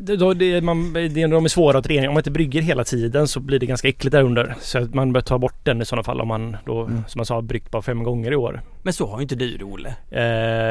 Det, 0.00 0.16
då, 0.16 0.34
det, 0.34 0.60
man, 0.60 0.92
det, 0.92 1.08
de 1.08 1.44
är 1.44 1.48
svåra 1.48 1.78
att 1.78 1.86
rena. 1.86 2.08
Om 2.08 2.14
man 2.14 2.20
inte 2.20 2.30
brygger 2.30 2.62
hela 2.62 2.84
tiden 2.84 3.28
så 3.28 3.40
blir 3.40 3.58
det 3.58 3.66
ganska 3.66 3.88
äckligt 3.88 4.12
där 4.12 4.22
under. 4.22 4.54
Så 4.60 4.78
att 4.78 4.94
man 4.94 5.12
bör 5.12 5.20
ta 5.20 5.38
bort 5.38 5.64
den 5.64 5.82
i 5.82 5.84
sådana 5.84 6.02
fall 6.04 6.20
om 6.20 6.28
man 6.28 6.56
då, 6.66 6.82
Mm. 6.82 7.04
som 7.08 7.18
man 7.18 7.26
sa, 7.26 7.42
bryggt 7.42 7.70
bara 7.70 7.82
fem 7.82 8.02
gånger 8.02 8.32
i 8.32 8.36
år. 8.36 8.60
Men 8.82 8.92
så 8.92 9.06
har 9.06 9.18
ju 9.18 9.22
inte 9.22 9.34
du 9.34 9.56
det 9.56 9.64
Olle. 9.64 9.88
Eh, 9.88 9.94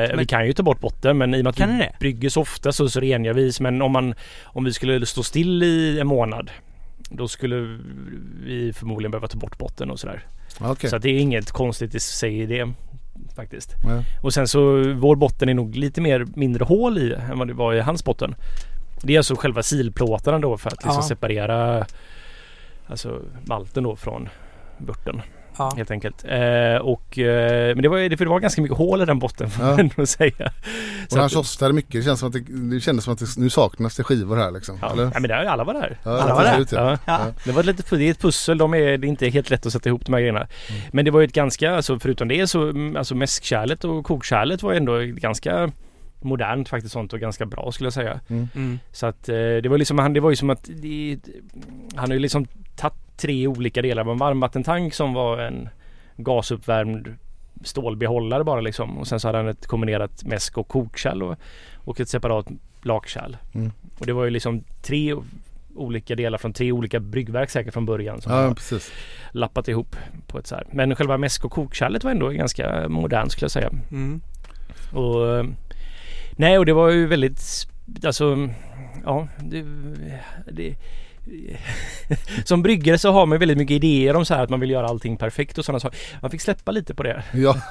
Men- 0.10 0.17
vi 0.17 0.26
kan 0.26 0.45
ju 0.48 0.54
ta 0.54 0.63
bort 0.63 0.80
botten 0.80 1.17
men 1.17 1.34
i 1.36 1.39
och 1.39 1.43
med 1.43 1.50
att 1.52 1.60
vi 1.60 1.89
brygger 2.00 2.30
så 2.30 2.41
ofta 2.41 2.71
så, 2.71 2.89
så 2.89 3.00
rengör 3.00 3.34
vi. 3.34 3.52
Men 3.60 3.82
om, 3.82 3.91
man, 3.91 4.13
om 4.43 4.63
vi 4.63 4.74
skulle 4.74 5.06
stå 5.06 5.24
still 5.24 5.63
i 5.63 6.00
en 6.00 6.08
månad 6.08 6.52
då 7.10 7.28
skulle 7.28 7.80
vi 8.44 8.74
förmodligen 8.74 9.12
behöva 9.12 9.28
ta 9.28 9.38
bort 9.38 9.58
botten 9.58 9.91
och 9.91 10.00
sådär. 10.00 10.26
Okej. 10.62 10.89
Så 10.89 10.98
det 10.98 11.10
är 11.10 11.20
inget 11.20 11.52
konstigt 11.52 11.96
i 11.96 12.00
sig 12.00 12.39
i 12.41 12.46
det 12.46 12.74
faktiskt. 13.36 13.74
Ja. 13.84 14.04
Och 14.24 14.34
sen 14.34 14.48
så 14.48 14.94
vår 14.94 15.15
botten 15.15 15.50
är 15.50 15.54
nog 15.54 15.76
lite 15.76 16.02
mer 16.02 16.26
mindre 16.36 16.63
hål 16.63 16.98
i 16.98 17.13
än 17.13 17.39
vad 17.39 17.48
det 17.48 17.54
var 17.54 17.74
i 17.74 17.80
hans 17.80 18.06
botten. 18.06 18.36
Det 19.02 19.13
är 19.13 19.18
alltså 19.18 19.36
själva 19.36 19.63
silplåtarna 19.63 20.39
då 20.39 20.58
för 20.58 20.70
att 20.70 20.84
liksom 20.84 20.96
Ja. 20.96 21.02
separera 21.08 21.86
alltså 22.88 23.22
malten 23.46 23.84
då 23.84 23.96
från 23.96 24.30
vörten 24.78 25.22
Ja. 25.58 25.74
helt 25.78 25.91
enkelt. 25.91 26.26
Eh, 26.28 26.76
och, 26.82 27.20
eh, 27.20 27.76
men 27.76 27.82
det 27.82 27.89
var, 27.89 28.10
det, 28.10 28.18
för 28.18 28.26
det 28.26 28.30
var 28.32 28.39
ganska 28.39 28.62
mycket 28.62 28.78
hål 28.78 29.02
i 29.02 29.06
den 29.06 29.20
botten 29.20 29.50
får 29.50 29.63
man 29.63 29.80
ändå 29.80 30.06
säga. 30.06 30.32
Och 31.06 31.12
Så 31.12 31.18
han 31.18 31.26
att- 31.26 31.32
tjostade 31.32 31.74
mycket. 31.74 31.91
Det 31.91 32.02
känns 32.04 32.20
som 32.20 32.28
att 32.30 32.34
det, 32.34 32.39
det 32.76 32.80
kändes 32.80 33.04
som 33.06 33.13
att 33.13 33.20
det, 33.20 33.26
nu 33.38 33.50
saknas 33.50 33.96
det 33.96 34.04
skivor 34.04 34.36
här 34.38 34.52
liksom. 34.52 34.78
Ja, 34.82 34.94
Eller? 34.94 35.04
ja 35.04 35.20
men 35.20 35.24
det, 35.24 35.50
alla 35.52 35.63
var 35.63 35.74
där. 35.74 35.98
Ja, 36.04 36.22
alla 36.22 36.34
var 36.36 36.44
där. 36.44 36.60
ut, 36.60 36.72
ja. 36.72 36.98
Ja. 37.06 37.20
Det 37.44 37.52
var 37.52 37.60
ett 37.60 37.65
litet, 37.65 37.89
det 37.89 38.04
är 38.08 38.12
ett 38.12 38.22
pussel. 38.22 38.58
De 38.58 38.74
är, 38.74 38.98
det 38.98 39.08
är 39.08 39.10
inte 39.10 39.28
helt 39.30 39.50
lätt 39.50 39.65
att 39.65 39.74
sätta 39.74 39.89
ihop 39.89 40.06
de 40.06 40.13
här 40.13 40.20
grejerna. 40.20 40.39
Mm. 40.39 40.82
Men 40.91 41.06
det 41.06 41.12
var 41.12 41.20
ju 41.20 41.26
ett 41.26 41.34
ganska, 41.34 41.76
alltså 41.76 42.00
förutom 42.00 42.28
det 42.28 42.48
så, 42.48 42.62
mm, 42.70 42.96
alltså 42.96 43.15
mäskkärlet 43.15 43.84
och 43.84 44.06
kokkärlet 44.06 44.63
var 44.63 44.74
ändå 44.74 44.98
ganska 45.00 45.72
modernt 46.26 46.70
faktiskt 46.70 46.94
sånt 46.94 47.14
och 47.14 47.20
ganska 47.20 47.46
bra 47.46 47.72
skulle 47.72 47.86
jag 47.86 47.94
säga. 47.94 48.20
Mm. 48.30 48.80
Så 48.92 49.06
att 49.06 49.30
eh, 49.30 49.36
det 49.36 49.68
var 49.70 49.78
liksom, 49.78 50.00
han, 50.00 50.14
det 50.14 50.20
var 50.20 50.30
ju 50.30 50.36
som 50.36 50.50
att 50.50 50.70
det, 50.76 51.18
han 51.96 52.10
har 52.10 52.14
ju 52.14 52.20
liksom 52.20 52.46
tagit 52.76 53.18
tre 53.18 53.48
olika 53.48 53.82
delar. 53.82 54.04
Det 54.04 54.08
var 54.08 54.14
en 54.14 54.20
varmvattentank 54.20 54.94
som 54.94 55.14
var 55.14 55.38
en 55.38 55.70
gasuppvärmd 56.16 57.16
stålbehållare 57.64 58.44
bara 58.44 58.62
liksom. 58.62 58.98
Och 58.98 59.08
sen 59.08 59.20
så 59.20 59.28
hade 59.28 59.38
han 59.38 59.48
ett 59.48 59.68
kombinerat 59.68 60.26
mäsk 60.26 60.58
och 60.58 60.68
kokkärl 60.68 61.24
och, 61.24 61.38
och 61.76 62.00
ett 62.00 62.10
separat 62.10 62.48
lakkärl. 62.82 63.38
Mm. 63.54 63.72
Och 64.00 64.06
det 64.06 64.14
var 64.14 64.24
ju 64.24 64.30
liksom 64.30 64.64
tre 64.82 65.16
olika 65.76 66.16
delar 66.16 66.38
från 66.38 66.54
tre 66.54 66.72
olika 66.72 67.00
bryggverk 67.00 67.50
säkert 67.50 67.74
från 67.74 67.86
början 67.86 68.22
som 68.22 68.32
Ja, 68.32 68.54
precis. 68.56 68.92
lappat 69.32 69.68
ihop 69.68 69.96
på 70.28 70.40
ett 70.40 70.48
så 70.48 70.56
här. 70.56 70.68
Men 70.72 70.96
själva 70.96 71.18
mäsk 71.18 71.46
och 71.46 71.52
kokkärlet 71.52 72.04
var 72.04 72.12
ändå 72.12 72.30
ganska 72.30 72.90
modernt 72.90 73.32
skulle 73.32 73.44
jag 73.44 73.52
säga. 73.52 73.70
Mm. 73.92 74.22
Och 74.94 75.36
eh, 75.36 75.46
Nej 76.36 76.58
och 76.58 76.65
det 76.65 76.74
var 76.74 76.89
ju 76.89 77.08
väldigt 77.08 77.67
Alltså 78.04 78.50
Ja 79.06 79.28
det, 79.39 79.65
det, 80.52 80.76
Som 82.45 82.62
bryggare 82.62 82.98
så 82.98 83.12
har 83.12 83.26
man 83.26 83.39
väldigt 83.39 83.58
mycket 83.58 83.76
idéer 83.76 84.15
om 84.15 84.26
så 84.26 84.34
här 84.34 84.43
att 84.43 84.50
man 84.50 84.60
vill 84.60 84.69
göra 84.69 84.88
allting 84.88 85.17
perfekt 85.17 85.58
och 85.58 85.65
sådana 85.65 85.80
saker. 85.80 86.00
Man 86.21 86.32
fick 86.32 86.41
släppa 86.41 86.71
lite 86.71 86.93
på 86.93 87.04
det 87.04 87.24
Ja, 87.34 87.56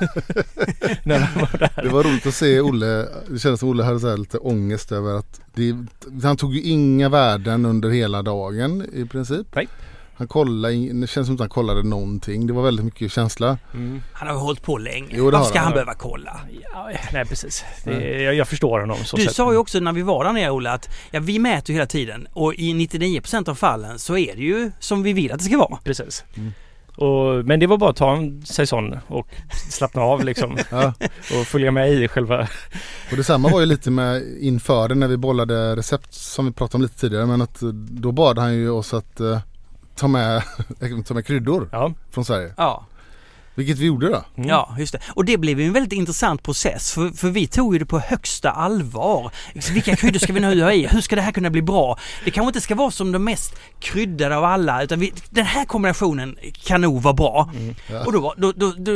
när 1.03 1.19
man 1.19 1.29
var 1.35 1.59
där. 1.59 1.83
det 1.83 1.89
var 1.89 2.05
roligt 2.05 2.27
att 2.27 2.35
se 2.35 2.61
Olle. 2.61 3.07
Det 3.29 3.39
kändes 3.39 3.61
som 3.61 3.69
Olle 3.69 3.83
hade 3.83 4.01
så 4.01 4.17
lite 4.17 4.39
ångest 4.39 4.93
över 4.93 5.15
att 5.19 5.41
det, 5.55 5.75
han 6.23 6.37
tog 6.37 6.55
ju 6.55 6.63
inga 6.63 7.09
värden 7.09 7.67
under 7.67 7.89
hela 7.91 8.23
dagen 8.23 8.87
i 8.93 9.05
princip. 9.05 9.47
Nej. 9.55 9.69
Han 10.17 10.29
kollade, 10.29 10.75
in- 10.75 11.01
det 11.01 11.07
känns 11.07 11.27
som 11.27 11.35
att 11.35 11.41
han 11.41 11.49
kollade 11.49 11.83
någonting. 11.83 12.47
Det 12.47 12.53
var 12.53 12.63
väldigt 12.63 12.85
mycket 12.85 13.13
känsla. 13.13 13.59
Mm. 13.75 14.03
Han 14.13 14.29
har 14.29 14.35
ju 14.35 14.41
hållit 14.41 14.63
på 14.63 14.79
länge. 14.79 15.09
Jo, 15.11 15.31
Varför 15.31 15.45
ska 15.45 15.59
han. 15.59 15.65
han 15.65 15.73
behöva 15.73 15.95
kolla? 15.95 16.41
Ja, 16.75 16.91
nej 17.13 17.25
precis. 17.27 17.65
Det, 17.85 18.23
jag, 18.23 18.35
jag 18.35 18.49
förstår 18.49 18.81
honom 18.81 18.97
så 19.05 19.17
Du 19.17 19.25
sätt. 19.25 19.35
sa 19.35 19.53
ju 19.53 19.59
också 19.59 19.81
när 19.81 19.93
vi 19.93 20.03
var 20.03 20.25
där 20.25 20.33
nere 20.33 20.51
Olle 20.51 20.71
att 20.71 20.89
ja, 21.11 21.21
vi 21.21 21.39
mäter 21.39 21.71
ju 21.71 21.75
hela 21.75 21.87
tiden 21.87 22.27
och 22.33 22.55
i 22.55 22.73
99% 22.73 23.49
av 23.49 23.55
fallen 23.55 23.99
så 23.99 24.17
är 24.19 24.35
det 24.37 24.43
ju 24.43 24.71
som 24.81 25.03
vi 25.03 25.13
vill 25.13 25.33
att 25.33 25.39
det 25.39 25.45
ska 25.45 25.59
vara. 25.59 25.79
Precis. 25.85 26.25
Mm. 26.37 26.53
Och, 26.97 27.45
men 27.45 27.61
det 27.61 27.67
var 27.67 27.77
bara 27.79 27.91
att 27.91 27.97
ta 27.97 28.17
en 28.17 28.47
säsong 28.47 28.99
och 29.07 29.29
slappna 29.71 30.03
av 30.03 30.25
liksom 30.25 30.59
Ja. 30.71 30.93
och 31.41 31.47
följa 31.47 31.71
med 31.71 31.93
i 31.93 32.09
själva 32.09 32.49
Och 33.11 33.17
detsamma 33.17 33.49
var 33.49 33.61
ju 33.61 33.67
lite 33.67 33.91
med 33.91 34.23
inför 34.41 34.89
det 34.89 34.95
när 34.95 35.09
vi 35.09 35.17
bollade 35.17 35.77
recept 35.77 36.15
som 36.15 36.47
vi 36.47 36.53
pratade 36.53 36.77
om 36.77 36.83
lite 36.83 37.01
tidigare. 37.01 37.27
Men 37.27 37.43
att 37.43 37.61
då 37.91 38.13
bad 38.13 38.39
han 38.39 38.55
ju 38.55 38.71
oss 38.71 38.95
att 38.95 39.21
eh, 39.21 39.39
ta, 39.95 40.09
med, 40.09 40.43
ta 41.07 41.15
med 41.15 41.27
kryddor 41.27 41.69
Ja. 41.73 41.93
från 42.11 42.25
Sverige. 42.25 42.55
Ja, 42.57 42.87
Vilket 43.57 43.79
vi 43.79 43.87
gjorde 43.87 44.09
då. 44.09 44.25
Mm. 44.37 44.49
ja 44.49 44.77
just 44.79 44.93
det. 44.93 45.01
Och 45.09 45.25
det 45.25 45.39
blev 45.39 45.61
ju 45.61 45.67
en 45.67 45.73
väldigt 45.73 45.93
intressant 45.93 46.43
process 46.43 46.93
för, 46.93 47.11
för 47.11 47.29
vi 47.31 47.47
tog 47.47 47.73
ju 47.75 47.79
det 47.79 47.87
på 47.87 47.99
högsta 47.99 48.51
allvar. 48.51 49.31
Vilka 49.73 49.97
kryddor 49.97 50.19
ska 50.19 50.33
vi 50.33 50.41
nu 50.41 50.63
ha 50.63 50.73
i? 50.73 50.87
Hur 50.87 51.01
ska 51.01 51.17
det 51.17 51.23
här 51.23 51.33
kunna 51.33 51.51
bli 51.51 51.63
bra? 51.63 51.99
Det 52.25 52.31
kanske 52.31 52.49
inte 52.49 52.61
ska 52.61 52.75
vara 52.75 52.91
som 52.91 53.13
de 53.13 53.25
mest 53.25 53.55
kryddade 53.81 54.37
av 54.37 54.45
alla 54.45 54.83
utan 54.83 55.01
vi, 55.01 55.13
den 55.31 55.47
här 55.47 55.65
kombinationen 55.65 56.37
kan 56.65 56.81
nog 56.81 57.03
vara 57.03 57.15
bra. 57.15 57.51
Mm. 57.57 57.75
Ja. 57.91 58.05
Och 58.05 58.13
då, 58.13 58.35
då, 58.37 58.53
då, 58.53 58.73
då 58.79 58.93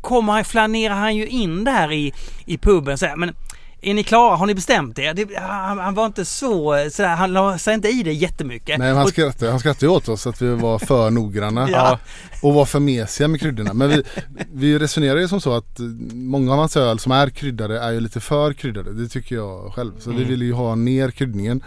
kommer 0.00 0.32
han, 0.32 0.44
flanerar 0.44 0.94
han 0.94 1.16
ju 1.16 1.26
in 1.26 1.64
där 1.64 1.92
i, 1.92 2.12
i 2.44 2.58
puben 2.58 2.92
och 2.92 2.98
säger 2.98 3.16
men 3.16 3.34
är 3.82 3.94
ni 3.94 4.02
klara? 4.02 4.36
Har 4.36 4.46
ni 4.46 4.54
bestämt 4.54 4.98
er? 4.98 5.14
Det, 5.14 5.28
han, 5.38 5.78
han 5.78 5.94
var 5.94 6.06
inte 6.06 6.24
så, 6.24 6.88
sådär, 6.92 7.16
han 7.16 7.32
la 7.32 7.58
sig 7.58 7.74
inte 7.74 7.88
i 7.88 8.02
det 8.02 8.12
jättemycket. 8.12 8.78
Nej, 8.78 8.94
han 8.94 9.06
skrattade, 9.06 9.50
han 9.50 9.60
skrattade 9.60 9.88
åt 9.92 10.08
oss 10.08 10.26
att 10.26 10.42
vi 10.42 10.54
var 10.54 10.78
för 10.78 11.10
noggranna 11.20 11.70
Ja. 11.70 11.98
och 12.42 12.54
var 12.54 12.64
för 12.64 12.80
mesiga 12.80 13.28
med 13.28 13.40
kryddorna. 13.40 13.72
Men 13.74 13.88
vi, 13.88 14.02
vi 14.52 14.78
resonerar 14.78 15.20
ju 15.20 15.28
som 15.28 15.40
så 15.40 15.52
att 15.52 15.78
många 16.12 16.52
av 16.52 16.58
hans 16.58 16.76
öl 16.76 16.98
som 16.98 17.12
är 17.12 17.30
kryddade 17.30 17.80
är 17.80 17.90
ju 17.92 18.00
lite 18.00 18.20
för 18.20 18.52
kryddade. 18.52 18.92
Det 18.92 19.08
tycker 19.08 19.34
jag 19.36 19.72
själv. 19.74 19.92
Så 19.98 20.10
vi 20.10 20.24
vill 20.24 20.42
ju 20.42 20.52
ha 20.52 20.74
ner 20.74 21.10
kryddningen. 21.10 21.62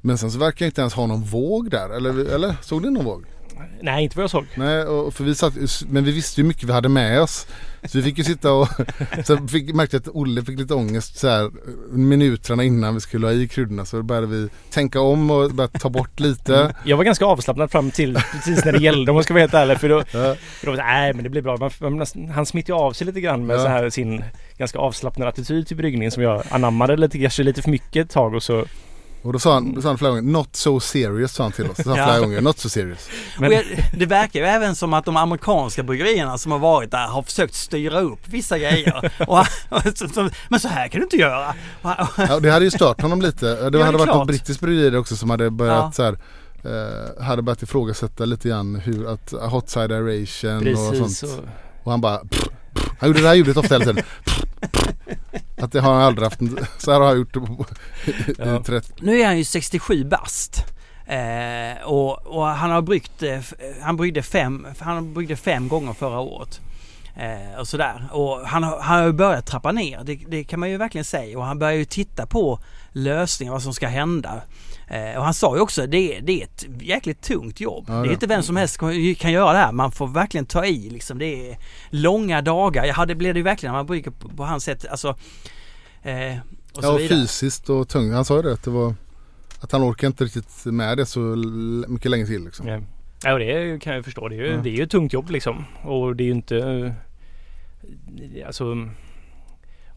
Men 0.00 0.18
sen 0.18 0.30
så 0.30 0.38
verkar 0.38 0.64
jag 0.64 0.68
inte 0.68 0.80
ens 0.80 0.94
ha 0.94 1.06
någon 1.06 1.22
våg 1.22 1.70
där. 1.70 1.90
Eller, 1.96 2.34
eller 2.34 2.54
såg 2.62 2.82
du 2.82 2.90
någon 2.90 3.04
våg? 3.04 3.24
Nej, 3.82 4.04
inte 4.04 4.16
vad 4.16 4.22
jag 4.22 4.30
såg. 4.30 4.46
Nej, 4.54 4.82
och 4.84 5.14
för 5.14 5.24
vi 5.24 5.34
satt, 5.34 5.54
men 5.88 6.04
vi 6.04 6.12
visste 6.12 6.40
ju 6.40 6.46
mycket 6.46 6.64
vi 6.68 6.72
hade 6.72 6.88
med 6.88 7.20
oss. 7.22 7.46
Så 7.84 7.98
vi 7.98 8.02
fick 8.04 8.18
ju 8.18 8.24
sitta 8.24 8.52
och 8.52 8.68
så 9.24 9.48
fick, 9.48 9.74
märkte 9.74 9.96
att 9.96 10.08
Olle 10.08 10.42
fick 10.44 10.58
lite 10.58 10.74
ångest 10.74 11.18
så 11.18 11.28
här, 11.28 11.50
minuterna 11.92 12.64
innan 12.64 12.94
vi 12.94 13.00
skulle 13.00 13.26
ha 13.26 13.32
i 13.32 13.48
kryddorna. 13.48 13.84
Så 13.84 14.02
började 14.02 14.26
vi 14.26 14.48
tänka 14.70 15.00
om 15.00 15.30
och 15.30 15.50
började 15.50 15.78
ta 15.78 15.88
bort 15.88 16.20
lite. 16.20 16.74
Jag 16.84 16.96
var 16.96 17.04
ganska 17.04 17.24
avslappnad 17.24 17.70
fram 17.70 17.90
till 17.90 18.14
precis 18.32 18.64
när 18.64 18.72
det 18.72 18.78
gällde 18.78 19.10
om 19.10 19.16
jag 19.16 19.24
ska 19.24 19.34
vara 19.34 19.40
helt 19.42 19.54
ärlig. 19.54 19.78
För 19.80 19.88
då, 19.88 19.96
Ja. 20.12 20.34
för 20.60 20.66
då 20.66 20.72
nej 20.72 21.12
men 21.14 21.24
det 21.24 21.30
blir 21.30 21.42
bra. 21.42 21.56
Man, 21.56 21.70
man, 21.80 22.28
han 22.34 22.46
smitter 22.46 22.72
ju 22.72 22.78
av 22.78 22.92
sig 22.92 23.06
lite 23.06 23.20
grann 23.20 23.46
med 23.46 23.56
Ja. 23.56 23.62
så 23.62 23.68
här 23.68 23.90
sin 23.90 24.24
ganska 24.58 24.78
avslappnade 24.78 25.28
attityd 25.28 25.66
till 25.66 25.76
bryggningen 25.76 26.10
som 26.10 26.22
jag 26.22 26.42
anammade 26.50 26.96
lite, 26.96 27.18
kanske 27.18 27.42
lite 27.42 27.62
för 27.62 27.70
mycket 27.70 28.06
ett 28.06 28.12
tag 28.12 28.34
och 28.34 28.42
så. 28.42 28.64
Och 29.22 29.32
då 29.32 29.38
sa 29.38 29.54
han, 29.54 29.74
då 29.74 29.82
sa 29.82 29.88
han 29.88 29.98
flera 29.98 30.10
gånger, 30.10 30.22
not 30.22 30.56
so 30.56 30.80
serious 30.80 31.32
sa 31.32 31.42
han 31.42 31.52
till 31.52 31.70
oss. 31.70 31.76
Det 31.76 31.82
sa 31.84 31.90
han 31.90 31.98
Ja. 31.98 32.06
flera 32.06 32.20
gånger, 32.20 32.40
not 32.40 32.58
so 32.58 32.68
serious. 32.68 33.08
Men- 33.38 33.48
Och 33.48 33.54
jag, 33.54 33.64
det 33.98 34.06
verkar 34.06 34.40
ju 34.40 34.46
även 34.46 34.76
som 34.76 34.94
att 34.94 35.04
de 35.04 35.16
amerikanska 35.16 35.82
bryggerierna 35.82 36.38
som 36.38 36.52
har 36.52 36.58
varit 36.58 36.90
där 36.90 37.06
har 37.06 37.22
försökt 37.22 37.54
styra 37.54 38.00
upp 38.00 38.20
vissa 38.28 38.58
grejer. 38.58 39.12
Och, 39.28 39.38
och, 39.68 39.84
men 40.48 40.60
så 40.60 40.68
här 40.68 40.88
kan 40.88 40.98
du 41.00 41.04
inte 41.04 41.16
göra. 41.16 41.54
Och, 41.82 41.90
och, 41.90 42.08
Ja, 42.28 42.40
det 42.40 42.50
hade 42.50 42.64
ju 42.64 42.70
stört 42.70 43.00
honom 43.00 43.22
lite. 43.22 43.46
Det 43.46 43.56
Ja, 43.58 43.64
hade 43.64 43.78
det 43.78 43.78
varit 43.84 44.02
klart. 44.02 44.16
något 44.16 44.26
brittiskt 44.26 44.60
bryggeri 44.60 44.96
också 44.96 45.16
som 45.16 45.30
hade 45.30 45.50
börjat 45.50 45.76
Ja. 45.76 45.92
så 45.92 46.02
här, 46.02 46.18
eh, 46.64 47.24
hade 47.24 47.42
börjat 47.42 47.62
ifrågasätta 47.62 48.24
lite 48.24 48.48
grann 48.48 48.76
hur 48.76 49.12
att 49.12 49.32
hot 49.50 49.68
side 49.70 49.92
aeration 49.92 50.56
och 50.56 50.62
Precis. 50.92 51.18
sånt. 51.18 51.32
Och, 51.38 51.44
Och 51.84 51.90
han 51.90 52.00
bara 52.00 52.18
pff. 52.18 52.44
Han 52.98 53.08
gjorde 53.08 53.20
det 53.20 53.28
här 53.28 53.34
ljudet 53.34 53.56
ofta 53.56 53.74
hela 53.74 53.84
tiden. 53.84 54.04
Att 55.60 55.72
det 55.72 55.80
har 55.80 55.92
han 55.94 56.02
aldrig 56.02 56.24
haft. 56.24 56.40
Så 56.78 56.92
här 56.92 57.00
har 57.00 57.06
han 57.06 57.16
gjort 57.18 57.36
i 57.36 57.40
Ja. 58.38 58.62
30. 58.66 58.92
nu 59.00 59.20
är 59.20 59.26
han 59.26 59.38
ju 59.38 59.44
67 59.44 60.04
bast. 60.04 60.64
Eh, 61.06 61.82
och, 61.84 62.26
och 62.26 62.46
han 62.46 62.70
har 62.70 62.82
bryggt, 62.82 63.22
eh, 63.22 63.38
f- 63.38 63.54
han 63.82 63.96
bryggde 63.96 64.22
fem, 64.22 64.66
han 64.78 65.14
bryggde 65.14 65.36
fem 65.36 65.68
gånger 65.68 65.92
förra 65.92 66.18
året. 66.20 66.60
Eh, 67.16 67.60
och 67.60 67.68
sådär. 67.68 68.08
Och 68.12 68.40
han, 68.46 68.62
har- 68.64 68.80
han 68.80 68.98
har 68.98 69.06
ju 69.06 69.12
börjat 69.12 69.46
trappa 69.46 69.72
ner, 69.72 70.00
det, 70.04 70.14
det 70.28 70.44
kan 70.44 70.60
man 70.60 70.70
ju 70.70 70.76
verkligen 70.76 71.04
säga. 71.04 71.38
Och 71.38 71.44
han 71.44 71.58
börjar 71.58 71.74
ju 71.74 71.84
titta 71.84 72.26
på 72.26 72.58
lösningar, 72.92 73.52
vad 73.52 73.62
som 73.62 73.74
ska 73.74 73.88
hända. 73.88 74.40
Eh, 74.90 75.16
och 75.18 75.24
han 75.24 75.34
sa 75.34 75.54
ju 75.56 75.60
också, 75.62 75.86
det, 75.86 76.16
är- 76.16 76.20
det 76.20 76.40
är 76.40 76.44
ett 76.44 76.66
jäkligt 76.80 77.22
tungt 77.22 77.60
jobb. 77.60 77.84
Ja, 77.88 77.94
det 77.94 78.00
är 78.00 78.04
det. 78.06 78.12
inte 78.12 78.26
vem 78.26 78.42
som 78.42 78.56
helst 78.56 78.78
kan, 78.78 79.14
kan 79.14 79.32
göra 79.32 79.52
det 79.52 79.58
här. 79.58 79.72
Man 79.72 79.92
får 79.92 80.06
verkligen 80.08 80.46
ta 80.46 80.64
i 80.66 80.90
liksom. 80.90 81.18
Det 81.18 81.50
är 81.50 81.58
långa 81.90 82.42
dagar. 82.42 82.84
Ja, 82.84 83.06
det 83.06 83.14
blir 83.14 83.32
det 83.34 83.38
ju 83.38 83.44
verkligen 83.44 83.72
när 83.72 83.78
man 83.78 83.86
brygger 83.86 84.10
på, 84.10 84.28
på 84.28 84.44
hans 84.44 84.64
sätt. 84.64 84.86
Alltså, 84.90 85.08
eh, 86.02 86.36
och 86.74 86.82
så 86.82 86.88
Ja, 86.88 86.92
och 86.92 87.00
fysiskt 87.00 87.70
och 87.70 87.88
tungt. 87.88 88.14
Han 88.14 88.24
sa 88.24 88.36
ju 88.36 88.42
det 88.42 88.52
att 88.52 88.62
det 88.62 88.70
var 88.70 88.94
att 89.60 89.72
han 89.72 89.82
orkar 89.90 90.06
inte 90.06 90.24
riktigt 90.24 90.64
med 90.64 90.96
det 90.96 91.06
så 91.06 91.20
mycket 91.88 92.10
länge 92.10 92.26
till 92.26 92.44
liksom. 92.44 92.66
ja. 92.68 92.80
Ja, 93.24 93.32
och 93.32 93.38
det 93.38 93.82
kan 93.82 93.94
jag 93.94 94.04
förstå. 94.04 94.28
Det 94.28 94.34
är, 94.34 94.38
ju, 94.38 94.46
Ja. 94.46 94.56
det 94.62 94.70
är 94.70 94.74
ju 94.74 94.82
ett 94.82 94.90
tungt 94.90 95.12
jobb 95.12 95.30
liksom. 95.30 95.64
Och 95.82 96.16
det 96.16 96.22
är 96.22 96.26
ju 96.26 96.32
inte... 96.32 96.94
Alltså... 98.46 98.88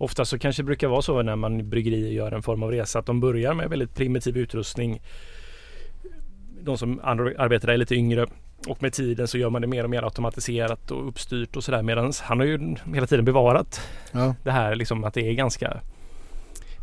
Ofta 0.04 0.26
så 0.26 0.40
kanske 0.40 0.62
det 0.62 0.66
brukar 0.66 0.88
vara 0.88 1.02
så 1.02 1.22
när 1.22 1.36
man 1.36 1.60
i 1.60 1.64
bryggerier 1.64 2.12
gör 2.12 2.32
en 2.32 2.44
form 2.44 2.64
av 2.64 2.72
resa 2.72 3.00
att 3.00 3.06
de 3.06 3.20
börjar 3.20 3.54
med 3.54 3.70
väldigt 3.70 3.96
primitiv 3.96 4.38
utrustning. 4.38 5.02
De 6.62 6.78
som 6.78 7.00
ar- 7.04 7.36
arbetar 7.38 7.68
där 7.68 7.74
är 7.74 7.78
lite 7.78 7.96
yngre 7.96 8.28
och 8.68 8.82
med 8.82 8.94
tiden 8.94 9.28
så 9.28 9.38
gör 9.38 9.50
man 9.50 9.62
det 9.62 9.68
mer 9.68 9.84
och 9.84 9.90
mer 9.90 10.04
automatiserat 10.04 10.92
och 10.92 11.08
uppstyrt 11.08 11.56
och 11.56 11.64
sådär 11.64 11.82
medan 11.82 12.14
han 12.22 12.40
har 12.40 12.46
ju 12.46 12.76
hela 12.94 13.08
tiden 13.08 13.26
bevarat 13.26 13.82
Ja. 14.12 14.36
det 14.44 14.52
här 14.52 14.76
liksom 14.76 15.04
att 15.04 15.14
det 15.14 15.30
är 15.30 15.34
ganska 15.34 15.78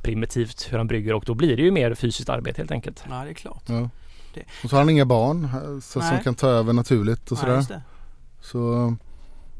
primitivt 0.03 0.69
hur 0.73 0.79
han 0.79 0.87
brygger 0.87 1.15
och 1.15 1.25
då 1.27 1.35
blir 1.35 1.57
det 1.57 1.63
ju 1.63 1.71
mer 1.71 1.95
fysiskt 1.95 2.29
arbete 2.29 2.61
helt 2.61 2.71
enkelt. 2.71 3.05
Ja, 3.11 3.25
det 3.25 3.31
är 3.31 3.35
klart. 3.35 3.63
Ja. 3.67 3.89
Det- 4.35 4.45
Och 4.65 4.71
så 4.71 4.77
har 4.77 4.81
han 4.81 4.91
inga 4.91 5.05
barn 5.07 5.45
eh, 5.45 5.81
så, 5.81 6.01
som 6.01 6.19
kan 6.25 6.35
ta 6.35 6.49
över 6.49 6.73
naturligt 6.73 7.33
och 7.33 7.39
Ja, 7.39 7.41
sådär. 7.41 7.57
just 7.57 7.69
det. 7.69 7.83
Så 8.41 8.97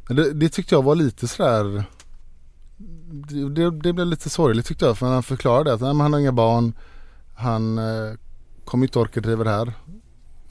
det, 0.09 0.33
det 0.33 0.49
tyckte 0.49 0.75
jag 0.75 0.83
var 0.83 0.95
lite 0.95 1.29
sådär 1.29 1.85
det, 3.51 3.71
det, 3.71 3.93
blev 3.93 4.07
lite 4.07 4.31
sorgligt 4.31 4.67
tyckte 4.67 4.85
jag 4.85 4.99
för 4.99 5.07
han 5.07 5.23
förklarade 5.23 5.73
att 5.73 5.81
nej, 5.81 5.95
han 5.97 6.13
har 6.13 6.21
inga 6.21 6.33
barn 6.33 6.73
Han 7.35 7.79
eh, 7.79 8.15
kommer 8.65 8.87
inte 8.87 8.99
orka 8.99 9.21
driva 9.21 9.45
det 9.45 9.51
här 9.51 9.73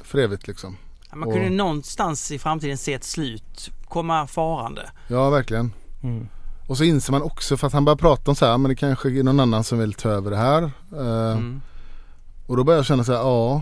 för 0.03 0.17
evigt 0.17 0.47
liksom. 0.47 0.77
Man 1.13 1.31
kunde 1.31 1.45
Och- 1.45 1.51
någonstans 1.51 2.31
i 2.31 2.39
framtiden 2.39 2.77
se 2.77 2.93
ett 2.93 3.03
slut 3.03 3.69
komma 3.85 4.27
farande. 4.27 4.89
Ja 5.07 5.29
verkligen. 5.29 5.73
Mm. 6.03 6.27
Och 6.67 6.77
så 6.77 6.83
inser 6.83 7.11
man 7.11 7.21
också 7.21 7.57
för 7.57 7.67
att 7.67 7.73
han 7.73 7.85
börjar 7.85 7.97
prata 7.97 8.31
om 8.31 8.35
så 8.35 8.45
här 8.45 8.57
men 8.57 8.69
det 8.69 8.75
kanske 8.75 9.09
är 9.09 9.23
någon 9.23 9.39
annan 9.39 9.63
som 9.63 9.79
vill 9.79 9.93
ta 9.93 10.09
över 10.09 10.31
det 10.31 10.37
här. 10.37 10.63
Eh, 10.95 11.31
Mm. 11.37 11.61
Och 12.47 12.57
då 12.57 12.63
börjar 12.63 12.77
jag 12.77 12.85
känna 12.85 13.03
så 13.03 13.11
här, 13.11 13.19
ja. 13.19 13.61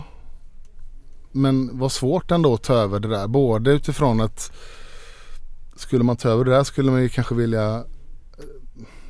Men 1.32 1.78
vad 1.78 1.92
svårt 1.92 2.30
ändå 2.30 2.54
att 2.54 2.62
ta 2.62 2.74
över 2.74 3.00
det 3.00 3.08
där. 3.08 3.26
Både 3.26 3.70
utifrån 3.70 4.20
att 4.20 4.52
skulle 5.76 6.04
man 6.04 6.16
ta 6.16 6.28
över 6.28 6.44
det 6.44 6.50
där 6.50 6.64
skulle 6.64 6.90
man 6.90 7.02
ju 7.02 7.08
kanske 7.08 7.34
vilja 7.34 7.84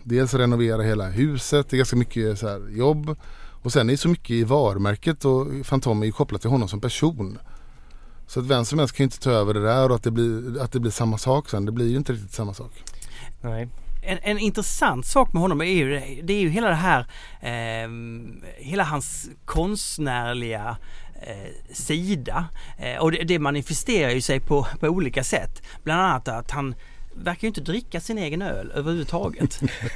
dels 0.09 0.35
renovera 0.35 0.83
hela 0.83 1.09
huset. 1.09 1.71
Det 1.71 1.77
är 1.77 1.79
ganska 1.79 1.97
mycket 1.97 2.38
så 2.38 2.49
här 2.49 2.68
jobb. 2.77 3.16
Och 3.62 3.73
sen 3.73 3.88
är 3.88 3.92
det 3.92 3.99
så 3.99 4.09
mycket 4.09 4.31
i 4.31 4.44
varumärket 4.44 5.25
och 5.25 5.47
Fantom 5.64 6.03
är 6.03 6.07
ju 6.07 6.12
kopplat 6.12 6.40
till 6.40 6.51
honom 6.51 6.68
som 6.68 6.81
person. 6.81 7.38
Så 8.27 8.40
att 8.40 8.47
vem 8.47 8.64
som 8.64 8.79
helst 8.79 8.94
kan 8.94 9.05
ju 9.05 9.07
inte 9.07 9.21
ta 9.21 9.31
över 9.31 9.55
det 9.55 9.62
där 9.62 9.88
och 9.88 9.97
att 9.97 10.03
det 10.03 10.11
blir, 10.11 10.62
att 10.62 10.73
det 10.73 10.81
blir 10.81 10.90
samma 10.90 11.18
sak 11.18 11.49
sen. 11.49 11.64
Det 11.64 11.73
blir 11.73 11.88
ju 11.88 11.97
inte 11.97 12.12
riktigt 12.12 12.33
samma 12.33 12.55
sak. 12.55 12.73
Nej. 13.40 13.68
En, 14.03 14.18
en 14.23 14.38
intressant 14.38 15.07
sak 15.07 15.33
med 15.33 15.42
honom 15.42 15.61
är 15.61 15.64
ju, 15.64 16.01
det 16.23 16.33
är 16.33 16.40
ju 16.40 16.49
hela 16.49 16.68
det 16.68 16.75
här, 16.75 17.07
eh, 17.40 17.90
hela 18.57 18.85
hans 18.85 19.31
konstnärliga 19.44 20.77
eh, 21.23 21.75
sida. 21.75 22.44
Eh, 22.79 22.99
och 22.99 23.12
det, 23.12 23.25
det 23.25 23.38
manifesterar 23.38 24.11
ju 24.11 24.21
sig 24.21 24.40
på, 24.40 24.66
på 24.81 24.87
olika 24.87 25.25
sätt. 25.25 25.62
Bland 25.83 26.01
annat 26.01 26.29
att 26.29 26.51
han 26.51 26.75
verkar 27.24 27.42
ju 27.42 27.48
inte 27.48 27.61
dricka 27.61 28.00
sin 28.00 28.18
egen 28.18 28.42
öl 28.42 28.70
överhuvudtaget. 28.74 29.61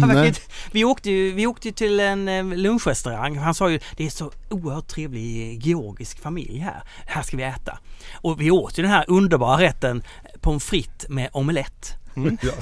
Han- 0.00 0.26
inte, 0.26 0.40
vi, 0.72 0.84
åkte 0.84 1.10
ju, 1.10 1.32
vi 1.32 1.46
åkte 1.46 1.68
ju 1.68 1.74
till 1.74 2.00
en 2.00 2.28
eh, 2.28 2.44
lunchrestaurang. 2.44 3.38
Han 3.38 3.54
sa 3.54 3.70
ju 3.70 3.80
det 3.96 4.06
är 4.06 4.10
så 4.10 4.32
oerhört 4.50 4.86
trevlig 4.88 5.66
georgisk 5.66 6.18
familj 6.18 6.58
här. 6.58 6.82
Här 7.06 7.22
ska 7.22 7.36
vi 7.36 7.42
äta. 7.42 7.78
Och 8.14 8.40
vi 8.40 8.50
åt 8.50 8.78
ju 8.78 8.82
den 8.82 8.92
här 8.92 9.04
underbara 9.08 9.60
rätten 9.60 10.02
pommes 10.40 10.64
frites 10.64 11.08
med 11.08 11.28
omelett. 11.32 11.94
Ja, 12.14 12.52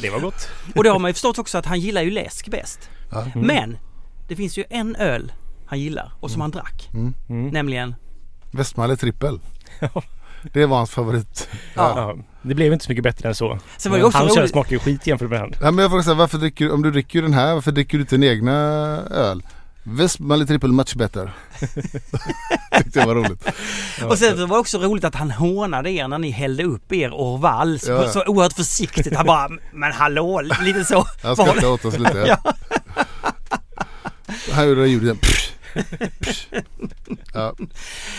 det 0.00 0.10
var 0.10 0.20
gott. 0.20 0.48
Och 0.74 0.84
det 0.84 0.90
har 0.90 0.98
man 0.98 1.08
ju 1.08 1.12
förstått 1.12 1.38
också 1.38 1.58
att 1.58 1.66
han 1.66 1.80
gillar 1.80 2.02
ju 2.02 2.10
läsk 2.10 2.48
bäst. 2.48 2.90
Ja. 3.10 3.26
Men 3.34 3.78
det 4.28 4.36
finns 4.36 4.56
ju 4.58 4.64
en 4.70 4.96
öl 4.96 5.32
han 5.66 5.80
gillar 5.80 6.12
och 6.20 6.30
som 6.30 6.40
han 6.40 6.50
drack. 6.50 6.88
Mm. 6.92 7.14
Mm. 7.28 7.48
Nämligen, 7.48 7.94
Västmalle 8.50 8.96
trippel. 8.96 9.40
Det 10.52 10.66
var 10.66 10.76
hans 10.76 10.90
favorit. 10.90 11.48
ja. 11.74 11.92
Ja, 11.96 12.16
det 12.42 12.54
blev 12.54 12.72
inte 12.72 12.84
så 12.84 12.90
mycket 12.90 13.04
bättre 13.04 13.28
än 13.28 13.34
så. 13.34 13.58
Sen 13.76 13.92
var 13.92 13.98
det 13.98 14.04
också 14.04 14.18
Hans 14.18 14.32
öl 14.32 14.38
roligt. 14.38 14.50
smakar 14.50 14.70
ju 14.72 14.78
skit 14.78 15.06
jämfört 15.06 15.30
med 15.30 15.40
den. 15.40 15.54
Ja, 15.60 15.70
men 15.70 15.82
jag 15.82 15.90
frågar 15.90 16.02
så 16.02 16.10
här, 16.10 16.16
varför 16.16 16.38
dricker 16.38 16.64
du, 16.64 16.70
om 16.70 16.82
du 16.82 16.90
dricker 16.90 17.22
den 17.22 17.34
här, 17.34 17.54
varför 17.54 17.72
dricker 17.72 17.98
du 17.98 18.02
inte 18.02 18.16
din 18.16 18.30
egna 18.30 18.52
öl? 19.10 19.42
Västmalle 19.84 20.46
trippel 20.46 20.72
much 20.72 20.96
better. 20.96 21.32
Tyckte 22.78 22.98
jag 22.98 23.06
var 23.06 23.14
roligt. 23.14 23.46
Och 24.08 24.18
sen 24.18 24.36
så 24.36 24.46
var 24.46 24.56
det 24.56 24.60
också 24.60 24.78
roligt 24.78 25.04
att 25.04 25.14
han 25.14 25.30
hånade 25.30 25.90
er 25.90 26.08
när 26.08 26.18
ni 26.18 26.30
hällde 26.30 26.64
upp 26.64 26.92
er 26.92 27.10
Orval 27.14 27.78
så, 27.78 27.90
Ja. 27.90 28.08
så 28.08 28.24
oerhört 28.26 28.52
försiktigt. 28.52 29.16
Han 29.16 29.26
bara, 29.26 29.48
men 29.72 29.92
hallå, 29.92 30.40
lite 30.62 30.84
så. 30.84 31.06
Han 31.22 31.36
skrattade 31.36 31.66
åt 31.68 31.84
oss 31.84 31.98
lite. 31.98 32.18
Ja. 32.44 32.52
Han 34.52 34.68
gjorde 34.68 34.80
det 34.82 34.88
ljudet. 34.88 35.18
Ja, 37.34 37.54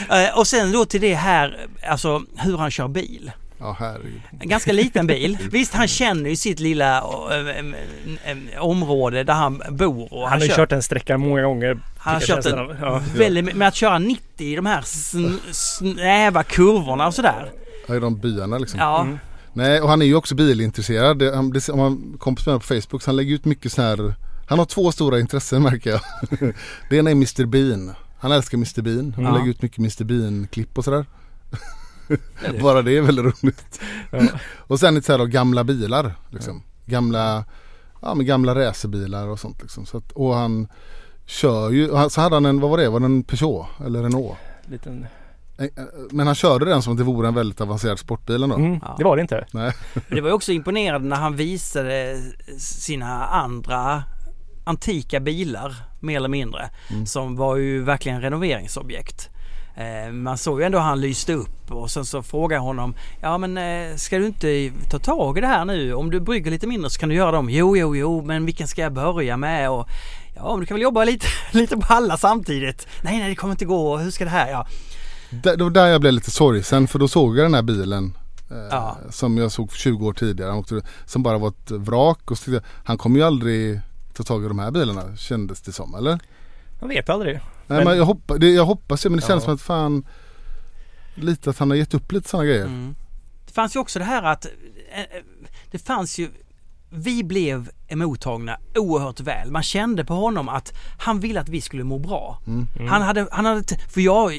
Eh, 0.10 0.38
Och 0.38 0.47
sen 0.47 0.72
då 0.72 0.86
till 0.86 1.01
det 1.01 1.16
här, 1.16 1.68
alltså 1.89 2.22
hur 2.38 2.58
han 2.58 2.72
kör 2.72 2.88
bil. 2.88 3.32
ja 3.60 3.76
herregud. 3.80 4.22
En 4.39 4.49
ganska 4.49 4.72
liten 4.72 5.08
bil. 5.08 5.38
Visst, 5.51 5.74
han 5.74 5.88
känner 5.88 6.30
ju 6.30 6.36
sitt 6.36 6.60
lilla 6.60 6.97
eh, 6.97 7.58
em, 8.26 8.47
område 8.60 9.24
där 9.24 9.34
han 9.34 9.62
bor. 9.70 10.14
Och 10.14 10.22
Han 10.30 10.32
har 10.39 10.39
ju 10.39 10.47
kör- 10.47 10.56
kört 10.56 10.70
den 10.70 10.84
sträckan 10.84 11.20
många 11.22 11.41
gånger. 11.43 11.80
Han 11.97 12.14
har 12.14 12.22
kört 12.22 12.43
den 12.43 12.60
av. 12.60 12.76
Ja. 12.82 13.01
väldigt, 13.16 13.56
med 13.56 13.68
att 13.68 13.76
köra 13.76 13.99
90 13.99 14.47
i 14.47 14.56
de 14.56 14.66
här 14.66 14.82
sn, 14.82 15.38
snäva 15.51 16.43
kurvorna 16.43 17.08
och 17.08 17.14
sådär. 17.14 17.51
Ja, 17.88 17.95
i 17.95 17.99
de 17.99 18.18
byarna 18.18 18.58
liksom. 18.58 18.80
Ja, 18.80 19.01
Mm. 19.01 19.20
Nej, 19.56 19.82
och 19.82 19.89
han 19.89 20.01
är 20.01 20.06
ju 20.06 20.16
också 20.16 20.36
bilintresserad. 20.36 21.22
Han, 21.22 21.54
om 21.72 21.78
man 21.80 22.18
kompis 22.20 22.45
med 22.47 22.56
på 22.56 22.66
Facebook 22.68 23.01
så 23.01 23.10
han 23.10 23.16
lägger 23.16 23.36
ut 23.36 23.45
mycket 23.45 23.72
så 23.72 23.82
här. 23.82 24.14
Han 24.48 24.60
har 24.60 24.66
två 24.66 24.91
stora 24.91 25.20
intressen 25.20 25.64
märker 25.64 25.89
jag. 25.89 26.02
det 26.89 26.98
ena 26.98 27.10
är 27.10 27.16
Mr 27.16 27.46
Bean. 27.46 27.91
Han 28.20 28.32
älskar 28.32 28.58
Mr 28.58 28.82
Bean. 28.82 29.14
Han 29.16 29.26
Ja. 29.26 29.32
lägger 29.38 29.50
ut 29.50 29.62
mycket 29.62 29.78
Mr 29.78 30.04
Bean 30.04 30.48
klipp 30.52 30.78
och 30.78 30.84
sådär. 30.86 31.06
Bara 32.62 32.82
det 32.82 32.98
är 32.98 33.02
väldigt 33.02 33.26
roligt. 33.26 33.82
Ja. 34.12 34.22
Och 34.58 34.80
sen 34.80 34.96
lite 34.96 35.06
så 35.06 35.12
här 35.14 35.20
då, 35.20 35.26
gamla 35.26 35.64
bilar. 35.64 36.14
Liksom. 36.30 36.64
Gamla, 36.86 37.46
ja, 38.02 38.16
men 38.16 38.26
gamla 38.26 38.56
racerbilar 38.56 39.28
och 39.28 39.39
sånt. 39.39 39.62
Liksom. 39.62 39.86
Så 39.86 39.98
att, 39.98 40.12
och 40.12 40.36
han 40.36 40.68
kör 41.26 41.70
ju, 41.70 42.10
så 42.10 42.22
hade 42.22 42.36
han 42.36 42.46
en, 42.46 42.60
vad 42.60 42.70
var 42.70 42.78
det, 42.78 42.89
var 42.89 43.00
det 43.00 43.06
en 43.06 43.24
Peugeot 43.24 43.66
eller 43.86 44.04
Renault? 44.04 44.38
Liten... 44.66 45.06
Eh, 45.58 45.66
eh, 45.66 45.72
Men 46.12 46.26
han 46.28 46.36
körde 46.36 46.66
den 46.66 46.82
som 46.82 46.94
att 46.94 46.98
det 46.98 47.04
vore 47.04 47.28
en 47.28 47.34
väldigt 47.36 47.62
avancerad 47.62 48.00
sportbil 48.00 48.44
ändå. 48.44 48.56
Mm. 48.56 48.80
Det 48.98 49.04
var 49.04 49.16
det 49.16 49.22
inte. 49.22 49.46
Nej. 49.52 49.74
Det 50.10 50.22
var 50.22 50.32
också 50.32 50.52
imponerande 50.52 51.08
när 51.08 51.16
han 51.16 51.36
visade 51.36 52.22
sina 52.60 53.26
andra 53.26 54.04
antika 54.64 55.20
bilar 55.20 55.76
mer 55.99 56.18
eller 56.18 56.30
mindre. 56.30 56.70
Mm. 56.89 57.05
Som 57.05 57.36
var 57.36 57.55
ju 57.55 57.84
verkligen 57.84 58.22
renoveringsobjekt. 58.22 59.30
Eh, 59.76 60.11
Man 60.11 60.38
såg 60.38 60.59
ju 60.59 60.66
ändå 60.66 60.78
han 60.80 61.01
lyste 61.01 61.34
upp 61.34 61.72
och 61.72 61.91
sen 61.91 62.05
så 62.05 62.24
frågade 62.24 62.55
jag 62.55 62.61
honom 62.61 62.95
Ja 63.22 63.38
men 63.38 63.57
eh, 63.57 63.95
ska 63.95 64.18
du 64.18 64.26
inte 64.26 64.72
ta 64.89 64.99
tag 64.99 65.38
i 65.38 65.41
det 65.41 65.47
här 65.47 65.66
nu? 65.66 65.93
Om 65.93 66.09
du 66.11 66.20
brygger 66.20 66.51
lite 66.51 66.68
mindre 66.68 66.89
så 66.89 66.99
kan 66.99 67.09
du 67.09 67.16
göra 67.16 67.32
dem. 67.32 67.49
Jo, 67.49 67.78
jo, 67.78 67.95
jo, 67.95 68.22
men 68.26 68.45
vilken 68.45 68.68
ska 68.68 68.82
jag 68.82 68.93
börja 68.93 69.38
med? 69.38 69.70
Och, 69.70 69.88
ja, 70.36 70.51
men 70.51 70.59
du 70.59 70.66
kan 70.66 70.76
väl 70.76 70.82
jobba 70.82 71.03
lite, 71.03 71.26
lite 71.51 71.78
på 71.78 71.93
alla 71.93 72.18
samtidigt. 72.18 72.88
Nej, 73.01 73.20
nej, 73.20 73.30
det 73.30 73.36
kommer 73.36 73.51
inte 73.53 73.66
gå. 73.66 73.97
Hur 73.97 74.11
ska 74.11 74.24
det 74.24 74.30
här? 74.30 74.49
Ja, 74.51 74.68
Där, 75.30 75.57
var 75.57 75.70
där 75.70 75.88
jag 75.88 76.01
blev 76.01 76.14
lite 76.14 76.32
sorgsen 76.32 76.88
för 76.88 76.99
då 76.99 77.07
såg 77.07 77.38
jag 77.38 77.45
den 77.45 77.53
här 77.53 77.61
bilen. 77.61 78.18
Eh, 78.51 78.57
Ja. 78.72 78.97
Som 79.09 79.38
jag 79.38 79.51
såg 79.51 79.72
för 79.72 79.78
20 79.78 80.07
år 80.07 80.14
tidigare. 80.14 80.64
Som 81.05 81.24
bara 81.24 81.38
var 81.38 81.47
ett 81.49 81.72
vrak. 81.72 82.32
Och 82.32 82.38
så 82.38 82.59
han 82.86 82.97
kommer 82.97 83.20
ju 83.20 83.26
aldrig 83.26 83.80
ta 84.14 84.24
tag 84.24 84.45
i 84.45 84.47
de 84.47 84.59
här 84.59 84.72
bilarna 84.72 85.16
kändes 85.16 85.61
det 85.61 85.72
som 85.72 85.95
eller? 85.95 86.20
Man 86.80 86.89
vet 86.89 87.09
aldrig. 87.09 87.34
Nej 87.34 87.43
Men- 87.68 87.84
men 87.84 87.97
jag, 87.97 88.05
hoppa, 88.05 88.38
det, 88.38 88.49
jag 88.51 88.66
hoppas 88.66 89.05
ju 89.05 89.09
men 89.09 89.20
det 89.20 89.26
känns 89.28 89.41
Ja. 89.43 89.45
som 89.45 89.53
att 89.55 89.61
fan 89.61 90.05
Lite 91.16 91.49
att 91.49 91.57
han 91.57 91.70
har 91.70 91.78
gett 91.78 91.93
upp 91.93 92.11
lite 92.11 92.30
sådana 92.30 92.45
grejer. 92.45 92.66
Mm. 92.66 92.95
Det 93.47 93.53
fanns 93.53 93.76
ju 93.76 93.80
också 93.80 93.99
det 93.99 94.05
här 94.05 94.24
att 94.24 94.45
eh, 94.45 94.99
eh, 95.01 95.07
det 95.72 95.80
fanns 95.80 96.20
ju 96.20 96.30
vi 96.89 97.24
blev 97.24 97.70
emottagna 97.94 98.58
oerhört 98.76 99.20
väl. 99.20 99.52
Man 99.52 99.64
kände 99.64 100.06
på 100.06 100.14
honom 100.14 100.50
att 100.50 100.74
han 101.00 101.20
ville 101.20 101.39
att 101.39 101.50
vi 101.50 101.62
skulle 101.62 101.84
må 101.84 102.00
bra. 102.00 102.41
Mm. 102.48 102.68
Han 102.89 103.02
hade, 103.02 103.28
han 103.32 103.46
hade, 103.46 103.64
för 103.94 104.02
jag, 104.02 104.34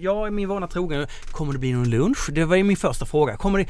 jag 0.00 0.26
är 0.26 0.30
min 0.30 0.48
vana 0.48 0.66
trogen, 0.66 1.06
kommer 1.30 1.52
det 1.52 1.58
bli 1.58 1.72
någon 1.72 1.90
lunch? 1.90 2.30
Det 2.32 2.44
var 2.44 2.56
ju 2.56 2.64
min 2.64 2.76
första 2.76 3.06
fråga. 3.06 3.36
Kommer 3.36 3.58
det, 3.58 3.66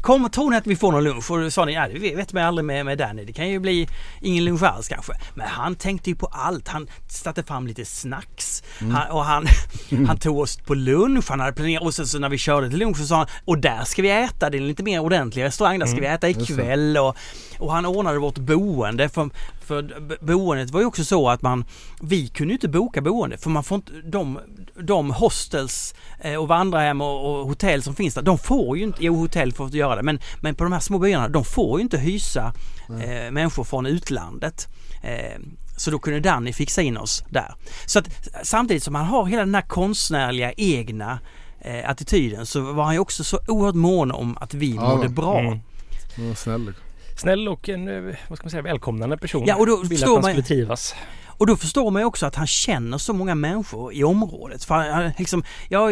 kommer, 0.00 0.28
tror 0.28 0.50
ni 0.50 0.56
att 0.56 0.66
vi 0.66 0.76
får 0.76 0.92
någon 0.92 1.04
lunch? 1.04 1.30
Och 1.30 1.40
då 1.40 1.50
sa 1.50 1.64
ni, 1.64 1.72
ja 1.72 1.88
det 1.88 1.98
vet 1.98 2.32
man 2.32 2.42
aldrig 2.42 2.64
med, 2.64 2.86
med 2.86 2.98
Danny. 2.98 3.24
Det 3.24 3.32
kan 3.32 3.48
ju 3.48 3.58
bli 3.58 3.88
ingen 4.20 4.44
lunch 4.44 4.62
alls 4.62 4.88
kanske. 4.88 5.12
Men 5.34 5.46
han 5.46 5.74
tänkte 5.74 6.10
ju 6.10 6.16
på 6.16 6.26
allt. 6.26 6.68
Han 6.68 6.86
satte 7.08 7.42
fram 7.42 7.66
lite 7.66 7.84
snacks. 7.84 8.62
Han, 8.78 9.10
och 9.10 9.24
han, 9.24 9.46
han 10.06 10.18
tog 10.18 10.38
oss 10.38 10.56
på 10.56 10.74
lunch. 10.74 11.24
Han 11.28 11.40
hade 11.40 11.52
planerat 11.52 11.82
och 11.82 11.94
sen 11.94 12.06
så 12.06 12.18
när 12.18 12.28
vi 12.28 12.38
körde 12.38 12.70
till 12.70 12.78
lunch 12.78 12.96
så 12.96 13.06
sa 13.06 13.16
han, 13.16 13.26
och 13.44 13.58
där 13.58 13.84
ska 13.84 14.02
vi 14.02 14.10
äta. 14.10 14.50
Det 14.50 14.56
är 14.56 14.60
en 14.60 14.68
lite 14.68 14.82
mer 14.82 15.00
ordentlig 15.00 15.42
restaurang. 15.42 15.78
Där 15.78 15.86
ska 15.86 16.00
vi 16.00 16.06
äta 16.06 16.28
ikväll. 16.28 16.96
Och, 16.96 17.16
och 17.58 17.72
han 17.72 17.86
ordnade 17.86 18.18
vårt 18.18 18.38
boende. 18.62 19.08
För, 19.08 19.30
för 19.60 19.82
boendet 20.24 20.70
var 20.70 20.80
ju 20.80 20.86
också 20.86 21.04
så 21.04 21.28
att 21.28 21.42
man, 21.42 21.64
vi 22.00 22.28
kunde 22.28 22.52
inte 22.54 22.68
boka 22.68 23.00
boende 23.00 23.38
för 23.38 23.50
man 23.50 23.64
får 23.64 23.76
inte, 23.76 23.92
de, 23.92 24.38
de 24.80 25.10
hostels 25.10 25.94
eh, 26.20 26.36
och 26.36 26.48
vandrarhem 26.48 27.00
och, 27.00 27.40
och 27.40 27.46
hotell 27.46 27.82
som 27.82 27.94
finns 27.94 28.14
där, 28.14 28.22
de 28.22 28.38
får 28.38 28.76
ju 28.76 28.84
inte, 28.84 29.04
jo 29.04 29.14
hotell 29.14 29.52
får 29.52 29.70
göra 29.70 29.96
det, 29.96 30.02
men, 30.02 30.20
men 30.40 30.54
på 30.54 30.64
de 30.64 30.72
här 30.72 30.80
små 30.80 30.98
byarna, 30.98 31.28
de 31.28 31.44
får 31.44 31.78
ju 31.78 31.82
inte 31.82 31.98
hysa 31.98 32.52
eh, 32.88 33.30
människor 33.30 33.64
från 33.64 33.86
utlandet. 33.86 34.68
Eh, 35.02 35.40
så 35.76 35.90
då 35.90 35.98
kunde 35.98 36.20
Danny 36.20 36.52
fixa 36.52 36.82
in 36.82 36.96
oss 36.96 37.24
där. 37.30 37.54
Så 37.86 37.98
att 37.98 38.08
samtidigt 38.42 38.82
som 38.82 38.94
han 38.94 39.06
har 39.06 39.26
hela 39.26 39.44
den 39.44 39.54
här 39.54 39.62
konstnärliga 39.62 40.52
egna 40.52 41.18
eh, 41.60 41.90
attityden 41.90 42.46
så 42.46 42.60
var 42.60 42.84
han 42.84 42.94
ju 42.94 43.00
också 43.00 43.24
så 43.24 43.38
oerhört 43.48 43.74
mån 43.74 44.10
om 44.10 44.36
att 44.40 44.54
vi 44.54 44.74
Ja, 44.74 44.96
mådde 44.96 45.08
bra. 45.08 45.38
Mm. 45.38 45.58
Var 46.16 46.34
snäll. 46.34 46.72
Snäll 47.16 47.48
och 47.48 47.68
en, 47.68 47.88
eh, 48.08 48.14
vad 48.28 48.38
ska 48.38 48.44
man 48.44 48.50
säga, 48.50 48.62
välkomnande 48.62 49.16
person. 49.18 49.44
Ja, 49.46 49.56
och 49.56 49.66
då 49.66 49.76
förstår 49.76 50.06
att 50.06 50.08
man 50.08 50.22
man- 50.22 50.30
skulle 50.30 50.42
trivas. 50.42 50.94
Och 51.26 51.46
då 51.46 51.56
förstår 51.56 51.90
man 51.90 52.02
ju 52.02 52.06
också 52.06 52.26
att 52.26 52.34
han 52.34 52.46
känner 52.46 52.98
så 52.98 53.12
många 53.12 53.34
människor 53.34 53.92
i 53.94 54.04
området. 54.04 54.64
För 54.64 54.74
han, 54.74 54.90
han 54.90 55.12
liksom, 55.18 55.44
ja, 55.68 55.88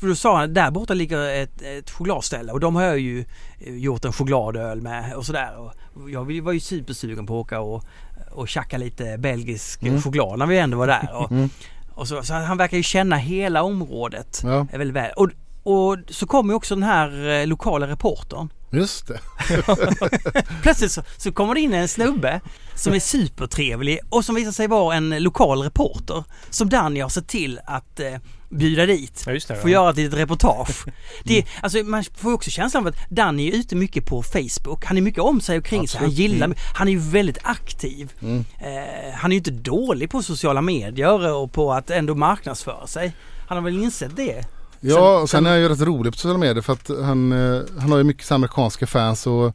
för 0.00 0.06
då 0.08 0.14
sa 0.14 0.36
han, 0.38 0.54
där 0.54 0.70
borta 0.70 0.94
ligger 0.94 1.42
ett, 1.42 1.62
ett 1.62 1.90
chokladställe 1.90 2.52
och 2.52 2.60
de 2.60 2.76
har 2.76 2.82
jag 2.82 2.98
ju 2.98 3.24
eh, 3.60 3.74
gjort 3.76 4.04
en 4.04 4.12
chokladöl 4.12 4.80
med 4.82 5.14
och 5.14 5.26
sådär. 5.26 5.58
Och 5.94 6.10
jag 6.10 6.42
var 6.42 6.52
ju 6.52 6.60
supersugen 6.60 7.26
på 7.26 7.34
att 7.40 7.44
åka 7.46 7.60
och, 7.60 7.84
och 8.30 8.48
tjacka 8.48 8.78
lite 8.78 9.18
belgisk 9.18 9.82
Mm. 9.82 10.02
choklad 10.02 10.38
när 10.38 10.46
vi 10.46 10.58
ändå 10.58 10.78
var 10.78 10.86
där. 10.86 11.08
Och, 11.14 11.30
Mm. 11.32 11.50
och 11.94 12.08
så, 12.08 12.22
så 12.22 12.34
han 12.34 12.56
verkar 12.56 12.76
ju 12.76 12.82
känna 12.82 13.16
hela 13.16 13.62
området 13.62 14.40
Ja, 14.44 14.66
väldigt 14.72 14.94
väl. 14.96 15.10
Och, 15.16 15.30
och 15.62 15.96
så 16.08 16.26
kommer 16.26 16.52
ju 16.52 16.56
också 16.56 16.74
den 16.74 16.84
här 16.84 17.28
eh, 17.40 17.46
lokala 17.46 17.86
reportern. 17.88 18.48
Just 18.70 19.06
det. 19.06 19.20
Plötsligt 20.62 20.92
så, 20.92 21.02
så 21.16 21.32
kommer 21.32 21.54
det 21.54 21.60
in 21.60 21.74
en 21.74 21.88
snubbe 21.88 22.40
som 22.74 22.94
är 22.94 23.00
supertrevlig 23.00 23.98
och 24.08 24.24
som 24.24 24.34
visar 24.34 24.52
sig 24.52 24.66
vara 24.66 24.96
en 24.96 25.22
lokal 25.22 25.62
reporter 25.62 26.24
som 26.50 26.68
Danny 26.68 27.00
har 27.00 27.08
sett 27.08 27.28
till 27.28 27.60
att 27.64 28.00
eh, 28.00 28.14
bjuda 28.48 28.86
dit. 28.86 29.22
Ja, 29.26 29.32
just 29.32 29.48
det. 29.48 29.56
Får 29.56 29.70
ja. 29.70 29.74
göra 29.74 29.90
ett 29.90 29.96
litet 29.96 30.18
reportage. 30.18 30.84
Det, 31.24 31.44
alltså, 31.60 31.78
man 31.78 32.04
får 32.16 32.32
också 32.32 32.50
känslan 32.50 32.82
av 32.82 32.88
att 32.88 33.10
Danny 33.10 33.48
är 33.48 33.52
ute 33.52 33.76
mycket 33.76 34.06
på 34.06 34.22
Facebook. 34.22 34.84
Han 34.84 34.96
är 34.96 35.00
mycket 35.00 35.20
om 35.20 35.40
sig 35.40 35.58
och 35.58 35.64
kring 35.64 35.88
sig. 35.88 35.98
Han 35.98 36.08
Absolut. 36.08 36.30
gillar, 36.30 36.54
han 36.74 36.88
är 36.88 36.92
ju 36.92 36.98
väldigt 36.98 37.38
aktiv. 37.42 38.12
Mm. 38.22 38.44
Eh, 38.58 39.14
han 39.14 39.32
är 39.32 39.34
ju 39.34 39.38
inte 39.38 39.50
dålig 39.50 40.10
på 40.10 40.22
sociala 40.22 40.62
medier 40.62 41.34
och 41.34 41.52
på 41.52 41.72
att 41.72 41.90
ändå 41.90 42.14
marknadsföra 42.14 42.86
sig. 42.86 43.12
Han 43.48 43.58
har 43.58 43.64
väl 43.64 43.82
insett 43.82 44.16
det. 44.16 44.44
Ja, 44.80 45.20
och 45.20 45.30
sen 45.30 45.46
är 45.46 45.50
han 45.50 45.60
ju 45.60 45.68
rätt 45.68 45.80
rolig 45.80 46.12
på 46.12 46.18
sociala 46.18 46.38
medier 46.38 46.62
för 46.62 46.72
att 46.72 46.88
han, 46.88 47.32
eh, 47.32 47.60
han 47.78 47.90
har 47.90 47.98
ju 47.98 48.04
mycket 48.04 48.32
amerikanska 48.32 48.86
fans 48.86 49.26
och 49.26 49.54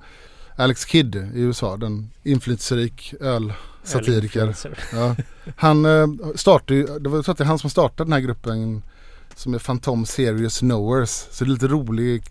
Alex 0.55 0.85
Kidd 0.85 1.15
i 1.15 1.41
USA, 1.41 1.77
den 1.77 2.09
inflytelserik 2.23 3.13
ölsatiriker. 3.19 4.55
Ja. 4.93 5.15
Han 5.55 5.85
eh, 5.85 6.07
startade 6.35 6.73
ju, 6.79 6.99
det 6.99 7.09
var 7.09 7.23
tror 7.23 7.31
att 7.31 7.37
det 7.37 7.43
är 7.43 7.45
han 7.45 7.59
som 7.59 7.69
startade 7.69 8.07
den 8.07 8.13
här 8.13 8.19
gruppen 8.19 8.83
som 9.35 9.53
är 9.53 9.59
Phantom 9.59 10.05
Serious 10.05 10.59
Knowers. 10.59 11.09
Så 11.09 11.43
det 11.43 11.49
är 11.49 11.53
lite 11.53 11.67
rolig 11.67 12.23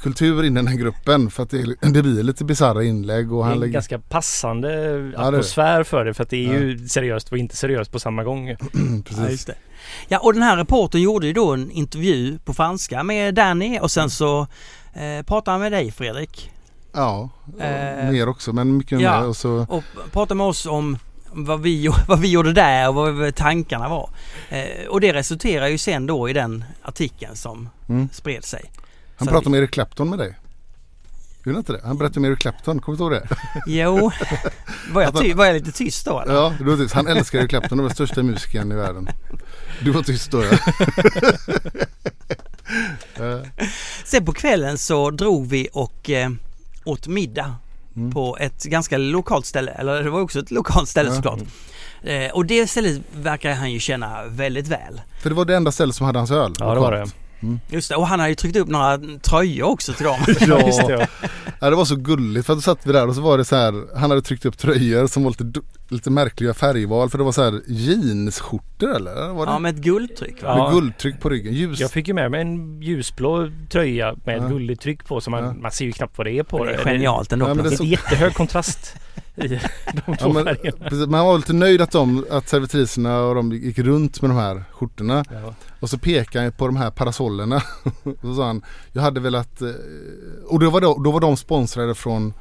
kultur 0.00 0.44
i 0.44 0.48
den 0.48 0.66
här 0.66 0.76
gruppen 0.76 1.30
för 1.30 1.42
att 1.42 1.50
det, 1.50 1.76
det 1.80 2.02
blir 2.02 2.22
lite 2.22 2.44
bisarra 2.44 2.84
inlägg 2.84 3.32
och 3.32 3.38
Det 3.38 3.42
är 3.42 3.44
han 3.44 3.52
en 3.52 3.60
lägger... 3.60 3.72
ganska 3.72 3.98
passande 3.98 5.12
atmosfär 5.16 5.82
för 5.82 6.04
det 6.04 6.14
för 6.14 6.22
att 6.22 6.30
det 6.30 6.48
är 6.48 6.60
ju 6.60 6.88
seriöst 6.88 7.32
och 7.32 7.38
inte 7.38 7.56
seriöst 7.56 7.92
på 7.92 7.98
samma 7.98 8.24
gång. 8.24 8.56
Precis. 9.04 9.44
det. 9.44 9.54
Ja 10.08 10.18
och 10.18 10.34
den 10.34 10.42
här 10.42 10.56
reportern 10.56 11.02
gjorde 11.02 11.26
ju 11.26 11.32
då 11.32 11.52
en 11.52 11.70
intervju 11.70 12.38
på 12.38 12.54
franska 12.54 13.02
med 13.02 13.34
Danny 13.34 13.78
och 13.78 13.90
sen 13.90 14.10
så 14.10 14.40
eh, 14.92 15.24
pratade 15.26 15.50
han 15.50 15.60
med 15.60 15.72
dig 15.72 15.92
Fredrik. 15.92 16.50
Ja, 16.92 17.30
Eh, 17.58 18.10
mer 18.10 18.28
också 18.28 18.52
men 18.52 18.76
mycket 18.76 19.00
ja. 19.00 19.20
mer 19.20 19.28
och 19.28 19.36
så 19.36 19.66
Och 19.68 19.84
pratade 20.12 20.34
med 20.34 20.46
oss 20.46 20.66
om 20.66 20.98
vad 21.32 21.60
vi, 21.60 21.88
vad 22.08 22.20
vi 22.20 22.30
gjorde 22.30 22.52
där 22.52 22.88
och 22.88 22.94
vad 22.94 23.34
tankarna 23.34 23.88
var. 23.88 24.10
Eh, 24.48 24.88
och 24.88 25.00
det 25.00 25.12
resulterar 25.12 25.66
ju 25.66 25.78
sen 25.78 26.06
då 26.06 26.28
i 26.28 26.32
den 26.32 26.64
artikeln 26.82 27.36
som 27.36 27.68
mm. 27.88 28.08
spred 28.12 28.44
sig. 28.44 28.70
Han 29.20 29.28
pratade 29.28 29.50
med 29.50 29.58
Eric 29.60 29.70
Clapton 29.70 30.10
med 30.10 30.18
dig. 30.18 30.36
Gjorde 31.44 31.56
han 31.56 31.56
inte 31.56 31.72
det? 31.72 31.80
Han 31.84 31.98
berättade 31.98 32.20
med 32.20 32.28
Eric 32.30 32.38
Clapton, 32.38 32.80
kommer 32.80 32.98
du 32.98 33.04
ihåg 33.04 33.12
det? 33.12 33.28
Jo, 33.66 34.10
var 34.92 35.02
jag, 35.02 35.18
ty- 35.20 35.34
var 35.34 35.44
jag 35.46 35.54
lite 35.54 35.72
tyst 35.72 36.04
då 36.06 36.20
eller? 36.20 36.34
Ja, 36.34 36.54
det 36.58 36.64
var 36.64 36.76
tyst. 36.76 36.94
han 36.94 37.06
älskar 37.06 37.38
Eric 37.38 37.50
Clapton, 37.50 37.78
den 37.78 37.86
var 37.86 37.94
största 37.94 38.22
musikern 38.22 38.72
i 38.72 38.74
världen. 38.74 39.08
Du 39.82 39.90
var 39.90 40.02
tyst 40.02 40.30
då 40.30 40.44
ja. 43.18 43.40
Sen 44.04 44.24
på 44.24 44.32
kvällen 44.32 44.78
så 44.78 45.10
drog 45.10 45.46
vi 45.46 45.68
och 45.72 46.10
eh, 46.10 46.30
åt 46.84 47.06
middag 47.06 47.54
Mm. 47.96 48.12
på 48.12 48.36
ett 48.40 48.64
ganska 48.64 48.98
lokalt 48.98 49.46
ställe, 49.46 49.70
eller 49.72 50.02
det 50.02 50.10
var 50.10 50.20
också 50.20 50.38
ett 50.40 50.50
lokalt 50.50 50.88
ställe 50.88 51.08
Ja. 51.08 51.14
såklart. 51.14 51.38
Eh, 52.02 52.30
och 52.32 52.46
det 52.46 52.66
stället 52.66 53.02
verkar 53.12 53.54
han 53.54 53.72
ju 53.72 53.80
känna 53.80 54.24
väldigt 54.24 54.68
väl. 54.68 55.00
För 55.20 55.28
det 55.30 55.36
var 55.36 55.44
det 55.44 55.56
enda 55.56 55.72
stället 55.72 55.94
som 55.96 56.06
hade 56.06 56.18
hans 56.18 56.30
öl. 56.30 56.54
Ja 56.58 56.74
det 56.74 56.80
var 56.80 56.92
det. 56.92 57.06
Just 57.68 57.88
det, 57.88 57.96
och 57.96 58.06
han 58.06 58.20
har 58.20 58.28
ju 58.28 58.34
tryckt 58.34 58.56
upp 58.56 58.68
några 58.68 58.98
tröjor 59.22 59.68
också 59.68 59.92
till 59.92 60.04
dem. 60.06 60.20
Ja, 60.40 60.66
just 60.66 60.86
det. 60.86 60.92
Ja. 60.92 61.06
Ja 61.60 61.70
det 61.70 61.76
var 61.76 61.84
så 61.84 61.96
gulligt 61.96 62.46
för 62.46 62.54
då 62.54 62.60
satt 62.60 62.86
vi 62.86 62.92
där 62.92 63.08
och 63.08 63.14
så 63.14 63.20
var 63.20 63.38
det 63.38 63.44
så 63.44 63.56
här 63.56 63.98
Han 63.98 64.10
hade 64.10 64.22
tryckt 64.22 64.44
upp 64.46 64.58
tröjor 64.58 65.06
som 65.06 65.22
var 65.24 65.30
lite, 65.30 65.60
lite 65.88 66.10
märkliga 66.10 66.54
färgval 66.54 67.10
för 67.10 67.18
det 67.18 67.24
var 67.24 67.32
så 67.32 67.42
här 67.42 67.60
jeansskjortor 67.66 68.96
eller? 68.96 69.28
Var 69.28 69.46
det? 69.46 69.52
Ja, 69.52 69.58
med 69.58 69.74
ett 69.74 69.80
guldtryck 69.82 70.42
va? 70.42 70.48
Ja. 70.56 70.64
Med 70.64 70.72
guldtryck 70.72 71.20
på 71.20 71.28
ryggen, 71.28 71.54
ljus. 71.54 71.80
Jag 71.80 71.90
fick 71.90 72.08
ju 72.08 72.14
med 72.14 72.30
mig 72.30 72.40
en 72.40 72.82
ljusblå 72.82 73.50
tröja 73.70 74.14
med 74.24 74.36
ett 74.36 74.42
Ja. 74.42 74.48
gulligt 74.48 74.82
tryck 74.82 75.04
på 75.04 75.20
så 75.20 75.30
man, 75.30 75.44
Ja. 75.44 75.52
man 75.52 75.70
ser 75.70 75.84
ju 75.84 75.92
knappt 75.92 76.18
vad 76.18 76.26
det 76.26 76.38
är 76.38 76.42
på 76.42 76.64
Det 76.64 76.70
det. 76.72 76.76
är 76.78 76.84
genialt 76.84 77.32
ändå. 77.32 77.48
Ja, 77.48 77.54
men 77.54 77.64
Det 77.64 77.70
det 77.70 77.74
är 77.74 77.76
så- 77.76 77.84
jättehög 77.84 78.34
kontrast 78.34 78.96
i 79.36 79.48
de 79.48 80.16
två 80.16 80.28
Ja, 80.28 80.28
men, 80.32 80.44
färgerna. 80.44 81.06
man 81.06 81.26
var 81.26 81.36
lite 81.36 81.52
nöjd 81.52 81.80
att, 81.80 81.90
de, 81.92 82.24
att 82.30 82.48
servitriserna 82.48 83.20
och 83.20 83.34
de 83.34 83.52
gick 83.52 83.78
runt 83.78 84.22
med 84.22 84.30
de 84.30 84.36
här 84.36 84.64
skjortorna. 84.72 85.24
Ja. 85.32 85.54
Och 85.80 85.90
så 85.90 85.98
pekade 85.98 86.44
han 86.44 86.52
på 86.52 86.66
de 86.66 86.76
här 86.76 86.90
parasollerna. 86.90 87.56
och 88.02 88.16
så 88.22 88.34
sa 88.34 88.46
han, 88.46 88.62
jag 88.92 89.02
hade 89.02 89.20
velat... 89.20 89.62
eh, 89.62 89.68
Och 90.46 90.60
då 90.60 90.70
var, 90.70 90.80
då, 90.80 90.98
då 91.04 91.10
var 91.10 91.20
de 91.20 91.36
sponsrade 91.36 91.94
från 91.94 92.34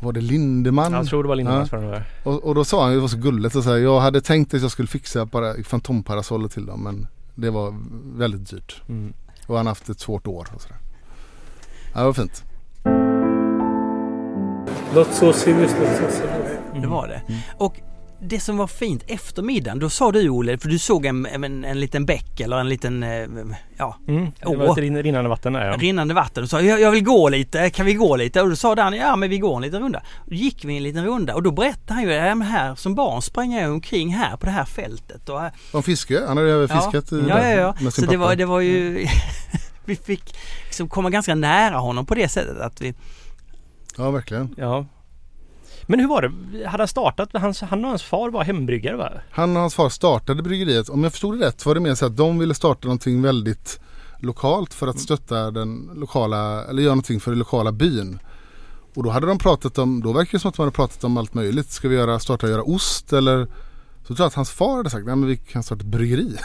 var 0.00 0.12
det 0.12 0.20
Lindemann? 0.20 0.92
Jag 0.92 1.06
tror 1.06 1.22
det 1.22 1.28
var 1.28 1.36
Lindemans 1.36 1.72
Ja. 1.72 2.02
Och, 2.24 2.44
och 2.44 2.54
då 2.54 2.64
sa 2.64 2.84
han, 2.84 2.92
det 2.94 3.00
var 3.00 3.08
så 3.08 3.16
gulligt, 3.16 3.54
och 3.54 3.64
så 3.64 3.70
här, 3.70 3.76
jag 3.76 4.00
hade 4.00 4.20
tänkt 4.20 4.54
att 4.54 4.62
jag 4.62 4.70
skulle 4.70 4.88
fixa 4.88 5.26
para, 5.26 5.54
fantomparasoller 5.64 6.48
till 6.48 6.66
dem 6.66 6.82
men 6.82 7.06
det 7.34 7.50
var 7.50 7.74
väldigt 8.16 8.50
dyrt. 8.50 8.82
Mm. 8.88 9.12
Och 9.46 9.56
han 9.56 9.66
har 9.66 9.70
haft 9.70 9.88
ett 9.88 10.00
svårt 10.00 10.26
år 10.26 10.48
och 10.54 10.62
sådär. 10.62 10.76
Ja, 11.94 12.00
det 12.00 12.06
var 12.06 12.12
fint. 12.12 12.44
Låter 14.96 15.12
så 15.12 15.32
seriöst, 15.32 15.76
låter 15.80 15.94
så 15.94 16.16
seriöst. 16.16 16.60
Det 16.80 16.86
var 16.86 17.08
det. 17.08 17.22
Och 17.58 17.76
det 18.20 18.40
som 18.40 18.56
var 18.56 18.66
fint 18.66 19.02
efter 19.06 19.42
middagen, 19.42 19.78
då 19.78 19.90
sa 19.90 20.12
du 20.12 20.28
Olle, 20.28 20.58
för 20.58 20.68
du 20.68 20.78
såg 20.78 21.06
en, 21.06 21.26
en, 21.26 21.64
en 21.64 21.80
liten 21.80 22.06
bäck 22.06 22.40
eller 22.40 22.56
en 22.58 22.68
liten, 22.68 23.02
eh, 23.02 23.26
ja, 23.76 23.96
Mm. 24.08 24.32
Det 24.40 24.56
var 24.56 24.72
ett 24.72 24.78
rin- 24.78 25.02
rinnande 25.02 25.30
vatten 25.30 25.52
där 25.52 25.66
ja. 25.66 25.76
rinnande 25.76 26.14
vatten. 26.14 26.42
Du 26.42 26.48
sa 26.48 26.60
jag, 26.60 26.80
jag 26.80 26.90
vill 26.90 27.04
gå 27.04 27.28
lite, 27.28 27.70
kan 27.70 27.86
vi 27.86 27.94
gå 27.94 28.16
lite? 28.16 28.42
Och 28.42 28.48
då 28.48 28.56
sa 28.56 28.74
Dan, 28.74 28.92
ja 28.92 29.16
men 29.16 29.30
vi 29.30 29.38
går 29.38 29.56
en 29.56 29.62
liten 29.62 29.82
runda. 29.82 30.02
Då 30.26 30.34
gick 30.34 30.64
vi 30.64 30.76
en 30.76 30.82
liten 30.82 31.04
runda 31.04 31.34
och 31.34 31.42
då 31.42 31.50
berättade 31.50 31.94
han 31.94 32.02
ju, 32.02 32.12
ja 32.12 32.34
men 32.34 32.48
här 32.48 32.74
som 32.74 32.94
barn 32.94 33.22
sprang 33.22 33.52
jag 33.52 33.72
omkring 33.72 34.14
här 34.14 34.36
på 34.36 34.46
det 34.46 34.52
här 34.52 34.64
fältet. 34.64 35.28
Och 35.28 35.40
Om 35.72 35.82
fiske, 35.82 36.26
han 36.26 36.36
hade 36.36 36.48
ju 36.50 36.68
fiskat 36.68 37.12
i 37.12 37.24
ja, 37.28 37.42
ja, 37.42 37.50
ja. 37.50 37.74
med 37.80 37.92
Så 37.92 38.06
det 38.06 38.16
var, 38.16 38.36
det 38.36 38.44
var 38.44 38.60
ju, 38.60 39.06
vi 39.84 39.96
fick 39.96 40.36
liksom 40.66 40.88
komma 40.88 41.10
ganska 41.10 41.34
nära 41.34 41.76
honom 41.76 42.06
på 42.06 42.14
det 42.14 42.28
sättet 42.28 42.60
att 42.60 42.80
vi, 42.80 42.94
Ja, 43.96 44.10
verkligen. 44.10 44.54
ja. 44.56 44.86
Men 45.88 46.00
hur 46.00 46.08
var 46.08 46.22
det? 46.22 46.66
Hade 46.68 46.80
han 46.82 46.88
startat? 46.88 47.28
Hans, 47.32 47.60
han 47.60 47.84
och 47.84 47.88
hans 47.90 48.02
far 48.02 48.30
var 48.30 48.44
hembryggare 48.44 48.96
va? 48.96 49.12
Han 49.30 49.56
och 49.56 49.60
hans 49.60 49.74
far 49.74 49.88
startade 49.88 50.42
bryggeriet. 50.42 50.88
Om 50.88 51.02
jag 51.02 51.12
förstod 51.12 51.38
det 51.40 51.46
rätt 51.46 51.66
var 51.66 51.74
det 51.74 51.80
mer 51.80 51.94
så 51.94 52.06
att 52.06 52.16
de 52.16 52.38
ville 52.38 52.54
starta 52.54 52.88
någonting 52.88 53.22
väldigt 53.22 53.80
lokalt 54.18 54.74
för 54.74 54.86
att 54.86 54.98
stötta 54.98 55.50
den 55.50 55.90
lokala, 55.94 56.64
eller 56.64 56.82
göra 56.82 56.94
någonting 56.94 57.20
för 57.20 57.30
den 57.30 57.38
lokala 57.38 57.72
byn. 57.72 58.18
Och 58.94 59.02
då 59.02 59.10
hade 59.10 59.26
de 59.26 59.38
pratat 59.38 59.78
om, 59.78 60.02
då 60.02 60.12
verkar 60.12 60.32
det 60.32 60.38
som 60.38 60.48
att 60.48 60.54
de 60.56 60.62
hade 60.62 60.72
pratat 60.72 61.04
om 61.04 61.16
allt 61.16 61.34
möjligt. 61.34 61.70
Ska 61.70 61.88
vi 61.88 61.96
göra, 61.96 62.18
starta 62.18 62.48
göra 62.48 62.62
ost 62.62 63.12
eller? 63.12 63.46
Så 64.02 64.06
tror 64.06 64.20
jag 64.20 64.26
att 64.26 64.34
hans 64.34 64.50
far 64.50 64.76
hade 64.76 64.90
sagt, 64.90 65.06
nej 65.06 65.16
men 65.16 65.28
vi 65.28 65.36
kan 65.36 65.62
starta 65.62 65.80
ett 65.80 65.86
bryggeri. 65.86 66.36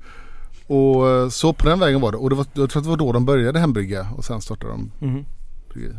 och 0.66 1.08
eh, 1.10 1.28
så 1.28 1.52
på 1.52 1.68
den 1.68 1.80
vägen 1.80 2.00
var 2.00 2.12
det. 2.12 2.18
Och 2.18 2.30
det 2.30 2.36
var, 2.36 2.46
jag 2.54 2.70
tror 2.70 2.80
att 2.80 2.84
det 2.84 2.90
var 2.90 2.96
då 2.96 3.12
de 3.12 3.24
började 3.24 3.58
hembrygga 3.58 4.08
och 4.16 4.24
sen 4.24 4.40
startade 4.40 4.72
de 4.72 4.90
Mhm. 5.00 5.24
bryggeri. 5.72 5.94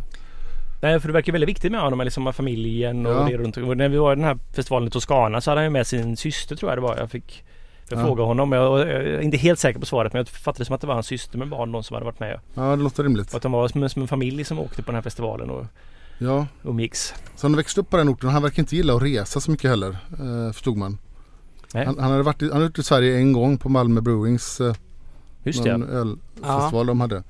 Nej 0.81 0.99
för 0.99 1.07
det 1.07 1.13
verkar 1.13 1.31
väldigt 1.31 1.49
viktigt 1.49 1.71
med 1.71 1.81
honom, 1.81 2.01
liksom 2.01 2.23
med 2.23 2.35
familjen 2.35 3.05
och 3.05 3.11
Ja. 3.13 3.27
det 3.29 3.37
runt 3.37 3.57
och 3.57 3.77
när 3.77 3.89
vi 3.89 3.97
var 3.97 4.11
i 4.11 4.15
den 4.15 4.23
här 4.23 4.39
festivalen 4.55 4.87
i 4.87 4.91
Toscana 4.91 5.41
så 5.41 5.51
hade 5.51 5.59
han 5.61 5.65
ju 5.65 5.69
med 5.69 5.87
sin 5.87 6.17
syster 6.17 6.55
tror 6.55 6.71
jag 6.71 6.77
det 6.77 6.81
var. 6.81 6.97
Jag 6.97 7.11
fick 7.11 7.43
jag 7.89 7.99
Ja. 7.99 8.05
frågade 8.05 8.27
honom, 8.27 8.51
jag, 8.51 8.79
jag 8.79 8.89
är 8.89 9.21
inte 9.21 9.37
helt 9.37 9.59
säker 9.59 9.79
på 9.79 9.85
svaret 9.85 10.13
men 10.13 10.19
jag 10.19 10.27
fattade 10.29 10.65
som 10.65 10.75
att 10.75 10.81
det 10.81 10.87
var 10.87 10.93
hans 10.93 11.05
syster 11.07 11.37
med 11.37 11.47
barn, 11.49 11.71
någon 11.71 11.83
som 11.83 11.93
hade 11.93 12.05
varit 12.05 12.19
med. 12.19 12.39
Ja 12.53 12.61
det 12.75 12.83
låter 12.83 13.03
rimligt. 13.03 13.29
Och 13.29 13.35
att 13.35 13.41
de 13.41 13.51
var 13.51 13.67
som, 13.67 13.89
som 13.89 14.01
en 14.01 14.07
familj 14.07 14.43
som 14.43 14.59
åkte 14.59 14.81
på 14.83 14.85
den 14.85 14.95
här 14.95 15.01
festivalen 15.01 15.49
och 15.49 15.65
Ja, 16.19 16.45
umgicks. 16.63 17.13
så 17.35 17.47
han 17.47 17.55
växte 17.55 17.81
upp 17.81 17.89
på 17.89 17.97
den 17.97 18.09
orten. 18.09 18.29
Han 18.29 18.41
verkar 18.43 18.59
inte 18.59 18.75
gilla 18.75 18.93
att 18.95 19.01
resa 19.03 19.39
så 19.39 19.51
mycket 19.51 19.69
heller. 19.69 19.89
Eh, 19.89 20.51
förstod 20.53 20.77
man. 20.77 20.97
Nej, 21.73 21.85
Han, 21.85 21.99
han 21.99 22.11
hade 22.11 22.23
varit 22.23 22.41
i, 22.41 22.45
han 22.45 22.53
hade 22.53 22.65
varit 22.65 22.79
i 22.79 22.83
Sverige 22.83 23.17
en 23.17 23.33
gång 23.33 23.57
på 23.57 23.69
Malmö 23.69 24.01
Brewings 24.01 24.61
eh, 24.61 24.75
just 25.43 25.63
det. 25.63 25.69
ölfestival 25.71 26.85
de 26.87 27.01
hade. 27.01 27.23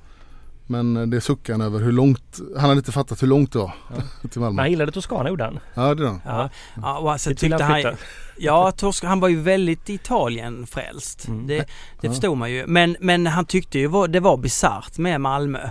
Men 0.67 0.97
eh, 0.97 1.03
det 1.07 1.21
suckade 1.21 1.53
han 1.63 1.73
över 1.73 1.79
hur 1.85 1.91
långt, 1.91 2.39
han 2.57 2.69
hade 2.69 2.77
inte 2.79 2.91
fattat 2.91 3.23
hur 3.23 3.27
långt 3.27 3.51
det 3.53 3.59
var 3.59 3.71
till 4.21 4.29
Men 4.33 4.43
han 4.43 4.55
Malmö. 4.55 4.69
gillade 4.69 4.91
Toscana 4.91 5.29
gjorde 5.29 5.43
han. 5.43 5.59
Ja 5.73 5.95
det 5.95 6.03
är 6.03 6.07
han. 6.07 6.21
ja, 6.25 6.49
ja 6.81 6.97
och 7.13 7.21
sen 7.21 7.33
Det 7.33 7.39
tyckte 7.39 7.63
han 7.63 7.83
han, 7.83 7.95
ja 8.37 8.71
Torsk, 8.71 9.03
han 9.03 9.19
var 9.19 9.27
ju 9.27 9.41
väldigt 9.41 9.89
Italien-frälst. 9.89 11.27
Mm. 11.27 11.47
Det, 11.47 11.55
det 11.57 11.65
Ja. 12.01 12.09
förstod 12.09 12.37
man 12.37 12.51
ju. 12.51 12.67
Men, 12.67 12.97
men 12.99 13.27
han 13.27 13.45
tyckte 13.45 13.79
ju 13.79 13.87
var- 13.87 14.07
det 14.07 14.19
var 14.19 14.37
bisarrt 14.37 14.97
med 14.97 15.21
Malmö. 15.21 15.69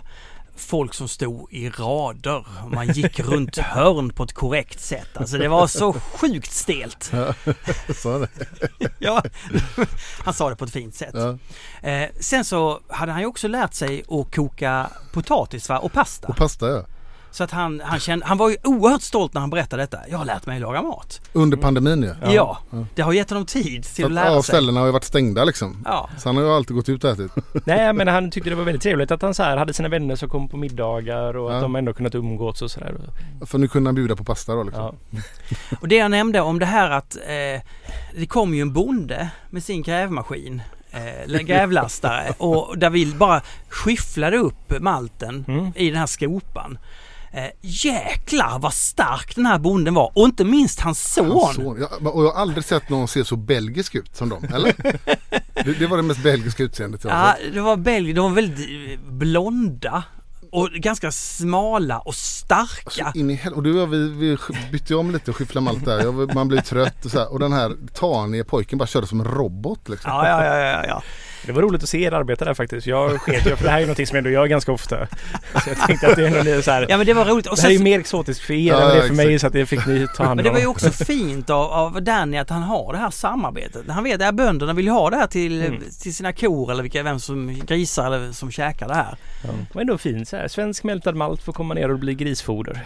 Folk 0.56 0.94
som 0.94 1.08
stod 1.08 1.52
i 1.52 1.68
rader. 1.68 2.46
Man 2.74 2.86
gick 2.86 3.20
runt 3.20 3.56
hörn 3.58 4.10
på 4.10 4.22
ett 4.22 4.32
korrekt 4.32 4.80
sätt. 4.80 5.08
Alltså 5.14 5.38
det 5.38 5.48
var 5.48 5.66
så 5.66 5.92
sjukt 5.92 6.52
stelt. 6.52 7.12
Så 7.94 8.18
det. 8.18 8.28
Ja, 8.98 9.22
han 10.24 10.34
sa 10.34 10.50
det 10.50 10.56
på 10.56 10.64
ett 10.64 10.70
fint 10.72 10.94
sätt. 10.94 11.14
Ja. 11.14 11.38
Eh, 11.90 12.08
sen 12.20 12.44
så 12.44 12.80
hade 12.88 13.12
han 13.12 13.20
ju 13.20 13.26
också 13.26 13.48
lärt 13.48 13.74
sig 13.74 14.04
att 14.08 14.34
koka 14.34 14.90
potatis 15.12 15.68
va? 15.68 15.78
och 15.78 15.92
pasta. 15.92 16.28
Och 16.28 16.36
pasta 16.36 16.68
ja. 16.68 16.84
Så 17.36 17.44
att 17.44 17.50
han, 17.50 17.82
han, 17.84 18.00
kände, 18.00 18.26
han 18.26 18.38
var 18.38 18.50
ju 18.50 18.56
oerhört 18.64 19.02
stolt 19.02 19.34
när 19.34 19.40
han 19.40 19.50
berättade 19.50 19.82
detta. 19.82 19.98
Jag 20.10 20.18
har 20.18 20.24
lärt 20.24 20.46
mig 20.46 20.56
att 20.56 20.62
laga 20.62 20.82
mat. 20.82 21.20
Under 21.32 21.56
pandemin 21.56 22.02
ju. 22.02 22.14
Ja, 22.22 22.32
Ja. 22.70 22.84
det 22.94 23.02
har 23.02 23.12
gett 23.12 23.30
honom 23.30 23.46
tid 23.46 23.84
till 23.84 23.94
Så 23.94 24.02
att 24.02 24.06
att, 24.06 24.12
lära 24.12 24.24
ja, 24.32 24.42
sig. 24.42 24.42
ställena 24.42 24.80
har 24.80 24.86
ju 24.86 24.92
varit 24.92 25.04
stängda 25.04 25.44
liksom. 25.44 25.82
Ja, 25.84 26.08
Så 26.18 26.28
han 26.28 26.36
har 26.36 26.42
ju 26.44 26.50
alltid 26.50 26.76
gått 26.76 26.88
ut 26.88 27.04
och 27.04 27.10
ätit. 27.10 27.32
Nej 27.66 27.92
men 27.92 28.08
han 28.08 28.30
tyckte 28.30 28.50
det 28.50 28.56
var 28.56 28.64
väldigt 28.64 28.82
trevligt 28.82 29.10
att 29.10 29.22
han 29.22 29.34
så 29.34 29.42
här 29.42 29.56
hade 29.56 29.72
sina 29.72 29.88
vänner 29.88 30.16
som 30.16 30.28
kom 30.28 30.48
på 30.48 30.56
middagar 30.56 31.36
och 31.36 31.50
Ja. 31.52 31.54
att 31.56 31.62
de 31.62 31.76
ändå 31.76 31.92
kunnat 31.92 32.14
umgås 32.14 32.62
och 32.62 32.70
sådär. 32.70 32.94
För 33.46 33.58
nu 33.58 33.68
kunde 33.68 33.88
han 33.88 33.94
bjuda 33.94 34.16
på 34.16 34.24
pasta 34.24 34.54
då 34.54 34.62
liksom. 34.62 34.96
Ja. 35.10 35.18
och 35.80 35.88
det 35.88 35.96
jag 35.96 36.10
nämnde 36.10 36.40
om 36.40 36.58
det 36.58 36.66
här 36.66 36.90
att 36.90 37.16
eh, 37.16 37.62
det 38.18 38.26
kom 38.28 38.54
ju 38.54 38.60
en 38.62 38.72
bonde 38.72 39.28
med 39.50 39.62
sin 39.62 39.82
grävmaskin 39.82 40.62
eh, 40.90 41.22
eller 41.22 41.38
grävlastare 41.38 42.34
och 42.38 42.78
där 42.78 42.90
vi 42.90 43.06
bara 43.06 43.42
skyfflade 43.68 44.36
upp 44.36 44.80
malten 44.80 45.44
Mm. 45.48 45.72
i 45.76 45.90
den 45.90 45.98
här 45.98 46.06
skopan. 46.06 46.78
Eh, 47.36 47.44
jäklar 47.60 48.58
vad 48.58 48.74
stark 48.74 49.34
den 49.36 49.46
här 49.46 49.58
bonden 49.58 49.94
var 49.94 50.12
och 50.14 50.24
inte 50.24 50.44
minst 50.44 50.80
hans 50.80 51.12
son. 51.14 51.30
Hans 51.30 51.56
son. 51.56 51.86
Ja, 52.02 52.10
och 52.10 52.24
jag 52.24 52.32
har 52.32 52.40
aldrig 52.40 52.64
sett 52.64 52.88
någon 52.88 53.08
se 53.08 53.24
så 53.24 53.36
belgisk 53.36 53.94
ut 53.94 54.16
som 54.16 54.28
dem, 54.28 54.44
eller? 54.54 54.74
det, 55.64 55.78
det 55.78 55.86
var 55.86 55.96
det 55.96 56.02
mest 56.02 56.22
belgiska 56.22 56.62
utseendet 56.62 57.04
jag 57.04 57.10
har 57.10 57.26
Ja, 57.28 57.34
sett. 57.44 57.54
det 57.54 57.60
var 57.60 57.76
belgier. 57.76 58.14
De 58.14 58.20
var 58.20 58.30
väldigt 58.30 58.90
eh, 58.98 59.00
blonda 59.10 60.02
och 60.52 60.68
ganska 60.70 61.12
smala 61.12 61.98
och 61.98 62.14
starka. 62.14 63.12
Så 63.12 63.18
in 63.18 63.30
i 63.30 63.34
hel- 63.34 63.52
och 63.52 63.62
du 63.62 63.80
och 63.82 63.92
vi, 63.92 64.08
vi 64.10 64.36
bytte 64.72 64.94
om 64.94 65.10
lite 65.10 65.30
och 65.30 65.36
skyfflade 65.36 65.64
malt 65.64 65.84
där. 65.84 65.98
Jag, 66.04 66.34
man 66.34 66.48
blev 66.48 66.60
trött 66.60 67.04
och 67.04 67.10
så 67.10 67.18
här. 67.18 67.32
Och 67.32 67.38
den 67.38 67.52
här 67.52 67.76
tanige 67.94 68.44
pojken 68.44 68.78
bara 68.78 68.86
körde 68.86 69.06
som 69.06 69.20
en 69.20 69.26
robot 69.26 69.88
liksom. 69.88 70.10
Ja, 70.10 70.28
ja, 70.28 70.44
ja, 70.44 70.56
ja, 70.56 70.84
ja. 70.86 71.02
Det 71.46 71.52
var 71.52 71.62
roligt 71.62 71.82
att 71.82 71.88
se 71.88 72.02
er 72.04 72.12
arbeta 72.12 72.44
där 72.44 72.54
faktiskt. 72.54 72.86
Jag 72.86 73.20
sket 73.20 73.46
ju 73.46 73.56
för 73.56 73.64
det 73.64 73.70
här 73.70 73.76
är 73.76 73.80
ju 73.80 73.86
någonting 73.86 74.06
som 74.06 74.16
jag 74.16 74.18
ändå 74.18 74.30
gör 74.30 74.46
ganska 74.46 74.72
ofta. 74.72 75.06
Så 75.64 75.70
jag 75.70 75.86
tänkte 75.86 76.06
att 76.08 76.16
det 76.16 76.22
är 76.22 76.26
ändå 76.26 76.42
lite 76.42 76.62
så 76.62 76.70
här. 76.70 76.86
Ja 76.88 76.96
men 76.96 77.06
det 77.06 77.14
var 77.14 77.24
roligt. 77.24 77.46
Och 77.46 77.56
det 77.56 77.62
här 77.62 77.68
är 77.68 77.72
ju 77.72 77.78
mer 77.78 78.00
exotiskt 78.00 78.40
för 78.40 78.54
er 78.54 78.58
Ja, 78.72 78.82
än 78.90 78.96
det 78.96 79.02
är 79.02 79.06
för 79.06 79.14
mig 79.14 79.38
så 79.38 79.46
att 79.46 79.52
det 79.52 79.66
fick 79.66 79.86
ni 79.86 80.06
ta 80.16 80.24
hand 80.24 80.30
om. 80.30 80.36
men 80.36 80.44
det 80.44 80.50
var 80.50 80.58
ju 80.58 80.66
också 80.66 80.90
fint 80.90 81.50
av, 81.50 81.72
av 81.72 82.02
Danny 82.02 82.36
att 82.38 82.50
han 82.50 82.62
har 82.62 82.92
det 82.92 82.98
här 82.98 83.10
samarbetet. 83.10 83.82
Han 83.88 84.04
vet 84.04 84.22
att 84.22 84.34
bönderna 84.34 84.72
vill 84.72 84.84
ju 84.86 84.90
ha 84.92 85.10
det 85.10 85.16
här 85.16 85.26
till, 85.26 85.62
Mm. 85.62 85.82
till 86.02 86.14
sina 86.14 86.32
kor 86.32 86.70
eller 86.70 86.82
vilka, 86.82 87.02
vem 87.02 87.18
som 87.20 87.60
grisar 87.66 88.06
eller 88.12 88.32
som 88.32 88.50
käkar 88.50 88.88
det 88.88 88.94
här. 88.94 89.16
Ja. 89.44 89.48
Det 89.68 89.74
var 89.74 89.80
ändå 89.80 89.98
fint 89.98 90.28
så 90.28 90.36
här. 90.36 90.48
Svensk 90.48 90.84
mältad 90.84 91.14
malt 91.16 91.42
får 91.42 91.52
komma 91.52 91.74
ner 91.74 91.90
och 91.90 91.98
bli 91.98 92.14
grisfoder. 92.14 92.82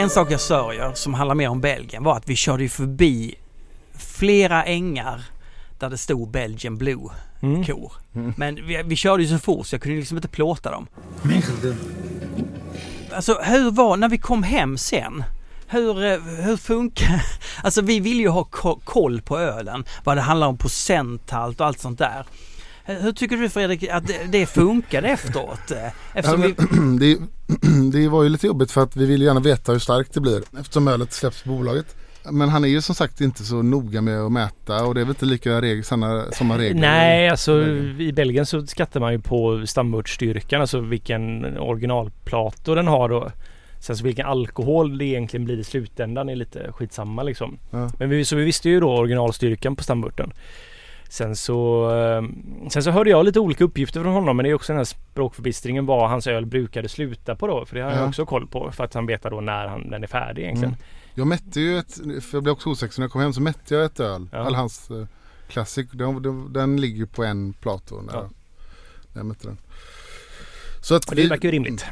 En 0.00 0.10
sak 0.10 0.30
jag 0.30 0.40
sörjer 0.40 0.92
som 0.94 1.14
handlar 1.14 1.34
mer 1.34 1.48
om 1.48 1.60
Belgien 1.60 2.02
var 2.04 2.16
att 2.16 2.28
vi 2.28 2.36
körde 2.36 2.62
ju 2.62 2.68
förbi 2.68 3.34
flera 3.98 4.64
ängar 4.64 5.24
där 5.78 5.90
det 5.90 5.98
stod 5.98 6.30
Belgian 6.30 6.76
Blue 6.78 7.10
Mm. 7.42 7.64
kor. 7.64 7.92
Men 8.36 8.54
vi, 8.66 8.82
vi 8.84 8.96
körde 8.96 9.22
ju 9.22 9.28
så 9.28 9.38
fort 9.38 9.66
så 9.66 9.74
jag 9.74 9.82
kunde 9.82 9.98
liksom 9.98 10.16
inte 10.16 10.28
plåta 10.28 10.70
dem. 10.70 10.86
Alltså 13.14 13.34
hur 13.42 13.70
var, 13.70 13.96
när 13.96 14.08
vi 14.08 14.18
kom 14.18 14.42
hem 14.42 14.78
sen, 14.78 15.24
hur, 15.66 16.04
eh, 16.04 16.20
hur 16.20 16.56
funkar, 16.56 17.22
alltså 17.62 17.82
vi 17.82 18.00
vill 18.00 18.20
ju 18.20 18.28
ha 18.28 18.44
ko- 18.44 18.80
koll 18.84 19.20
på 19.22 19.38
ölen, 19.38 19.84
vad 20.04 20.16
det 20.16 20.20
handlar 20.20 20.46
om 20.46 20.58
procenthalt 20.58 21.60
och 21.60 21.66
allt 21.66 21.78
sånt 21.80 21.98
där. 21.98 22.24
Hur 22.84 23.00
hur 23.00 23.12
tycker 23.12 23.36
du 23.36 23.48
Fredrik 23.48 23.88
att 23.88 24.06
det, 24.06 24.18
det 24.32 24.46
funkade 24.46 25.08
efteråt? 25.08 25.70
eh? 25.70 25.78
Ja, 25.82 25.90
Eftersom 26.14 26.42
vi, 26.42 26.54
men, 26.70 26.98
det, 26.98 27.18
det 27.92 28.08
var 28.08 28.22
ju 28.22 28.28
lite 28.28 28.46
jobbigt 28.46 28.70
för 28.72 28.82
att 28.82 28.96
vi 28.96 29.06
vill 29.06 29.22
gärna 29.22 29.40
veta 29.40 29.72
hur 29.72 29.78
starkt 29.78 30.14
det 30.14 30.20
blir 30.20 30.42
eftersom 30.60 30.88
ölet 30.88 31.12
släpps 31.12 31.42
på 31.42 31.50
bolaget. 31.50 31.96
Men 32.30 32.48
han 32.48 32.64
är 32.64 32.68
ju 32.68 32.80
som 32.82 32.94
sagt 32.94 33.20
inte 33.20 33.44
så 33.44 33.62
noga 33.62 34.00
med 34.00 34.20
att 34.20 34.32
mäta 34.32 34.84
och 34.84 34.94
det 34.94 35.00
är 35.00 35.04
väl 35.04 35.10
inte 35.10 35.24
lika 35.24 35.60
regel, 35.60 35.84
samma, 35.84 36.24
samma 36.32 36.58
regler. 36.58 36.80
Nej, 36.80 37.28
alltså 37.28 37.56
Belgien. 37.56 38.00
i 38.00 38.12
Belgien 38.12 38.46
så 38.46 38.66
skattar 38.66 39.00
man 39.00 39.12
ju 39.12 39.18
på 39.18 39.66
stamörtsstyrkan, 39.66 40.60
alltså 40.60 40.80
vilken 40.80 41.58
originalplato 41.58 42.74
den 42.74 42.86
har 42.86 43.08
då. 43.08 43.30
Sen 43.80 43.96
så 43.96 44.04
vilken 44.04 44.26
alkohol 44.26 44.98
det 44.98 45.04
egentligen 45.04 45.44
blir 45.44 45.58
i 45.58 45.64
slutändan 45.64 46.28
är 46.28 46.36
lite 46.36 46.72
skitsamma 46.72 47.22
liksom. 47.22 47.58
Ja. 47.70 47.90
Men 47.98 48.08
vi, 48.10 48.24
så 48.24 48.36
vi 48.36 48.44
visste 48.44 48.68
ju 48.68 48.80
då 48.80 48.90
originalstyrkan 48.90 49.76
på 49.76 49.82
stamörten. 49.82 50.32
Sen 51.12 51.36
så, 51.36 51.90
eh, 51.96 52.22
sen 52.70 52.82
så 52.82 52.90
hörde 52.90 53.10
jag 53.10 53.24
lite 53.24 53.40
olika 53.40 53.64
uppgifter 53.64 54.02
från 54.02 54.12
honom 54.12 54.36
men 54.36 54.44
det 54.44 54.50
är 54.50 54.54
också 54.54 54.72
den 54.72 54.78
här 54.78 54.84
språkförbistringen 54.84 55.86
vad 55.86 56.10
hans 56.10 56.26
öl 56.26 56.46
brukade 56.46 56.88
sluta 56.88 57.36
på 57.36 57.46
då. 57.46 57.66
För 57.66 57.76
det 57.76 57.82
har 57.82 57.90
jag 57.90 58.00
Ja. 58.00 58.08
också 58.08 58.26
koll 58.26 58.46
på 58.46 58.72
för 58.72 58.84
att 58.84 58.94
han 58.94 59.06
vet 59.06 59.22
då 59.22 59.40
när 59.40 59.66
han, 59.66 59.90
den 59.90 60.02
är 60.02 60.06
färdig 60.06 60.42
egentligen. 60.42 60.74
Mm. 60.74 60.84
Jag 61.14 61.26
mätte 61.26 61.60
ju 61.60 61.78
ett, 61.78 61.94
för 61.94 62.36
jag 62.36 62.42
blev 62.42 62.52
också 62.52 62.68
osäker 62.68 63.00
när 63.00 63.04
jag 63.04 63.12
kom 63.12 63.20
hem 63.20 63.32
så 63.32 63.40
mätte 63.42 63.74
jag 63.74 63.84
ett 63.84 64.00
öl. 64.00 64.28
Ja. 64.32 64.46
Eller 64.46 64.58
hans 64.58 64.90
eh, 64.90 65.06
Classic. 65.48 65.90
Den, 65.92 66.52
den, 66.52 66.80
ligger 66.80 67.06
på 67.06 67.24
en 67.24 67.52
plato 67.52 68.02
när, 68.02 68.12
Ja. 68.14 68.18
jag, 68.20 68.30
när 69.12 69.20
jag 69.20 69.26
mätte 69.26 69.46
den. 69.46 69.58
Så 70.82 70.94
att 70.94 71.08
Och 71.08 71.14
det 71.14 71.22
vi- 71.22 71.28
verkar 71.28 71.48
ju 71.48 71.52
rimligt. 71.52 71.86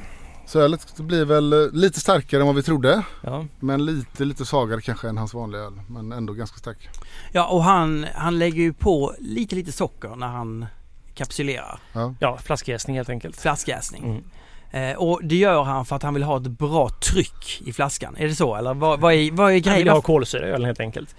Så 0.49 0.61
ölet 0.61 0.97
blir 0.97 1.25
väl 1.25 1.53
eh, 1.53 1.59
lite 1.73 2.01
starkare 2.01 2.41
än 2.41 2.47
vad 2.47 2.57
vi 2.57 2.63
trodde. 2.63 3.03
Ja. 3.23 3.45
Men 3.61 3.85
lite, 3.85 4.25
lite 4.25 4.45
svagare 4.45 4.81
kanske 4.81 5.09
än 5.09 5.19
hans 5.19 5.35
vanliga 5.35 5.63
öl. 5.63 5.81
Men 5.89 6.13
ändå 6.13 6.33
ganska 6.33 6.59
stark. 6.59 6.89
ja 7.33 7.47
och 7.47 7.65
han, 7.65 8.07
han 8.15 8.39
lägger 8.39 8.63
ju 8.63 8.73
på 8.73 9.15
lite 9.19 9.55
lite 9.57 9.73
socker 9.73 10.17
när 10.17 10.27
han 10.27 10.67
kapsylerar. 11.15 11.81
Ja. 11.93 12.15
ja, 12.21 12.39
flaskjäsning 12.45 12.97
helt 12.97 13.09
enkelt. 13.09 13.37
Flaskjäsning. 13.37 14.05
Mm. 14.05 14.91
Eh, 14.91 14.97
och 14.99 15.21
det 15.25 15.37
gör 15.37 15.63
han 15.63 15.85
för 15.85 15.97
att 15.97 16.03
han 16.03 16.15
vill 16.15 16.23
ha 16.23 16.37
ett 16.37 16.43
bra 16.43 16.89
tryck 16.89 17.63
i 17.65 17.73
flaskan. 17.73 18.17
Är 18.17 18.29
det 18.29 18.35
så 18.35 18.55
eller 18.57 18.75
vad, 18.75 19.01
vad 19.01 19.15
är, 19.15 19.33
vad 19.33 19.47
är 19.47 19.53
Han 19.53 19.61
grejen? 19.61 19.79
vill 19.79 19.89
ha 19.89 20.01
kolsyra 20.01 20.49
i 20.49 20.51
ölen 20.51 20.65
helt 20.67 20.81
enkelt. 20.81 21.17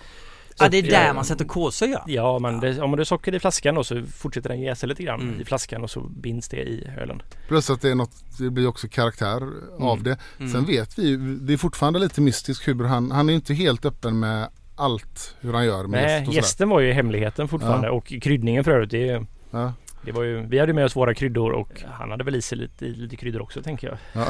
Ja, 0.59 0.69
det 0.69 0.77
är 0.77 0.83
där 0.83 1.13
man 1.13 1.25
sätter 1.25 1.45
kolsyra. 1.45 2.03
Ja, 2.07 2.39
men 2.39 2.59
det, 2.59 2.81
om 2.81 2.91
du 2.91 2.97
har 2.97 3.03
socker 3.05 3.35
i 3.35 3.39
flaskan 3.39 3.75
då 3.75 3.83
så 3.83 4.03
fortsätter 4.15 4.49
den 4.49 4.61
jäsa 4.61 4.87
lite 4.87 5.03
grann 5.03 5.21
Mm. 5.21 5.41
i 5.41 5.45
flaskan 5.45 5.83
och 5.83 5.89
så 5.89 6.01
binds 6.01 6.49
det 6.49 6.57
i 6.57 6.87
ölen. 6.97 7.21
Plus 7.47 7.69
att 7.69 7.81
det 7.81 7.89
är 7.91 7.95
något, 7.95 8.11
det 8.39 8.49
blir 8.49 8.67
också 8.67 8.87
karaktär 8.87 9.41
av 9.79 10.03
det. 10.03 10.17
Mm. 10.39 10.51
Sen 10.51 10.65
vet 10.65 10.99
vi 10.99 11.07
ju, 11.07 11.17
det 11.35 11.53
är 11.53 11.57
fortfarande 11.57 11.99
lite 11.99 12.21
mystiskt 12.21 12.67
hur 12.67 12.83
han, 12.83 13.11
han 13.11 13.29
är 13.29 13.33
inte 13.33 13.53
helt 13.53 13.85
öppen 13.85 14.19
med 14.19 14.49
allt 14.75 15.35
hur 15.39 15.53
han 15.53 15.65
gör 15.65 15.83
med 15.87 16.03
Nej, 16.03 16.17
gäst 16.19 16.27
och 16.27 16.33
gästen 16.33 16.69
var 16.69 16.79
ju 16.79 16.91
hemligheten 16.91 17.47
fortfarande 17.47 17.87
Ja. 17.87 17.93
och 17.93 18.05
kryddningen 18.21 18.63
för 18.63 18.71
övrigt. 18.71 18.91
Det, 18.91 19.25
Ja. 19.51 19.73
Det 20.01 20.11
var 20.11 20.23
ju, 20.23 20.45
vi 20.47 20.59
hade 20.59 20.73
med 20.73 20.85
oss 20.85 20.95
våra 20.95 21.13
kryddor 21.13 21.51
och 21.51 21.83
han 21.91 22.11
hade 22.11 22.23
väl 22.23 22.35
i 22.35 22.41
sig 22.41 22.57
lite, 22.57 22.85
i 22.85 22.93
lite 22.93 23.15
kryddor 23.15 23.41
också 23.41 23.61
tänker 23.61 23.97
jag. 24.13 24.27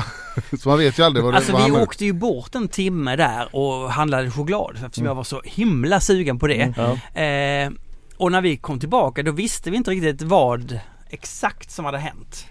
Så 0.59 0.69
man 0.69 0.77
vet 0.77 0.99
ju 0.99 1.03
aldrig 1.03 1.23
vad 1.23 1.33
det 1.33 1.37
Alltså 1.37 1.51
vad 1.53 1.65
vi 1.65 1.71
åkte 1.71 2.05
ju 2.05 2.13
bort 2.13 2.55
en 2.55 2.67
timme 2.67 3.15
där 3.15 3.55
och 3.55 3.91
handlade 3.91 4.31
choklad 4.31 4.75
eftersom 4.85 5.05
jag 5.05 5.15
var 5.15 5.23
så 5.23 5.41
himla 5.45 5.99
sugen 5.99 6.39
på 6.39 6.47
det. 6.47 6.61
Mm. 6.61 6.97
Ja. 7.13 7.21
Eh, 7.21 7.71
och 8.17 8.31
när 8.31 8.41
vi 8.41 8.57
kom 8.57 8.79
tillbaka 8.79 9.23
då 9.23 9.31
visste 9.31 9.71
vi 9.71 9.77
inte 9.77 9.91
riktigt 9.91 10.21
vad 10.21 10.79
exakt 11.09 11.71
som 11.71 11.85
hade 11.85 11.97
hänt. 11.97 12.45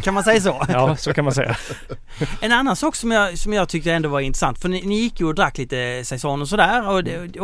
Kan 0.00 0.14
man 0.14 0.24
säga 0.24 0.40
så? 0.40 0.66
ja, 0.68 0.96
så 0.96 1.12
kan 1.12 1.24
man 1.24 1.34
säga. 1.34 1.56
En 2.40 2.52
annan 2.52 2.76
sak 2.76 2.96
som 2.96 3.10
jag, 3.10 3.38
som 3.38 3.52
jag 3.52 3.68
tyckte 3.68 3.92
ändå 3.92 4.08
var 4.08 4.20
intressant, 4.20 4.58
för 4.58 4.68
ni, 4.68 4.82
ni 4.82 4.94
gick 4.94 5.20
ju 5.20 5.26
och 5.26 5.34
drack 5.34 5.58
lite 5.58 6.02
saison 6.04 6.42
och 6.42 6.48
sådär 6.48 6.88
och, 6.88 6.98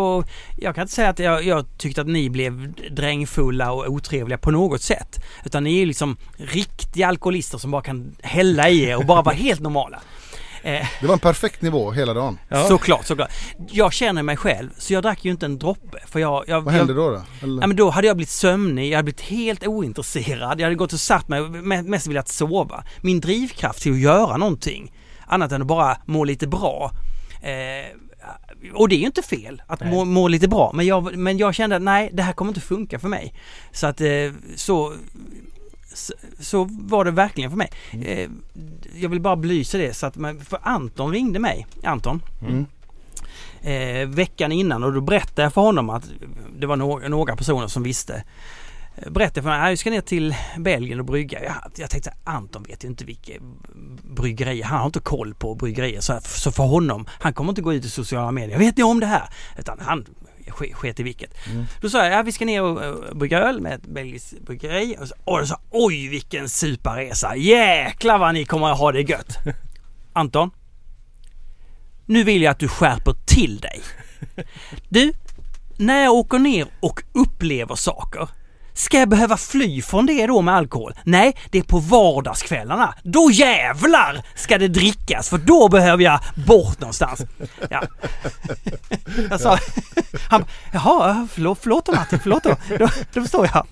och 0.04 0.28
jag 0.56 0.74
kan 0.74 0.82
inte 0.82 0.94
säga 0.94 1.08
att 1.08 1.18
jag, 1.18 1.44
jag 1.44 1.78
tyckte 1.78 2.00
att 2.00 2.06
ni 2.06 2.30
blev 2.30 2.74
drängfulla 2.90 3.72
och 3.72 3.86
otrevliga 3.86 4.38
på 4.38 4.50
något 4.50 4.82
sätt. 4.82 5.24
Utan 5.44 5.64
ni 5.64 5.74
är 5.74 5.80
ju 5.80 5.86
liksom 5.86 6.16
riktiga 6.36 7.08
alkoholister 7.08 7.58
som 7.58 7.70
bara 7.70 7.82
kan 7.82 8.16
hälla 8.22 8.68
i 8.68 8.84
er 8.84 8.96
och 8.96 9.06
bara 9.06 9.22
vara 9.22 9.34
helt 9.34 9.60
normala. 9.60 10.00
Eh, 10.62 10.86
Det 11.00 11.06
var 11.06 11.12
en 11.14 11.18
perfekt 11.20 11.62
nivå 11.62 11.90
hela 11.90 12.14
dagen. 12.14 12.38
Ja. 12.48 12.68
Såklart, 12.68 13.06
såklart. 13.06 13.30
Jag 13.70 13.92
känner 13.92 14.22
mig 14.22 14.36
själv, 14.36 14.70
så 14.78 14.92
jag 14.92 15.02
drack 15.02 15.24
ju 15.24 15.30
inte 15.30 15.46
en 15.46 15.58
droppe. 15.58 15.98
För 16.06 16.20
jag, 16.20 16.44
jag, 16.46 16.60
Vad 16.60 16.74
hände 16.74 16.92
jag, 16.92 17.02
då? 17.02 17.10
då? 17.10 17.22
Eller? 17.46 17.62
Ja, 17.62 17.66
men 17.66 17.76
då 17.76 17.90
hade 17.90 18.06
jag 18.06 18.16
blivit 18.16 18.30
sömnig, 18.30 18.90
jag 18.92 18.96
hade 18.96 19.04
blivit 19.04 19.20
helt 19.20 19.66
ointresserad. 19.66 20.60
Jag 20.60 20.64
hade 20.66 20.74
gått 20.74 20.92
och 20.92 21.00
satt 21.00 21.28
mig 21.28 21.40
och 21.40 21.48
me- 21.48 21.88
mest 21.88 22.06
velat 22.06 22.28
sova. 22.28 22.84
Min 23.02 23.20
drivkraft 23.20 23.82
till 23.82 23.92
att 23.92 23.98
göra 23.98 24.36
någonting, 24.36 24.92
annat 25.26 25.52
än 25.52 25.60
att 25.62 25.68
bara 25.68 25.96
må 26.06 26.24
lite 26.24 26.46
bra. 26.46 26.90
Eh, 27.42 27.96
och 28.74 28.88
det 28.88 28.94
är 28.94 28.98
ju 28.98 29.06
inte 29.06 29.22
fel 29.22 29.62
att 29.66 29.80
må, 29.86 30.04
må 30.04 30.28
lite 30.28 30.48
bra, 30.48 30.72
men 30.74 30.86
jag, 30.86 31.16
men 31.16 31.38
jag 31.38 31.54
kände 31.54 31.76
att 31.76 31.82
nej, 31.82 32.10
det 32.12 32.22
här 32.22 32.32
kommer 32.32 32.50
inte 32.50 32.60
funka 32.60 32.98
för 32.98 33.08
mig. 33.08 33.34
Så 33.72 33.86
att 33.86 34.00
eh, 34.00 34.08
så, 34.56 34.92
så, 36.40 36.68
var 36.70 37.04
det 37.04 37.10
verkligen 37.10 37.50
för 37.50 37.56
mig. 37.56 37.70
Eh, 38.02 38.30
jag 38.96 39.08
vill 39.08 39.20
bara 39.20 39.36
belysa 39.36 39.78
det 39.78 39.94
så 39.94 40.06
att, 40.06 40.16
man- 40.16 40.40
för 40.40 40.58
Anton 40.62 41.10
ringde 41.12 41.38
mig, 41.38 41.66
Anton, 41.84 42.22
Mm. 42.42 42.66
eh, 43.60 44.08
veckan 44.08 44.52
innan 44.52 44.84
och 44.84 44.92
då 44.92 45.00
berättade 45.00 45.42
jag 45.42 45.52
för 45.54 45.60
honom 45.60 45.90
att 45.90 46.04
det 46.58 46.66
var 46.66 46.76
några, 46.76 47.08
några 47.08 47.36
personer 47.36 47.66
som 47.66 47.82
visste. 47.82 48.22
Eh, 48.96 49.10
Berättade 49.10 49.42
för 49.42 49.50
honom 49.50 49.64
att 49.64 49.70
jag 49.70 49.78
ska 49.78 49.90
ner 49.90 50.00
till 50.00 50.34
Belgien 50.58 50.98
och 51.00 51.04
brygga. 51.06 51.44
Jag, 51.44 51.54
jag 51.76 51.90
tänkte 51.90 52.14
Anton 52.24 52.62
vet 52.62 52.84
ju 52.84 52.88
inte 52.88 53.04
vilket 53.04 53.42
bryggeri, 54.02 54.62
han 54.62 54.78
har 54.78 54.86
inte 54.86 55.00
koll 55.00 55.34
på 55.34 55.54
bryggerier 55.54 56.00
så, 56.00 56.20
så 56.24 56.52
för 56.52 56.64
honom, 56.64 57.06
han 57.10 57.32
kommer 57.34 57.50
inte 57.50 57.62
gå 57.62 57.72
ut 57.74 57.84
i 57.84 57.90
sociala 57.90 58.32
medier. 58.32 58.58
Vet 58.58 58.76
ni 58.76 58.82
om 58.82 59.00
det 59.00 59.06
här? 59.06 59.28
Utan 59.58 59.78
han 59.80 60.04
sk- 60.50 60.74
sket 60.74 61.00
i 61.00 61.02
vilket. 61.02 61.34
Då 61.80 61.90
sa 61.90 62.04
jag, 62.04 62.12
ja 62.18 62.22
vi 62.22 62.32
ska 62.32 62.44
ner 62.44 62.62
och 62.62 62.84
eh, 62.84 63.14
brygga 63.14 63.38
öl 63.38 63.60
med 63.60 63.72
ett 63.72 63.86
belgiskt 63.86 64.40
bryggeri. 64.46 64.96
Och 65.00 65.08
så, 65.08 65.14
och 65.24 65.38
då 65.38 65.46
sa 65.46 65.60
oj 65.70 66.08
vilken 66.08 66.48
superresa, 66.48 67.36
jäklar 67.36 68.18
vad 68.18 68.34
ni 68.34 68.44
kommer 68.44 68.72
att 68.72 68.78
ha 68.78 68.92
det 68.92 69.00
gött. 69.02 69.38
Anton, 70.12 70.50
nu 72.06 72.24
vill 72.24 72.42
jag 72.42 72.50
att 72.50 72.58
du 72.58 72.68
skärper 72.68 73.14
till 73.26 73.58
dig. 73.58 73.80
Du, 74.88 75.12
när 75.76 76.02
jag 76.04 76.12
åker 76.12 76.38
ner 76.38 76.66
och 76.80 77.02
upplever 77.12 77.74
saker, 77.74 78.28
ska 78.78 78.98
jag 78.98 79.08
behöva 79.08 79.36
fly 79.36 79.82
från 79.82 80.06
det 80.06 80.26
då 80.26 80.42
med 80.42 80.54
alkohol? 80.54 80.94
Nej, 81.04 81.36
det 81.50 81.58
är 81.58 81.62
på 81.62 81.78
vardagskvällarna. 81.78 82.94
Då 83.02 83.30
jävlar 83.30 84.22
ska 84.34 84.58
det 84.58 84.68
drickas 84.68 85.28
för 85.28 85.38
då 85.38 85.68
behöver 85.68 86.04
jag 86.04 86.20
bort 86.46 86.80
någonstans. 86.80 87.22
Ja. 87.70 87.82
Jag 89.30 89.40
sa, 89.40 89.58
han 90.30 90.44
jaha, 90.72 91.28
förlåt, 91.32 91.58
förlåt 91.62 91.86
då 91.86 91.92
Martin, 91.92 92.18
förlåt 92.22 92.42
då. 92.42 92.56
Då, 92.78 92.88
då 93.12 93.22
förstår 93.22 93.50
jag. 93.54 93.66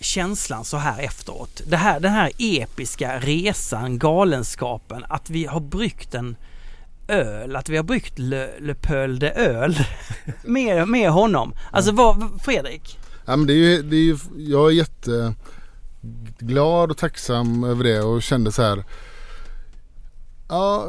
känslan 0.00 0.64
så 0.64 0.76
här 0.76 1.00
efteråt. 1.02 1.62
Det 1.66 1.76
här, 1.76 2.00
den 2.00 2.12
här 2.12 2.30
episka 2.38 3.18
resan, 3.18 3.98
galenskapen, 3.98 5.04
att 5.08 5.30
vi 5.30 5.46
har 5.46 5.60
bryggt 5.60 6.14
en 6.14 6.36
öl, 7.10 7.56
att 7.56 7.68
vi 7.68 7.76
har 7.76 7.84
bryggt 7.84 8.18
Le, 8.18 8.48
Le 8.60 8.74
Peul 8.74 9.18
de 9.18 9.26
öl 9.30 9.76
med, 10.42 10.88
med 10.88 11.10
honom. 11.10 11.54
Alltså 11.70 11.92
vad, 11.92 12.40
Fredrik? 12.42 12.98
Ja, 13.24 13.36
men 13.36 13.46
det 13.46 13.52
är 13.52 13.56
ju, 13.56 13.82
det 13.82 13.96
är 13.96 14.00
ju, 14.00 14.18
jag 14.36 14.66
är 14.66 14.74
jätteglad 16.30 16.90
och 16.90 16.96
tacksam 16.96 17.64
över 17.64 17.84
det 17.84 18.00
och 18.00 18.22
kände 18.22 18.52
så 18.52 18.62
här. 18.62 18.84
Ja, 20.48 20.86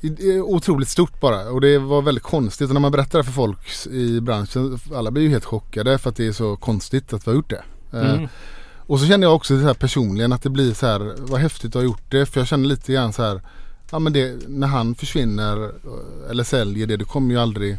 det 0.00 0.22
är 0.22 0.40
otroligt 0.40 0.88
stort 0.88 1.20
bara 1.20 1.50
och 1.50 1.60
det 1.60 1.78
var 1.78 2.02
väldigt 2.02 2.24
konstigt. 2.24 2.68
Och 2.68 2.74
när 2.74 2.80
man 2.80 2.92
berättar 2.92 3.18
det 3.18 3.24
för 3.24 3.32
folk 3.32 3.86
i 3.90 4.20
branschen, 4.20 4.78
alla 4.94 5.10
blir 5.10 5.22
ju 5.22 5.28
helt 5.28 5.44
chockade 5.44 5.98
för 5.98 6.10
att 6.10 6.16
det 6.16 6.26
är 6.26 6.32
så 6.32 6.56
konstigt 6.56 7.12
att 7.12 7.26
vi 7.26 7.30
har 7.30 7.36
gjort 7.36 7.50
det. 7.50 7.62
Eh, 7.92 8.14
Mm. 8.14 8.28
Och 8.86 9.00
så 9.00 9.06
känner 9.06 9.26
jag 9.26 9.34
också 9.36 9.56
det 9.56 9.64
här 9.64 9.74
personligen 9.74 10.32
att 10.32 10.42
det 10.42 10.50
blir 10.50 10.74
så 10.74 10.86
här, 10.86 11.14
vad 11.18 11.40
häftigt 11.40 11.68
att 11.68 11.74
ha 11.74 11.82
gjort 11.82 12.10
det. 12.10 12.26
För 12.26 12.40
jag 12.40 12.46
känner 12.46 12.68
lite 12.68 12.92
grann 12.92 13.12
så 13.12 13.22
här, 13.22 13.42
ja 13.92 13.98
men 13.98 14.12
det, 14.12 14.48
när 14.48 14.66
han 14.66 14.94
försvinner 14.94 15.64
eh, 15.64 16.30
eller 16.30 16.44
säljer 16.44 16.86
det, 16.86 16.96
det 16.96 17.04
kommer 17.04 17.34
ju 17.34 17.40
aldrig 17.40 17.78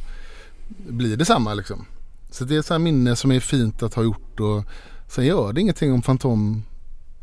bli 0.87 1.15
detsamma 1.15 1.53
liksom. 1.53 1.85
Så 2.31 2.43
det 2.43 2.55
är 2.55 2.61
så 2.61 2.73
här 2.73 2.79
minne 2.79 3.15
som 3.15 3.31
är 3.31 3.39
fint 3.39 3.83
att 3.83 3.93
ha 3.93 4.03
gjort 4.03 4.39
och 4.39 4.63
sen 5.07 5.25
gör 5.25 5.53
det 5.53 5.61
ingenting 5.61 5.93
om 5.93 6.01
Fantom 6.01 6.63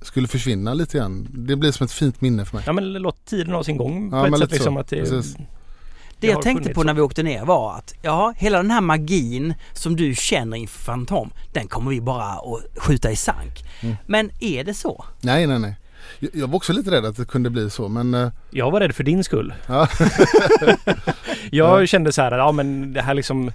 skulle 0.03 0.29
försvinna 0.29 0.75
lite 0.75 0.99
grann. 0.99 1.29
Det 1.31 1.57
blir 1.57 1.73
som 1.73 1.85
ett 1.85 1.93
fint 1.93 2.21
minne 2.21 2.45
för 2.45 2.57
mig. 2.57 2.65
Ja 2.67 2.73
men 2.73 2.93
låt 2.93 3.25
tiden 3.25 3.55
ha 3.55 3.65
sin 3.65 3.77
gång 3.77 4.11
på 4.11 4.17
Ja, 4.17 4.29
ett 4.29 4.39
sätt 4.39 4.53
liksom 4.53 4.77
att 4.77 4.89
det, 4.89 4.97
Precis. 4.97 5.37
Det 6.21 6.27
har 6.27 6.35
jag 6.35 6.43
tänkte 6.43 6.75
på 6.75 6.83
när 6.83 6.93
så. 6.93 6.97
vi 6.97 7.01
åkte 7.01 7.23
ner 7.23 7.45
var 7.45 7.75
att 7.77 7.95
ja, 8.03 8.35
hela 8.37 8.57
den 8.57 8.71
här 8.71 8.81
magin 8.81 9.55
som 9.73 9.97
du 9.97 10.15
känner 10.15 10.57
inför 10.57 10.79
Fantom, 10.83 11.31
den 11.53 11.69
kommer 11.69 11.91
vi 11.91 12.01
bara 12.01 12.25
att 12.25 12.67
skjuta 12.77 13.11
i 13.11 13.17
sank. 13.17 13.65
Mm. 13.81 13.97
Men 14.07 14.31
är 14.41 14.65
det 14.65 14.75
så? 14.75 15.05
Nej, 15.21 15.47
nej, 15.47 15.59
nej. 15.59 15.77
Jag, 16.19 16.49
var 16.49 16.57
också 16.57 16.73
lite 16.73 16.91
rädd 16.91 17.05
att 17.05 17.17
det 17.17 17.25
kunde 17.25 17.51
bli 17.51 17.71
så 17.71 17.89
men 17.89 18.15
eh, 18.15 18.29
Jag 18.51 18.71
var 18.71 18.81
rädd 18.81 18.95
för 18.95 19.05
din 19.05 19.25
skull. 19.25 19.55
ja, 19.67 19.89
Jag 21.51 21.89
kände 21.89 22.13
så 22.13 22.23
här, 22.23 22.39
ja 22.39 22.53
men 22.53 22.93
det 22.93 23.03
här 23.03 23.15
liksom 23.15 23.53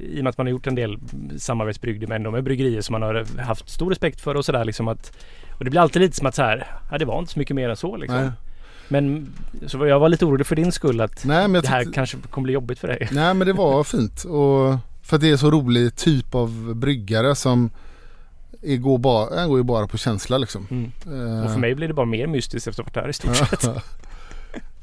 i 0.00 0.20
och 0.20 0.24
med 0.24 0.30
att 0.30 0.38
man 0.38 0.46
har 0.46 0.50
gjort 0.50 0.66
en 0.66 0.74
del 0.74 0.98
samarbetsbrygder 1.38 2.06
med 2.06 2.16
ändå 2.16 2.30
med 2.30 2.44
bryggerier 2.44 2.80
som 2.80 2.92
man 2.92 3.02
har 3.02 3.40
haft 3.42 3.68
stor 3.68 3.90
respekt 3.90 4.20
för 4.20 4.34
och 4.34 4.44
sådär 4.44 4.64
liksom 4.64 4.88
att 4.88 5.12
och 5.58 5.64
det 5.64 5.70
blir 5.70 5.80
alltid 5.80 6.02
lite 6.02 6.16
som 6.16 6.26
att 6.26 6.34
så 6.34 6.42
här, 6.42 6.66
ja 6.90 6.98
det 6.98 7.04
var 7.04 7.18
inte 7.18 7.32
så 7.32 7.38
mycket 7.38 7.56
mer 7.56 7.68
än 7.68 7.76
så 7.76 7.96
liksom. 7.96 8.20
nej. 8.20 8.30
Men 8.88 9.32
så 9.66 9.86
jag 9.86 10.00
var 10.00 10.08
lite 10.08 10.24
orolig 10.24 10.46
för 10.46 10.56
din 10.56 10.72
skull 10.72 11.00
att 11.00 11.24
nej 11.24 11.48
men 11.48 11.62
det 11.62 11.68
här 11.68 11.80
tyckte, 11.80 11.94
kanske 11.94 12.16
kommer 12.30 12.44
bli 12.44 12.52
jobbigt 12.54 12.78
för 12.78 12.88
dig. 12.88 13.08
nej 13.12 13.34
men 13.34 13.46
det 13.46 13.52
var 13.52 13.84
fint 13.84 14.24
och 14.24 14.76
för 15.02 15.16
att 15.16 15.20
det 15.22 15.30
är 15.30 15.36
så 15.36 15.50
rolig 15.50 15.96
typ 15.96 16.34
av 16.34 16.74
bryggare 16.74 17.34
som 17.34 17.70
är, 18.62 18.76
går, 18.76 18.98
bara, 18.98 19.38
han 19.40 19.48
går 19.48 19.58
ju 19.58 19.64
bara 19.64 19.86
på 19.86 19.98
känsla 19.98 20.38
liksom. 20.38 20.66
Mm. 20.70 20.92
Eh, 21.06 21.44
Och 21.44 21.50
för 21.50 21.58
mig 21.58 21.74
blir 21.74 21.88
det 21.88 21.94
bara 21.94 22.06
mer 22.06 22.26
mystiskt 22.26 22.68
efter 22.68 22.82
att 22.82 22.94
ha 22.94 23.02
varit 23.02 23.04
där 23.04 23.10
i 23.10 23.32
stort 23.32 23.36
sett. 23.48 23.82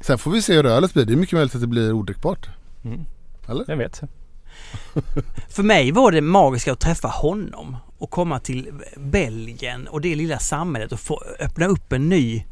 Sen 0.00 0.18
får 0.18 0.30
vi 0.30 0.42
se 0.42 0.54
hur 0.56 0.66
ölet 0.66 0.94
blir. 0.94 1.04
Det 1.04 1.12
är 1.12 1.16
mycket 1.16 1.32
möjligt 1.32 1.54
att 1.54 1.60
det 1.60 1.66
blir 1.66 1.92
odrickbart. 1.92 2.48
Mm. 2.84 3.04
Eller? 3.48 3.64
Vem 3.66 3.78
vet? 3.78 4.00
För 5.48 5.62
mig 5.62 5.92
var 5.92 6.12
det 6.12 6.20
magiska 6.20 6.72
att 6.72 6.80
träffa 6.80 7.08
honom 7.08 7.76
och 7.98 8.10
komma 8.10 8.40
till 8.40 8.72
Belgien 8.96 9.88
och 9.88 10.00
det 10.00 10.14
lilla 10.14 10.38
samhället 10.38 10.92
och 10.92 11.00
få 11.00 11.22
öppna 11.40 11.66
upp 11.66 11.92
en 11.92 12.08
ny 12.08 12.44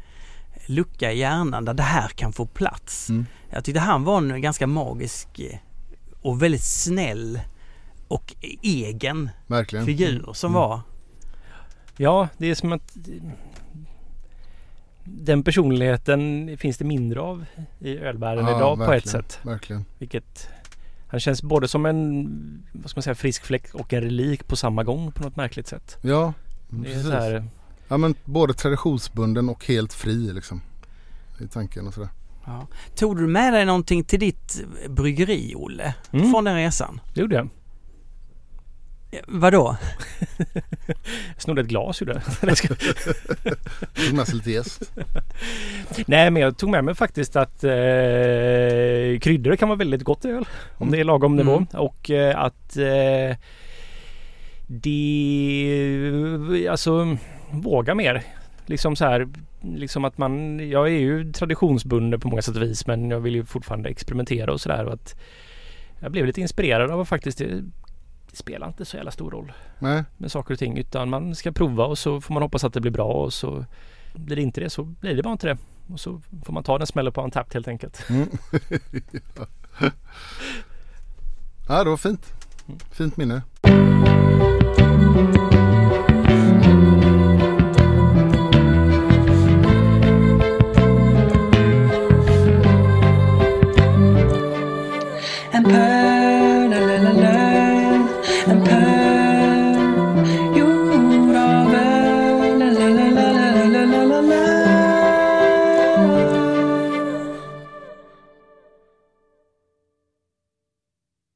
lucka 0.65 1.11
i 1.11 1.19
hjärnan 1.19 1.65
där 1.65 1.73
det 1.73 1.83
här 1.83 2.07
kan 2.07 2.33
få 2.33 2.45
plats. 2.45 3.09
Mm. 3.09 3.25
Jag 3.49 3.63
tyckte 3.63 3.79
han 3.79 4.03
var 4.03 4.17
en 4.17 4.41
ganska 4.41 4.67
magisk 4.67 5.27
och 6.21 6.43
väldigt 6.43 6.63
snäll 6.63 7.39
och 8.07 8.35
egen 8.61 9.29
Verkligen. 9.47 9.85
figur 9.85 10.29
som 10.33 10.51
Mm. 10.51 10.61
var 10.61 10.81
Ja, 12.01 12.27
det 12.37 12.49
är 12.49 12.55
som 12.55 12.71
att 12.73 12.97
den 15.03 15.43
personligheten 15.43 16.49
finns 16.57 16.77
det 16.77 16.85
mindre 16.85 17.19
av 17.21 17.45
i 17.79 17.97
ölvärlden 17.97 18.45
Ja, 18.45 18.57
idag 18.57 18.77
på 18.77 18.93
ett 18.93 19.07
sätt. 19.07 19.39
Verkligen. 19.43 19.85
Vilket 19.97 20.47
han 21.07 21.19
känns 21.19 21.43
både 21.43 21.67
som 21.67 21.85
en 21.85 22.63
vad 22.71 22.89
ska 22.89 22.97
man 22.97 23.03
säga, 23.03 23.15
frisk 23.15 23.43
fläck 23.45 23.73
och 23.73 23.93
en 23.93 24.01
relik 24.01 24.47
på 24.47 24.55
samma 24.55 24.83
gång 24.83 25.11
på 25.11 25.23
något 25.23 25.35
märkligt 25.35 25.67
sätt. 25.67 25.97
Ja, 26.01 26.33
Det 26.69 26.77
är 26.79 26.83
precis. 26.83 27.07
så 27.07 27.11
här, 27.11 27.45
Ja 27.87 27.97
men 27.97 28.15
både 28.25 28.53
traditionsbunden 28.53 29.49
och 29.49 29.65
helt 29.65 29.93
fri 29.93 30.33
liksom. 30.33 30.61
I 31.39 31.47
tanken 31.47 31.87
och 31.87 31.93
sådär. 31.93 32.09
Ja. 32.45 32.67
Tog 32.95 33.17
du 33.17 33.27
med 33.27 33.53
dig 33.53 33.65
någonting 33.65 34.03
till 34.03 34.19
ditt 34.19 34.63
bryggeri, 34.89 35.53
Olle? 35.55 35.95
Mm. 36.11 36.31
Från 36.31 36.43
den 36.43 36.55
resan? 36.55 37.01
det 37.13 37.21
gjorde 37.21 37.35
jag. 37.35 37.49
Vadå? 39.27 39.77
Jag 40.37 40.97
snodde 41.37 41.61
ett 41.61 41.67
glas 41.67 42.01
ur 42.01 42.05
det. 42.05 42.21
Eller 42.41 42.55
ska- 42.55 42.67
Tog 44.05 44.13
med 44.15 44.27
sig 44.27 44.35
lite 44.35 44.51
jäst. 44.51 44.91
Nej 46.07 46.31
men 46.31 46.41
jag 46.41 46.57
tog 46.57 46.69
med 46.69 46.83
mig 46.83 46.95
faktiskt 46.95 47.35
att 47.35 47.63
eh, 47.63 49.19
kryddor 49.21 49.55
kan 49.55 49.69
vara 49.69 49.77
väldigt 49.77 50.03
gott 50.03 50.25
i 50.25 50.29
öl. 50.29 50.45
Om 50.77 50.91
det 50.91 50.99
är 50.99 51.03
lagom 51.03 51.35
nivå. 51.35 51.55
Mm. 51.57 51.67
Och 51.73 52.09
eh, 52.11 52.39
att 52.39 52.77
eh, 52.77 53.37
det, 54.67 56.67
alltså 56.71 57.17
våga 57.51 57.95
mer. 57.95 58.23
Liksom 58.65 58.95
så 58.95 59.05
här, 59.05 59.27
liksom 59.75 60.05
att 60.05 60.17
man, 60.17 60.59
jag 60.69 60.87
är 60.87 60.99
ju 60.99 61.31
traditionsbunden 61.31 62.19
på 62.19 62.27
många 62.27 62.41
sätt 62.41 62.55
och 62.55 62.61
vis 62.61 62.87
men 62.87 63.09
jag 63.09 63.19
vill 63.19 63.35
ju 63.35 63.45
fortfarande 63.45 63.89
experimentera 63.89 64.53
och 64.53 64.61
sådär. 64.61 64.97
Jag 65.99 66.11
blev 66.11 66.25
lite 66.25 66.41
inspirerad 66.41 66.91
av 66.91 67.01
att 67.01 67.07
faktiskt 67.07 67.41
det, 68.31 68.37
spelar 68.37 68.67
inte 68.67 68.85
så 68.85 68.97
jävla 68.97 69.11
stor 69.11 69.31
roll 69.31 69.53
Nej, 69.79 70.03
med 70.17 70.31
saker 70.31 70.53
och 70.53 70.59
ting 70.59 70.77
utan 70.77 71.09
man 71.09 71.35
ska 71.35 71.51
prova 71.51 71.85
och 71.85 71.97
så 71.97 72.21
får 72.21 72.33
man 72.33 72.43
hoppas 72.43 72.63
att 72.63 72.73
det 72.73 72.81
blir 72.81 72.91
bra 72.91 73.07
och 73.13 73.33
så 73.33 73.65
blir 74.13 74.35
det 74.35 74.41
inte 74.41 74.61
det 74.61 74.69
så 74.69 74.83
blir 74.83 75.15
det 75.15 75.23
bara 75.23 75.31
inte 75.31 75.47
det. 75.47 75.57
Och 75.93 75.99
så 75.99 76.21
får 76.45 76.53
man 76.53 76.63
ta 76.63 76.77
den 76.77 76.87
smällen 76.87 77.13
på 77.13 77.21
en 77.21 77.31
tapp 77.31 77.53
helt 77.53 77.67
enkelt. 77.67 78.09
mm. 78.09 78.29
ja 81.67 81.83
det 81.83 81.89
var 81.89 81.97
fint. 81.97 82.33
Fint 82.91 83.17
minne. 83.17 83.41